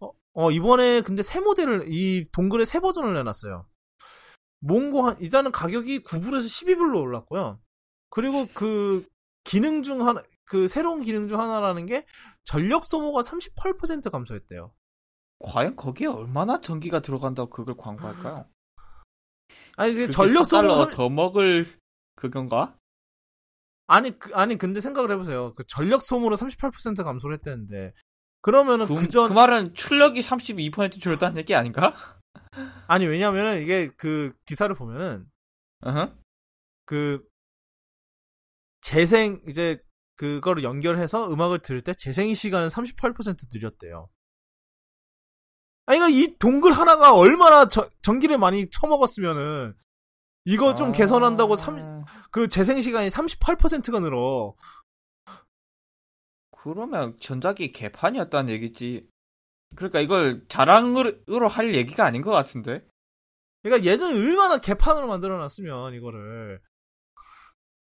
[0.00, 3.66] 어, 어, 이번에 근데 새 모델을, 이 동글의 새 버전을 내놨어요.
[4.60, 7.60] 몽고 한, 일단은 가격이 9불에서 12불로 올랐고요.
[8.10, 9.06] 그리고 그
[9.44, 12.04] 기능 중 하나, 그 새로운 기능 중 하나라는 게
[12.44, 14.72] 전력 소모가 38% 감소했대요.
[15.40, 18.46] 과연 거기에 얼마나 전기가 들어간다고 그걸 광고할까요?
[19.76, 21.66] 아니, 전력 4달러 소모가, 더 먹을
[22.16, 22.76] 그건가?
[23.86, 25.54] 아니 그, 아니 근데 생각을 해보세요.
[25.54, 27.94] 그 전력 소모로 38% 감소를 했다는데
[28.42, 32.17] 그러면은 그, 그전 그 말은 출력이 32% 줄었다는 얘기 아닌가?
[32.86, 35.26] 아니 왜냐면은 이게 그 기사를 보면은.
[36.84, 37.22] 그
[38.80, 39.82] 재생 이제
[40.16, 44.08] 그거를 연결해서 음악을 들을 때 재생 시간을 38% 늘렸대요.
[45.86, 49.74] 아니 그러니까 이 동글 하나가 얼마나 저- 전기를 많이 처먹었으면은
[50.44, 50.92] 이거 좀 아.
[50.92, 54.54] 개선한다고 삼, 그 재생 시간이 38%가 늘어.
[56.50, 59.08] 그러면 전작이 개판이었다는 얘기지.
[59.76, 62.84] 그러니까 이걸 자랑으로 할 얘기가 아닌 것 같은데.
[63.62, 66.60] 그러니까 예전에 얼마나 개판으로 만들어놨으면 이거를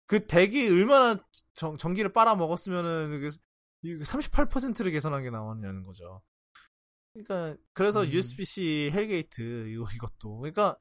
[0.07, 1.23] 그 덱이 얼마나
[1.53, 3.29] 전, 전기를 빨아 먹었으면은
[3.83, 6.21] 38%를 개선한 게 나왔냐는 거죠.
[7.13, 8.07] 그러니까 그래서 음.
[8.07, 10.77] USB-C hell gate 이거 이것도 그러니까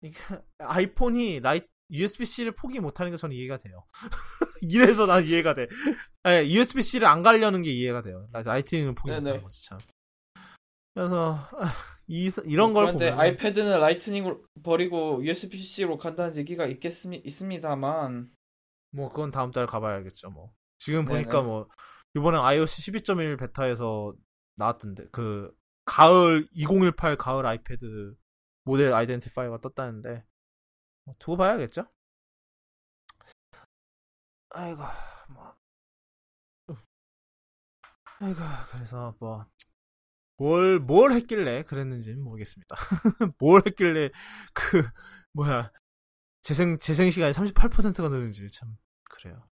[0.00, 1.60] 그러니까 아이폰이 라이
[1.92, 3.84] USB-C를 포기 못하는 게 저는 이해가 돼요.
[4.62, 5.66] 이래서 난 이해가 돼.
[6.22, 8.28] 아니, USB-C를 안 가려는 게 이해가 돼요.
[8.32, 9.20] 라- 라이트닝을 포기 네네.
[9.20, 9.78] 못하는 거지 참.
[11.00, 11.72] 그래서 아,
[12.08, 18.30] 이, 이런 걸 그런데 보면 아이패드는 라이트닝을 버리고 USB-C로 간다는 얘기가 있겠습, 있습니다만.
[18.90, 21.22] 뭐 그건 다음 달 가봐야겠죠 뭐 지금 네네.
[21.22, 21.68] 보니까 뭐
[22.14, 24.12] 이번에 iOS 12.1 베타에서
[24.56, 25.56] 나왔던데 그
[25.86, 28.14] 가을 2018 가을 아이패드
[28.64, 30.26] 모델 identifier가 떴다는데
[31.04, 31.86] 뭐 두고 봐야겠죠
[34.50, 34.82] 아이고
[35.30, 35.54] 뭐
[38.18, 38.40] 아이고
[38.72, 39.46] 그래서 뭐
[40.40, 42.74] 뭘, 뭘 했길래 그랬는지는 모르겠습니다.
[43.38, 44.08] 뭘 했길래,
[44.54, 44.82] 그,
[45.34, 45.70] 뭐야,
[46.40, 49.46] 재생, 재생 시간이 38%가 느는지 참, 그래요.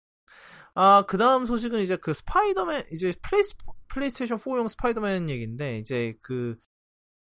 [0.74, 3.56] 아, 그 다음 소식은 이제 그 스파이더맨, 이제 플레이스,
[3.88, 6.56] 플레이스테이션 4용 스파이더맨 얘기인데, 이제 그,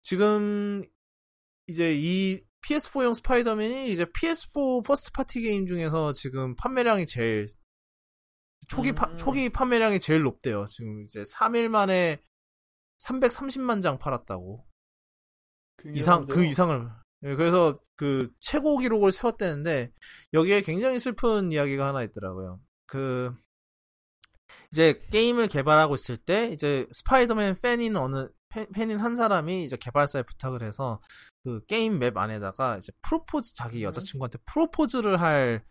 [0.00, 0.82] 지금,
[1.66, 7.46] 이제 이 PS4용 스파이더맨이 이제 PS4 first party 게임 중에서 지금 판매량이 제일,
[8.68, 9.18] 초기, 파, 음.
[9.18, 10.64] 초기 판매량이 제일 높대요.
[10.64, 12.22] 지금 이제 3일 만에
[13.05, 14.66] 330만 장 팔았다고.
[15.94, 16.90] 이상 그 이상을
[17.24, 19.93] 예, 그래서 그 최고 기록을 세웠다는데
[20.35, 22.60] 여기에 굉장히 슬픈 이야기가 하나 있더라고요.
[22.86, 23.35] 그
[24.72, 30.22] 이제 게임을 개발하고 있을 때 이제 스파이더맨 팬인 어느 팬, 팬인 한 사람이 이제 개발사에
[30.22, 31.01] 부탁을 해서
[31.44, 33.82] 그 게임 map 안에다가 이제 프로포즈 자기 음.
[33.85, 35.70] 여자친구한테 프로포즈를 할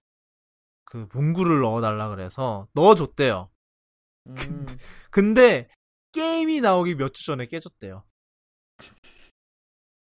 [0.90, 3.50] 그 문구를 넣어달라 그래서 넣어줬대요.
[4.28, 4.66] 음,
[5.12, 5.70] 근데
[6.12, 8.04] 게임이 나오기 몇 주 전에 깨졌대요.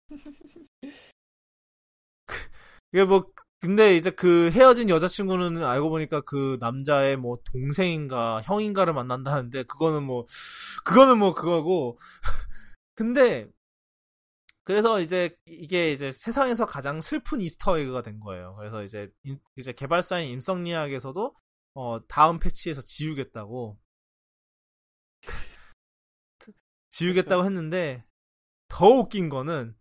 [2.92, 3.26] 이게 뭐
[3.60, 10.26] 근데 이제 그 헤어진 여자친구는 알고 보니까 그 남자의 뭐 동생인가 형인가를 만난다는데 그거는 뭐
[10.84, 11.98] 그거는 뭐 그거고
[12.96, 13.50] 근데
[14.64, 18.54] 그래서 이제 이게 이제 세상에서 가장 슬픈 이스터 에그가 된 거예요.
[18.56, 21.34] 그래서 이제 인- 이제 개발사인 임성리학에서도
[21.74, 23.78] 어 다음 패치에서 지우겠다고
[26.90, 28.04] 지우겠다고 했는데
[28.68, 29.74] 더 웃긴 거는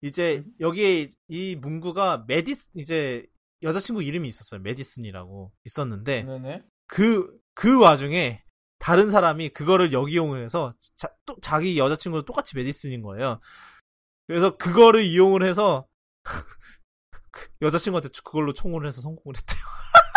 [0.00, 3.26] 이제 여기에 이 문구가 메디스 이제
[3.62, 4.60] 여자친구 이름이 있었어요.
[4.60, 6.64] 메디슨이라고 있었는데 네네.
[6.86, 8.42] 그, 그 와중에
[8.78, 13.40] 다른 사람이 그거를 역이용을 해서 자, 또 자기 여자친구도 똑같이 메디슨인 거예요.
[14.26, 15.86] 그래서 그거를 이용을 해서
[17.30, 19.60] 그 여자친구한테 그걸로 총을 해서 성공을 했대요.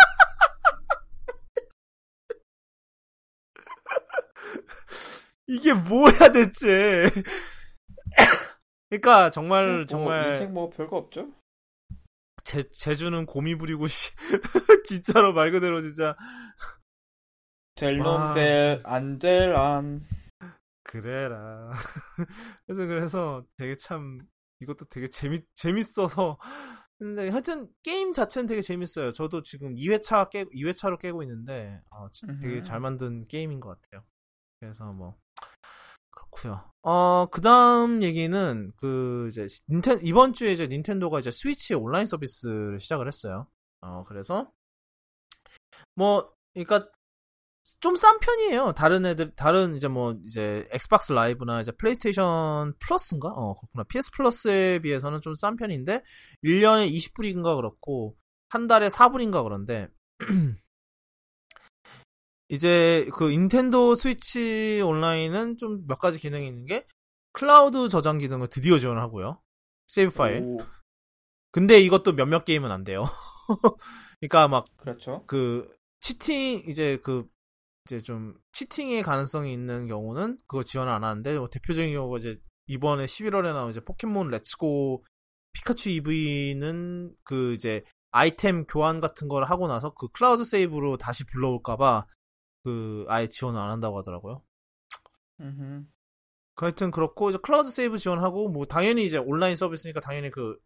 [5.46, 7.04] 이게 뭐야 대체?
[8.90, 11.32] 그러니까 정말 뭐, 정말 인생 뭐 별거 없죠?
[12.44, 14.12] 제, 제주는 곰이 부리고 씨
[14.84, 16.16] 진짜로 말 그대로 진짜
[17.74, 18.28] 될 와.
[18.28, 20.02] 놈 될, 안 될, 안.
[20.84, 21.72] 그래라.
[22.66, 24.20] 그래서 그래서 되게 참
[24.60, 26.38] 이것도 되게 재밌 재밌어서
[26.98, 29.12] 근데 하여튼 게임 자체는 되게 재밌어요.
[29.12, 32.62] 저도 지금 2회차 깨 2회차로 깨고 있는데 아, 진- 되게.
[32.62, 34.04] 잘 만든 게임인 것 같아요.
[34.60, 35.18] 그래서 뭐
[36.36, 36.70] 그렇고요.
[36.82, 43.06] 어 그다음 얘기는 그 이제 닌텐 이번 주에 이제 닌텐도가 이제 스위치 온라인 서비스를 시작을
[43.08, 43.48] 했어요.
[43.80, 44.50] 어 그래서
[45.94, 46.88] 뭐 그러니까
[47.80, 48.72] 좀 싼 편이에요.
[48.74, 53.28] 다른 애들, 다른 이제 뭐, 이제 엑스박스 라이브나 이제 플레이스테이션 플러스인가?
[53.28, 53.84] 어, 그렇구나.
[53.84, 56.02] PS 플러스에 비해서는 좀 싼 편인데,
[56.44, 58.16] 1년에 20불인가 그렇고,
[58.50, 59.88] 한 달에 4불인가 그런데,
[62.48, 66.86] 이제 그 닌텐도 스위치 온라인은 좀 몇 가지 기능이 있는 게,
[67.32, 69.40] 클라우드 저장 기능을 드디어 지원을 하고요.
[69.88, 70.42] save file.
[70.42, 70.58] 오,
[71.52, 73.04] 근데 이것도 몇몇 게임은 안 돼요.
[74.20, 75.24] 그러니까 막 그렇죠.
[75.26, 75.68] 그
[76.00, 77.28] cheating 이제 그
[77.84, 83.06] 이제 좀 cheating의 가능성이 있는 경우는 그거 지원을 안 하는데 뭐 대표적인 경우가 이제 이번에
[83.06, 85.04] 11월에 나온 이제 포켓몬 렛츠고
[85.52, 92.06] 피카츄 이브이는 그 이제 아이템 교환 같은 걸 하고 나서 그 클라우드 save로 다시 불러올까봐
[92.66, 94.42] 그 아예 지원을 안 한다고 하더라고요.
[96.54, 100.58] 그 하여튼 그렇고 이제 클라우드 save 지원하고 뭐 당연히 이제 온라인 서비스니까 당연히 그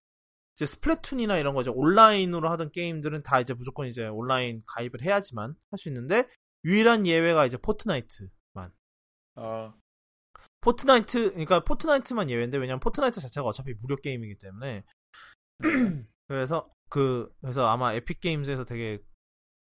[0.57, 5.57] 이제 스플래툰이나 이런 거 이제 온라인으로 하던 게임들은 다 이제 무조건 이제 온라인 가입을 해야지만
[5.71, 6.27] 할 수 있는데
[6.65, 8.73] 유일한 예외가 이제 포트나이트만.
[9.37, 9.75] 어,
[10.61, 14.85] 포트나이트 그러니까 포트나이트만 예외인데 왜냐면 포트나이트 자체가 어차피 무료 게임이기 때문에
[16.29, 19.03] 그래서 그 그래서 아마 에픽 게임즈에서 되게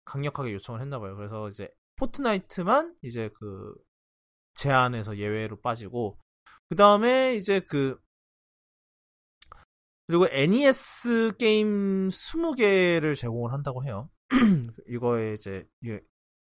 [0.07, 1.17] 강력하게 요청을 했나 봐요.
[1.17, 1.69] 그래서 이제
[1.99, 3.75] 포트나이트만 이제 그
[4.55, 6.19] 제한에서 예외로 빠지고
[6.69, 7.99] 그 다음에 이제 그
[10.07, 14.11] 그리고 NES 게임 20개를 제공을 한다고 해요.
[14.89, 15.99] 이거에 이제 이-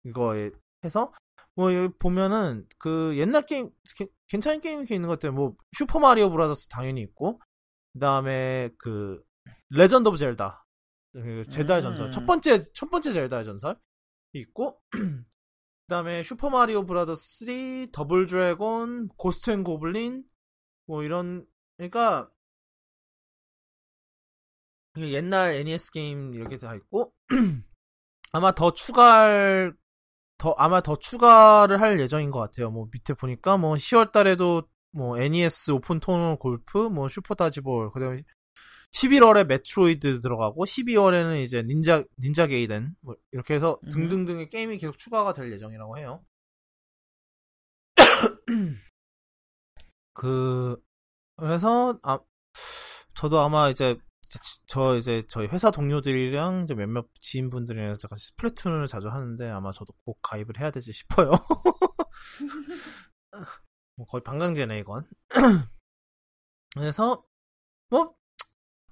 [0.04, 0.50] 이거에
[0.84, 1.12] 해서
[1.56, 5.32] 뭐 여기 보면은 그 옛날 게임 게- 괜찮은 게임이 있는 것 같아요.
[5.32, 7.40] 뭐 슈퍼 마리오 브라더스 당연히 있고
[7.94, 9.20] 그 다음에 그
[9.70, 10.64] 레전드 오브 젤다
[11.14, 11.84] 그 젤다의 음.
[11.84, 13.76] 전설 첫 번째 첫 번째 젤다의 전설
[14.34, 14.80] 있고
[15.88, 20.22] 그 다음에 슈퍼 마리오 브라더스 3 더블 드래곤 고스트 앤 고블린
[20.86, 21.46] 뭐 이런
[21.78, 22.28] 그러니까
[24.98, 27.14] 옛날 NES 게임 이렇게 다 있고
[28.32, 29.72] 아마 더 추가할
[30.36, 32.70] 더 아마 더 추가를 할 예정인 것 같아요.
[32.70, 37.92] 뭐 밑에 보니까 뭐 10월 달에도 뭐 NES Open Tournament Golf, 뭐 Super Dodge Ball,
[37.92, 38.24] 그다음에
[38.92, 43.90] 11월에 Metroid 들어가고 12월에는 이제 Ninja Ninja Gaiden 뭐 이렇게 해서 음.
[43.90, 46.24] 등등등의 게임이 계속 추가가 될 예정이라고 해요.
[50.14, 50.76] 그
[51.36, 52.18] 그래서 아
[53.14, 53.96] 저도 아마 이제
[54.66, 60.18] 저 이제 저희 회사 동료들이랑 이제 몇몇 지인분들이랑 제가 스플래툰을 자주 하는데 아마 저도 꼭
[60.22, 61.32] 가입을 해야 되지 싶어요.
[63.96, 65.08] 뭐 거의 반강제네 이건.
[66.74, 67.24] 그래서
[67.90, 68.14] 뭐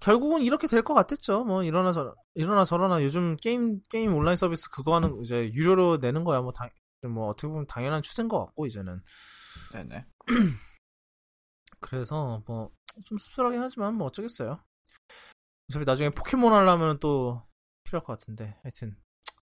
[0.01, 1.45] 결국은 이렇게 될 것 같았죠.
[1.45, 6.25] 뭐 이러나 저러 이러나 저러나 요즘 게임 게임 온라인 서비스 그거 하는 이제 유료로 내는
[6.25, 6.41] 거야.
[6.43, 6.69] 뭐 당,
[7.09, 9.01] 뭐 어떻게 보면 당연한 추세인 것 같고 이제는.
[9.73, 10.07] 네네.
[11.81, 12.71] 그래서 뭐
[13.05, 14.59] 좀 씁쓸하긴 하지만 뭐 어쩌겠어요.
[15.69, 17.43] 어차피 나중에 포켓몬 하려면 또
[17.85, 18.97] 필요할 것 같은데 하여튼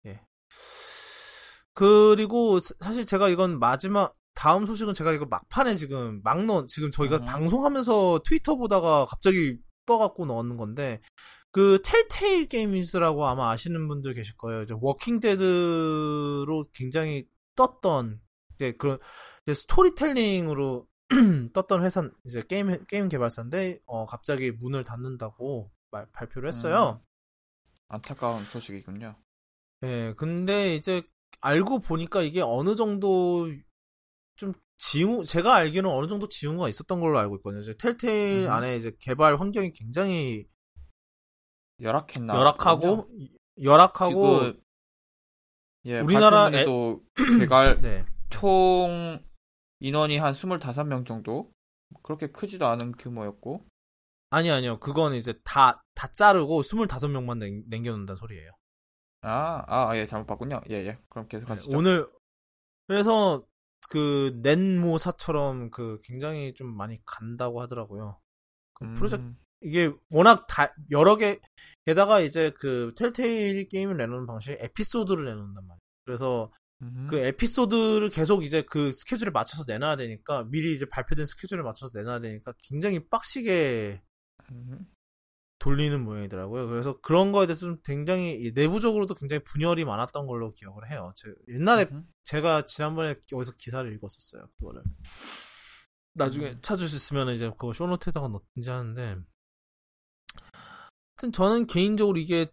[0.07, 0.23] 예.
[1.75, 6.91] 그리고 사- 사실 제가 이건 마지막 다음 소식은 제가 이거 막판에 지금 막 넣은 지금
[6.91, 7.27] 저희가 음.
[7.27, 11.01] 방송하면서 트위터 보다가 갑자기 떠갖고 넣는 건데
[11.51, 14.63] 그 Telltale Games라고 아마 아시는 분들 계실 거예요.
[14.63, 18.21] 이제 Walking Dead로 굉장히 떴던
[18.55, 18.99] 이제 그런
[19.45, 20.89] 이제 스토리텔링으로
[21.53, 27.03] 떴던 회사 이제 게임 게임 개발사인데 어 갑자기 문을 닫는다고 말, 발표를 했어요.
[27.89, 29.15] 안타까운 소식이군요.
[29.85, 31.03] 예, 근데 이제
[31.41, 33.49] 알고 보니까 이게 어느 정도
[34.43, 37.63] 좀 지우 제가 알기로는 어느 정도 지우가 있었던 걸로 알고 있거든요.
[37.63, 38.51] 이제 텔테일 음.
[38.51, 40.47] 안에 이제 개발 환경이 굉장히
[41.81, 42.35] 열악했나?
[42.35, 43.09] 열악하고
[43.63, 44.61] 열악하고 지금
[45.85, 47.03] 예, 우리나라 발표문에도
[47.41, 48.05] 개발 네.
[48.31, 49.21] 총
[49.79, 51.53] 인원이 한 25명 정도
[52.03, 53.63] 그렇게 크지도 않은 규모였고
[54.31, 54.81] 아니 아니요.
[54.81, 58.51] 그건 이제 다 다 자르고 25명만 남, 남겨놓는다는 소리예요.
[59.23, 60.61] 아, 아, 예, 잘못 봤군요.
[60.71, 60.99] 예, 예.
[61.09, 61.71] 그럼 계속 네, 하시죠.
[61.77, 62.09] 오늘
[62.89, 63.45] 그래서
[63.93, 68.19] 그 넷모사처럼 그 굉장히 좀 많이 간다고 하더라고요.
[68.73, 69.23] 그 음, 프로젝트
[69.61, 71.39] 이게 워낙 다 여러 개
[71.85, 75.79] 게다가 이제 그 텔테일 게임을 내놓는 방식이 에피소드를 내놓는단 말이에요.
[76.07, 76.51] 그래서
[76.81, 81.93] 음, 그 에피소드를 계속 이제 그 스케줄에 맞춰서 내놔야 되니까 미리 이제 발표된 스케줄에 맞춰서
[81.95, 84.01] 내놔야 되니까 굉장히 빡시게
[84.53, 84.87] 음,
[85.63, 86.67] 돌리는 모양이더라고요.
[86.69, 91.13] 그래서 그런 거에 대해서 좀 굉장히 이 내부적으로도 굉장히 분열이 많았던 걸로 기억을 해요.
[91.17, 92.05] 제, 옛날에 음.
[92.25, 94.49] 제가 지난번에 어디서 기사를 읽었었어요.
[94.59, 94.83] 그거를.
[96.15, 96.59] 나중에 음.
[96.63, 99.19] 찾을 수 있으면 이제 그거 쇼노트에다가 넣든지 하는데.
[101.17, 102.53] 하여튼 저는 개인적으로 이게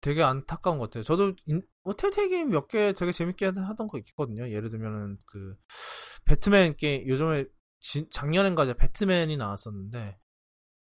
[0.00, 1.02] 되게 안타까운 것 같아요.
[1.02, 4.48] 저도 인- 뭐 Telltale 게임 몇 개 되게 재밌게 하던 거 있거든요.
[4.48, 5.56] 예를 들면은 그
[6.26, 7.46] 배트맨 게임 요즘에
[7.80, 10.16] 진- 작년엔가 이제 배트맨이 나왔었는데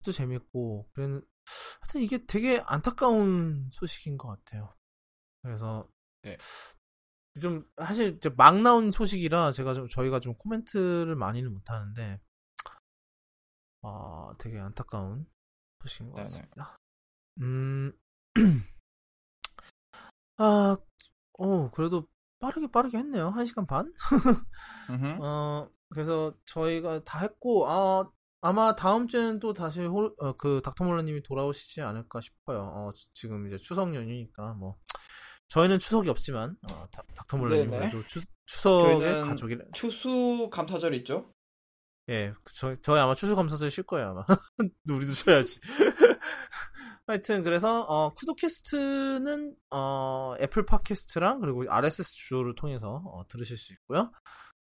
[0.05, 1.23] 또 재밌고 그랬는
[1.81, 4.73] 하여튼 이게 되게 안타까운 소식인 것 같아요.
[5.41, 5.87] 그래서
[6.21, 6.37] 네.
[7.41, 12.21] 좀 사실 이제 막 나온 소식이라 제가 좀 저희가 좀 코멘트를 많이는 못 하는데
[13.81, 15.27] 아 되게 안타까운
[15.81, 16.17] 소식인 것.
[16.21, 16.77] 같습니다.
[17.41, 17.91] 음.
[20.37, 20.77] 아,
[21.39, 22.07] 어, 그래도
[22.39, 23.29] 빠르게 빠르게 했네요.
[23.29, 23.93] 한 시간 반?
[24.89, 25.23] 음흠.
[25.23, 28.09] 어, 그래서 저희가 다 했고, 아,
[28.47, 32.59] 아마 다음 주에는 또 다시 홀, 어, 그 닥터몰라님이 돌아오시지 않을까 싶어요.
[32.61, 34.75] 어, 지- 지금 이제 추석 연휴니까 뭐
[35.47, 37.71] 저희는 추석이 없지만 어, 닥- 닥터몰라님.
[37.71, 41.31] 그래도 추, 추석에 가족이 추수 감사절 있죠?
[42.09, 44.25] 예, 저, 저희 아마 추수 감사절 쉴 거예요 아마.
[44.91, 45.59] 우리도 쉬어야지.
[47.07, 54.11] 하여튼 그래서 어, 쿠도캐스트는 어, 애플 팟캐스트랑 그리고 RSS 주소를 통해서 어, 들으실 수 있고요.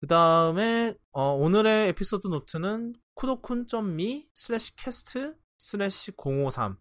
[0.00, 6.76] 그 다음에 어, 오늘의 에피소드 노트는 kudokun.me slash cast slash 053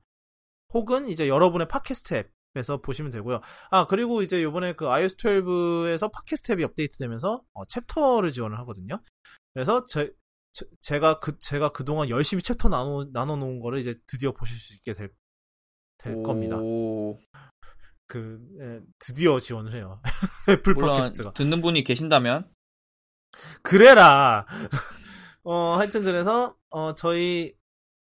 [0.74, 3.42] 혹은 이제 여러분의 팟캐스트 앱에서 보시면 되고요.
[3.70, 9.00] 아 그리고 이제 요번에 그 iOS 12에서 팟캐스트 앱이 업데이트되면서 어, 챕터를 지원을 하거든요.
[9.54, 10.14] 그래서 제,
[10.82, 14.94] 제, 가그 제가 그동안 열심히 챕터 나눠 나눠 놓은 거를 이제 드디어 보실 수 있게
[14.94, 15.12] 될,
[16.00, 16.58] 될 겁니다.
[16.58, 17.20] 오,
[18.08, 20.02] 그 예, 드디어 지원을 해요.
[20.50, 21.34] 애플 팟캐스트가.
[21.34, 22.52] 듣는 분이 계신다면
[23.62, 24.46] 그래라.
[25.44, 27.56] 어 하여튼 그래서 어 저희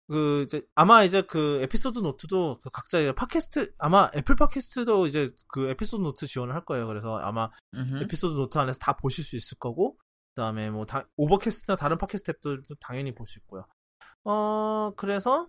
[0.09, 5.31] 그 이제 아마 이제 그 에피소드 노트도 그 각자 의 팟캐스트 아마 애플 팟캐스트도 이제
[5.49, 6.87] 그 에피소드 노트 지원을 할 거예요.
[6.87, 8.03] 그래서 아마 음흠.
[8.05, 9.97] 에피소드 노트 안에서 다 보실 수 있을 거고
[10.35, 13.65] 그 다음에 뭐 다, 오버캐스트나 다른 팟캐스트 앱들도 당연히 볼 수 있고요.
[14.25, 15.49] 어 그래서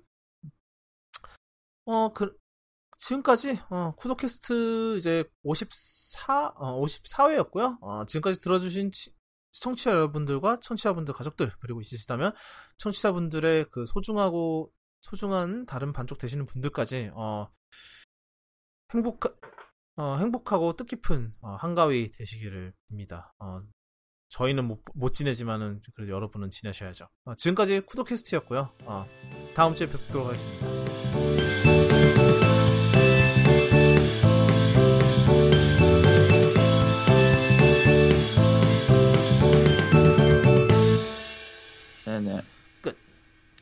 [1.85, 2.35] 어 그
[2.97, 7.77] 지금까지 어 쿠도캐스트 이제 54 어, 54회였고요.
[7.81, 9.11] 어 지금까지 들어주신 치-
[9.61, 12.33] 청취자 여러분들과 청취자분들 가족들 그리고 있으시다면
[12.77, 14.71] 청취자분들의 그 소중하고
[15.01, 17.47] 소중한 다른 반쪽 되시는 분들까지 어
[18.93, 19.19] 행복
[19.97, 23.31] 어, 행복하고 뜻깊은 어, 한가위 되시기를 빕니다.
[23.39, 23.61] 어,
[24.29, 27.07] 저희는 못, 못 지내지만은 그래도 여러분은 지내셔야죠.
[27.23, 28.71] 어, 지금까지 쿠도캐스트였고요.
[28.83, 29.05] 어,
[29.55, 31.44] 다음 주에 뵙도록 하겠습니다.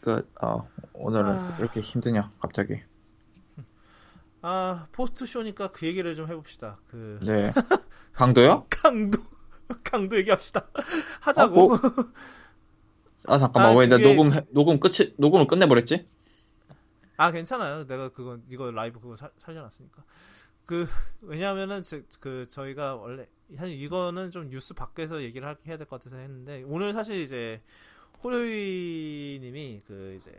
[0.03, 0.29] 끝.
[0.43, 1.57] 어, 오늘은 아.
[1.59, 2.79] 이렇게 힘드냐, 갑자기.
[4.41, 6.77] 아 post show니까 그 얘기를 좀 해봅시다.
[6.87, 7.53] 그 네.
[8.11, 8.65] 강도요?
[8.69, 9.17] 강도
[9.83, 10.67] 강도 얘기합시다.
[11.21, 11.55] 하자고.
[11.69, 11.79] 뭐-
[13.27, 13.71] 아, 잠깐만.
[13.71, 16.05] 아, 왜, 나 그게- 녹음, 녹음 끝이, 녹음을 끝내버렸지?
[17.15, 17.87] 아 괜찮아요.
[17.87, 20.03] 내가 그거 이거 라이브 그거 살, 살려놨으니까.
[20.65, 20.87] 그
[21.21, 23.25] 왜냐하면은 제, 그 저희가 원래
[23.57, 27.61] 사실 이거는 좀 뉴스 밖에서 얘기를 하- 해야 될 것 같아서 했는데 오늘 사실 이제
[28.23, 30.31] 호로이님이 그 이제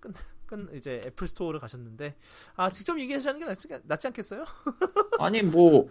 [0.00, 0.14] 끝,
[0.46, 2.16] 끝 이제 애플 스토어를 가셨는데
[2.56, 4.44] 아 직접 얘기하시는 게 낫지, 낫지 않겠어요?
[5.18, 5.88] 아니, 뭐,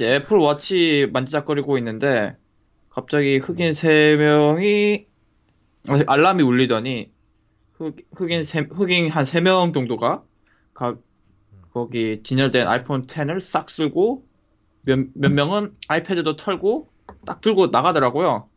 [0.00, 2.36] 애플 워치 만지작거리고 있는데,
[2.90, 5.06] 갑자기 흑인 세 명이
[6.06, 7.12] 알람이 울리더니,
[7.74, 7.96] 흑,
[8.44, 10.24] 세, 흑인 한 세 명 정도가,
[10.74, 10.98] 가,
[11.72, 14.26] 거기 진열된 아이폰 10을 싹 쓸고,
[14.82, 16.92] 몇, 몇 명은 아이패드도 털고,
[17.26, 18.50] 딱 들고 나가더라고요.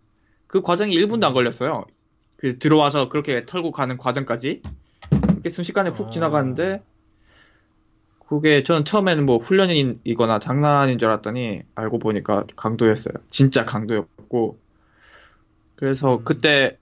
[0.50, 1.86] 그 과정이 1분도 안 걸렸어요.
[2.36, 4.62] 그 들어와서 그렇게 털고 가는 과정까지.
[5.32, 6.10] 이렇게 순식간에 훅 어.
[6.10, 6.82] 지나가는데,
[8.28, 13.14] 그게 저는 처음에는 뭐 훈련이거나 장난인 줄 알았더니 알고 보니까 강도였어요.
[13.30, 14.60] 진짜 강도였고.
[15.76, 16.24] 그래서 음.
[16.26, 16.78] 그때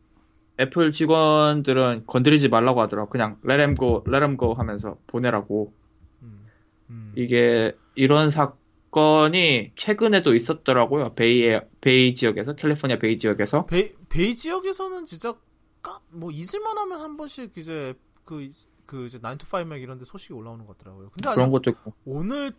[0.59, 3.09] 애플 직원들은 건드리지 말라고 하더라고.
[3.09, 5.73] 그냥 let him go, let him go 하면서 보내라고.
[6.21, 6.47] 음,
[6.89, 7.13] 음.
[7.15, 8.53] 이게 이런 사
[8.97, 11.13] 건이 최근에도 있었더라고요.
[11.13, 13.67] Bay Bay 지역에서 캘리포니아 Bay 지역에서.
[13.67, 15.35] Bay, Bay 지역에서는 진짜
[15.83, 17.93] 까, 뭐 잊을만 하면 한 번씩 이제
[18.25, 18.49] 그,
[18.87, 21.11] 그 이제 9to5 Mac 이런 데 소식이 올라오는 것 같더라고요.
[21.11, 21.93] 근데 그런 것도 있고.
[22.05, 22.51] 오늘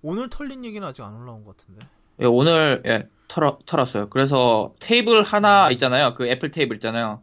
[0.00, 1.86] 오늘 털린 얘기는 아직 안 올라온 것 같은데.
[2.20, 4.08] 예, 오늘 예, 털어, 털었어요.
[4.08, 6.14] 그래서 테이블 하나 있잖아요.
[6.14, 7.20] 그 애플 테이블 있잖아요.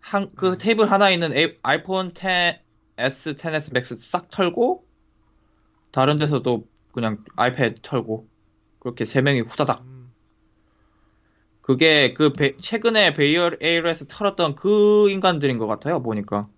[0.00, 0.58] 한, 그 음.
[0.58, 2.60] 테이블 하나 있는 에- 아이폰 10,
[2.96, 4.86] S, 10s Max 싹 털고,
[5.90, 8.28] 다른 데서도 그냥 아이패드 털고,
[8.80, 9.80] 그렇게 세 명이 후다닥.
[9.82, 10.12] 음,
[11.60, 16.02] 그게 그 베- 최근에 베이어 에일에서 털었던 그 인간들인 것 같아요.
[16.02, 16.48] 보니까.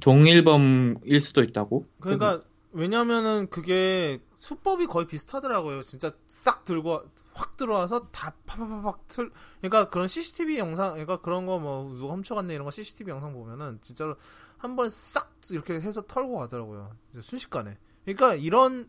[0.00, 1.86] 동일범일 수도 있다고.
[2.00, 2.42] 그러니까
[2.72, 5.82] 왜냐면은 그게 수법이 거의 비슷하더라고요.
[5.82, 7.02] 진짜 싹 들고
[7.34, 9.30] 확 들어와서 다 파파파팍 틀.
[9.60, 13.78] 그러니까 그런 CCTV 영상, 그러니까 그런 거 뭐 누가 훔쳐갔네 이런 거 CCTV 영상 보면은
[13.82, 14.16] 진짜로
[14.58, 16.92] 한 번에 싹 이렇게 해서 털고 가더라고요.
[17.20, 17.78] 순식간에.
[18.04, 18.88] 그러니까 이런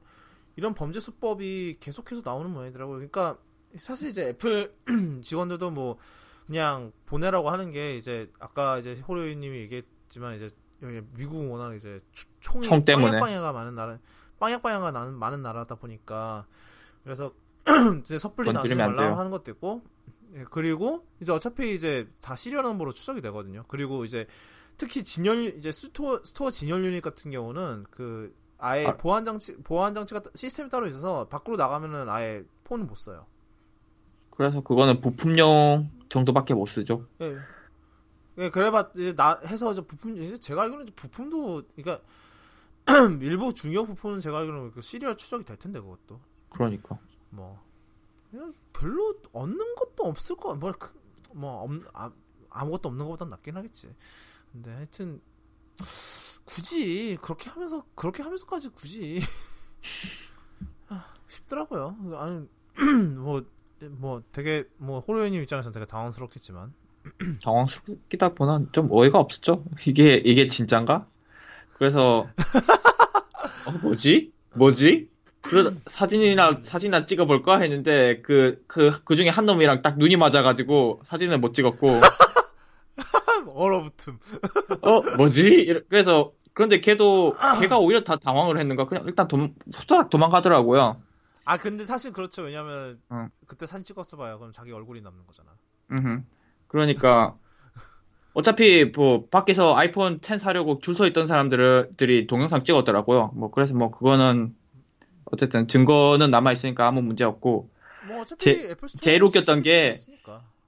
[0.55, 2.95] 이런 범죄 수법이 계속해서 나오는 모양이더라고요.
[2.97, 3.37] 그러니까
[3.77, 4.73] 사실 이제 애플
[5.23, 5.97] 직원들도 뭐
[6.47, 10.49] 그냥 보내라고 하는 게 이제 아까 이제 호로이님이 얘기했지만 이제
[11.13, 13.11] 미국은 워낙 이제 초- 총이 총 때문에.
[13.11, 13.99] 빵야빵야가 많은 나라
[14.39, 16.45] 빵야빵야가 나는 많은 나라다 보니까
[17.03, 17.33] 그래서
[18.01, 19.15] 이제 섣불리 안 말라고.
[19.15, 19.83] 하는 것도 있고
[20.35, 23.63] 예, 그리고 이제 어차피 이제 다 시리얼 넘버로 추적이 되거든요.
[23.67, 24.25] 그리고 이제
[24.77, 28.95] 특히 진열 이제 스토어 스토어 진열 유닛 같은 경우는 그 아예 아.
[28.95, 33.25] 보안 장치 보안 장치가 시스템이 따로 있어서 밖으로 나가면은 아예 폰을 못 써요.
[34.29, 37.07] 그래서 그거는 부품용 정도밖에 못 쓰죠.
[37.21, 37.37] 예.
[38.37, 42.05] 예, 그래봤 이제 나 해서 저 부품 이제 제가 알기로는 이제 부품도 그러니까
[43.21, 46.19] 일부 중요 부품은 제가 알기로는 그 serial 추적이 될 텐데 그것도
[46.49, 46.99] 그러니까.
[47.31, 47.59] 뭐
[48.29, 50.93] 그냥 별로 얻는 것도 없을 거 뭐, 그,
[51.33, 52.11] 뭐 없, 아,
[52.51, 53.93] 아무것도 없는 것보단 낫긴 하겠지.
[54.51, 55.19] 근데 하여튼
[56.51, 59.21] 굳이 그렇게 하면서 그렇게 하면서까지 굳이
[60.89, 61.95] 아, 싶더라고요.
[62.17, 62.45] 아니
[63.15, 66.73] 뭐뭐 되게 뭐 호로요님 입장에서는 되게 당황스럽겠지만
[67.43, 69.63] 당황스럽기다 보는 좀 어이가 없었죠.
[69.87, 71.07] 이게 이게 진짠가?
[71.77, 72.27] 그래서
[73.65, 74.31] 어, 뭐지?
[74.55, 75.09] 뭐지?
[75.43, 81.39] 그러다 사진이나 사진이나 찍어볼까 했는데 그 그 그 중에 한 놈이랑 딱 눈이 맞아가지고 사진을
[81.39, 81.87] 못 찍었고
[83.55, 84.19] 얼어붙음.
[84.81, 85.81] 어 뭐지?
[85.89, 88.85] 그래서 그런데 걔도 걔가 오히려 다 당황을 했는가?
[88.87, 89.37] 그냥 일단 도,
[89.73, 91.01] 후다닥 도망가더라고요.
[91.45, 92.43] 아 근데 사실 그렇죠.
[92.43, 93.29] 왜냐면 응.
[93.47, 94.37] 그때 사진 찍었어 봐요.
[94.37, 95.49] 그럼 자기 얼굴이 남는 거잖아.
[96.67, 97.35] 그러니까
[98.33, 103.31] 어차피 뭐 밖에서 아이폰 10 사려고 줄 서 있던 사람들이 동영상 찍었더라고요.
[103.35, 104.55] 뭐 그래서 뭐 그거는
[105.25, 107.69] 어쨌든 증거는 남아 있으니까 아무 문제 없고
[108.07, 109.95] 뭐 제- 제일 웃겼던 게.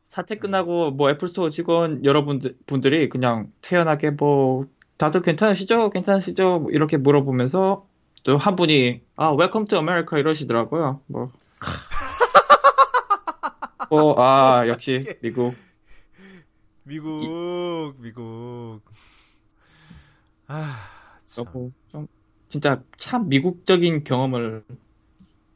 [0.05, 4.67] 사태 끝나고 뭐 애플스토어 직원 여러분들 분들이 그냥 태연하게 뭐
[5.03, 5.89] 다들 괜찮으시죠?
[5.89, 6.59] 괜찮으시죠?
[6.59, 7.85] 뭐 이렇게 물어보면서
[8.23, 11.01] 또 한 분이 아 welcome to America 이러시더라고요.
[11.07, 11.29] 뭐.
[13.89, 15.55] 뭐, 아, 역시, 미국.
[16.85, 18.81] 미국 미국
[20.47, 20.75] 아
[21.25, 21.45] 참.
[21.91, 22.07] 좀
[22.49, 24.63] 진짜 참 미국적인 경험을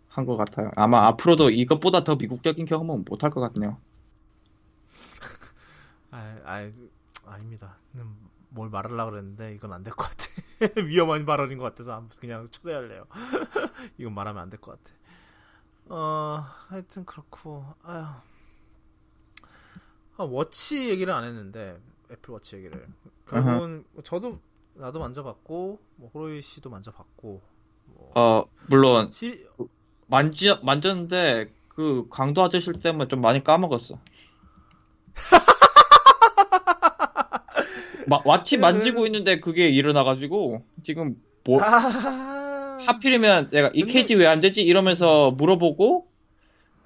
[0.10, 0.72] 한 것 같아요.
[0.76, 3.78] 아마 앞으로도 이것보다 더 미국적인 경험은 못할 것 같네요.
[6.12, 6.70] 아, 아,
[7.28, 7.78] 아닙니다.
[8.50, 10.26] 음, 뭘 말하려고 그랬는데 이건 안 될 것 같아.
[10.86, 13.06] 위험한 발언인 것 같아서 안- 그냥 자제할래요.
[13.98, 14.96] 이건 말하면 안 될 것 같아.
[15.90, 18.06] 어, 하여튼 그렇고, 아휴.
[20.18, 21.80] 아, 워치 얘기를 안 했는데,
[22.12, 22.88] 애플 워치 얘기를.
[23.28, 24.40] 결국은, 저도,
[24.74, 27.42] 나도 만져봤고, 뭐, 호로이 씨도 만져봤고,
[27.86, 29.48] 뭐, 어, 물론 시,
[30.08, 34.00] 만지 만졌는데 그 강도 아저씨 때문에 좀 많이 까먹었어.
[38.08, 44.62] 마, watch 만지고 있는데 그게 일어나가지고 지금 뭐 아, 하필이면 내가 EKG 왜 안 되지
[44.62, 46.08] 이러면서 물어보고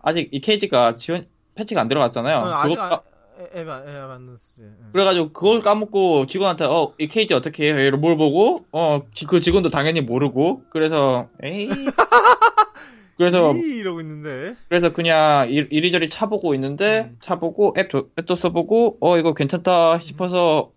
[0.01, 2.37] 아직 이 케이지가 지원 패치가 안 들어갔잖아요.
[2.37, 3.03] 어, 아직 안, 까-
[3.53, 4.61] 에바, 에바는스.
[4.61, 4.89] 응.
[4.93, 7.79] 그래가지고 그걸 까먹고 직원한테 어 EKG 어떻게 해요?
[7.79, 11.67] 이러 물어보고 어그 직원도 당연히 모르고 그래서 에이
[13.17, 14.55] 그래서 이- 이러고 있는데.
[14.69, 17.17] 그래서 그냥 이- 이리저리 차보고 있는데 음.
[17.19, 20.71] 차보고 앱도, 앱도 써보고 어 이거 괜찮다 싶어서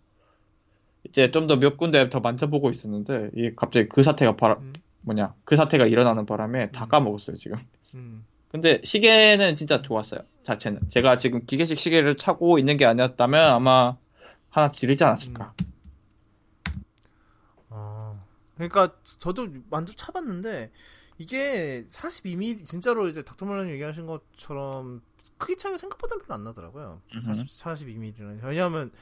[1.08, 4.72] 이제 좀 더 몇 군데 더 만져보고 있었는데 이게 갑자기 그 사태가 바라, 음.
[5.02, 6.88] 뭐냐 그 사태가 일어나는 바람에 다 음.
[6.88, 7.58] 까먹었어요 지금
[7.94, 8.24] 음.
[8.48, 13.96] 근데 시계는 진짜 좋았어요 자체는 제가 지금 기계식 시계를 차고 있는 게 아니었다면 아마
[14.50, 15.54] 하나 지르지 않았을까
[17.70, 18.24] 어.
[18.54, 20.70] 그러니까 저도 만져 차봤는데
[21.18, 25.02] 이게 42mm 진짜로 이제 닥터멀런 얘기하신 것처럼
[25.38, 27.00] 크기 차이가 생각보다 별로 안 나더라고요.
[27.20, 28.92] 40, 42mm는 왜냐하면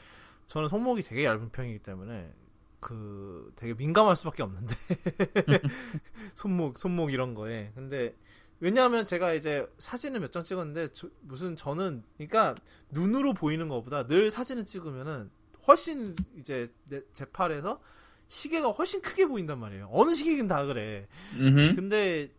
[0.52, 2.30] 저는 손목이 되게 얇은 편이기 때문에
[2.78, 4.74] 그 되게 민감할 수밖에 없는데
[6.34, 8.14] 손목 손목 이런 거에 근데
[8.60, 12.54] 왜냐하면 제가 이제 사진을 몇 장 찍었는데 저- 무슨 저는 그러니까
[12.90, 15.30] 눈으로 보이는 것보다 늘 사진을 찍으면은
[15.66, 17.80] 훨씬 이제 내, 제 팔에서
[18.28, 19.88] 시계가 훨씬 크게 보인단 말이에요.
[19.90, 21.08] 어느 시계긴 다 그래.
[21.38, 21.76] 음흠.
[21.76, 22.30] 근데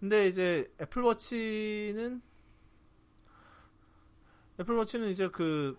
[0.00, 2.20] 근데 이제 애플워치는
[4.60, 5.78] 애플워치는 이제 그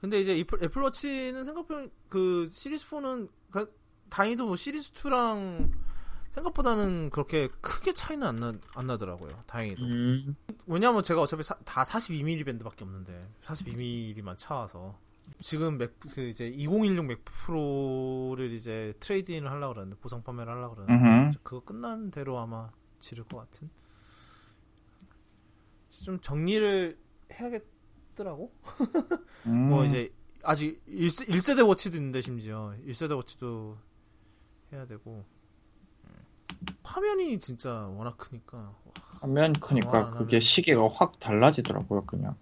[0.00, 3.28] 근데 이제 애플, 애플워치는 생각보다 그 시리즈 4는
[4.08, 5.70] 다행히도 뭐 시리즈 2랑
[6.32, 9.40] 생각보다는 그렇게 크게 차이는 안, 나, 안 나더라고요.
[9.46, 9.82] 다행히도.
[9.84, 10.36] 음,
[10.66, 14.96] 왜냐면 제가 어차피 사- 다 42mm 밴드밖에 없는데 42mm만 차와서
[15.40, 21.04] 지금 맥, 그 이제 2016 맥 프로를 이제 trade-in을 하려고 그러는데 보상 판매를 하려고 그러는데
[21.42, 22.70] 그거 끝난 대로 아마
[23.00, 23.68] 지를 것 같은
[25.90, 26.96] 좀 정리를
[27.32, 27.62] 해야겠
[28.14, 28.52] 더라고.
[29.46, 29.68] 음.
[29.70, 30.12] 뭐 이제
[30.42, 33.78] 아직 1세, 1세대 워치도 있는데 심지어 1세대 워치도
[34.72, 35.24] 해야 되고.
[36.04, 36.14] 음.
[36.82, 38.74] 화면이 진짜 워낙 크니까.
[39.20, 42.36] 화면 크니까 그게 시계가 확 달라지더라고요 그냥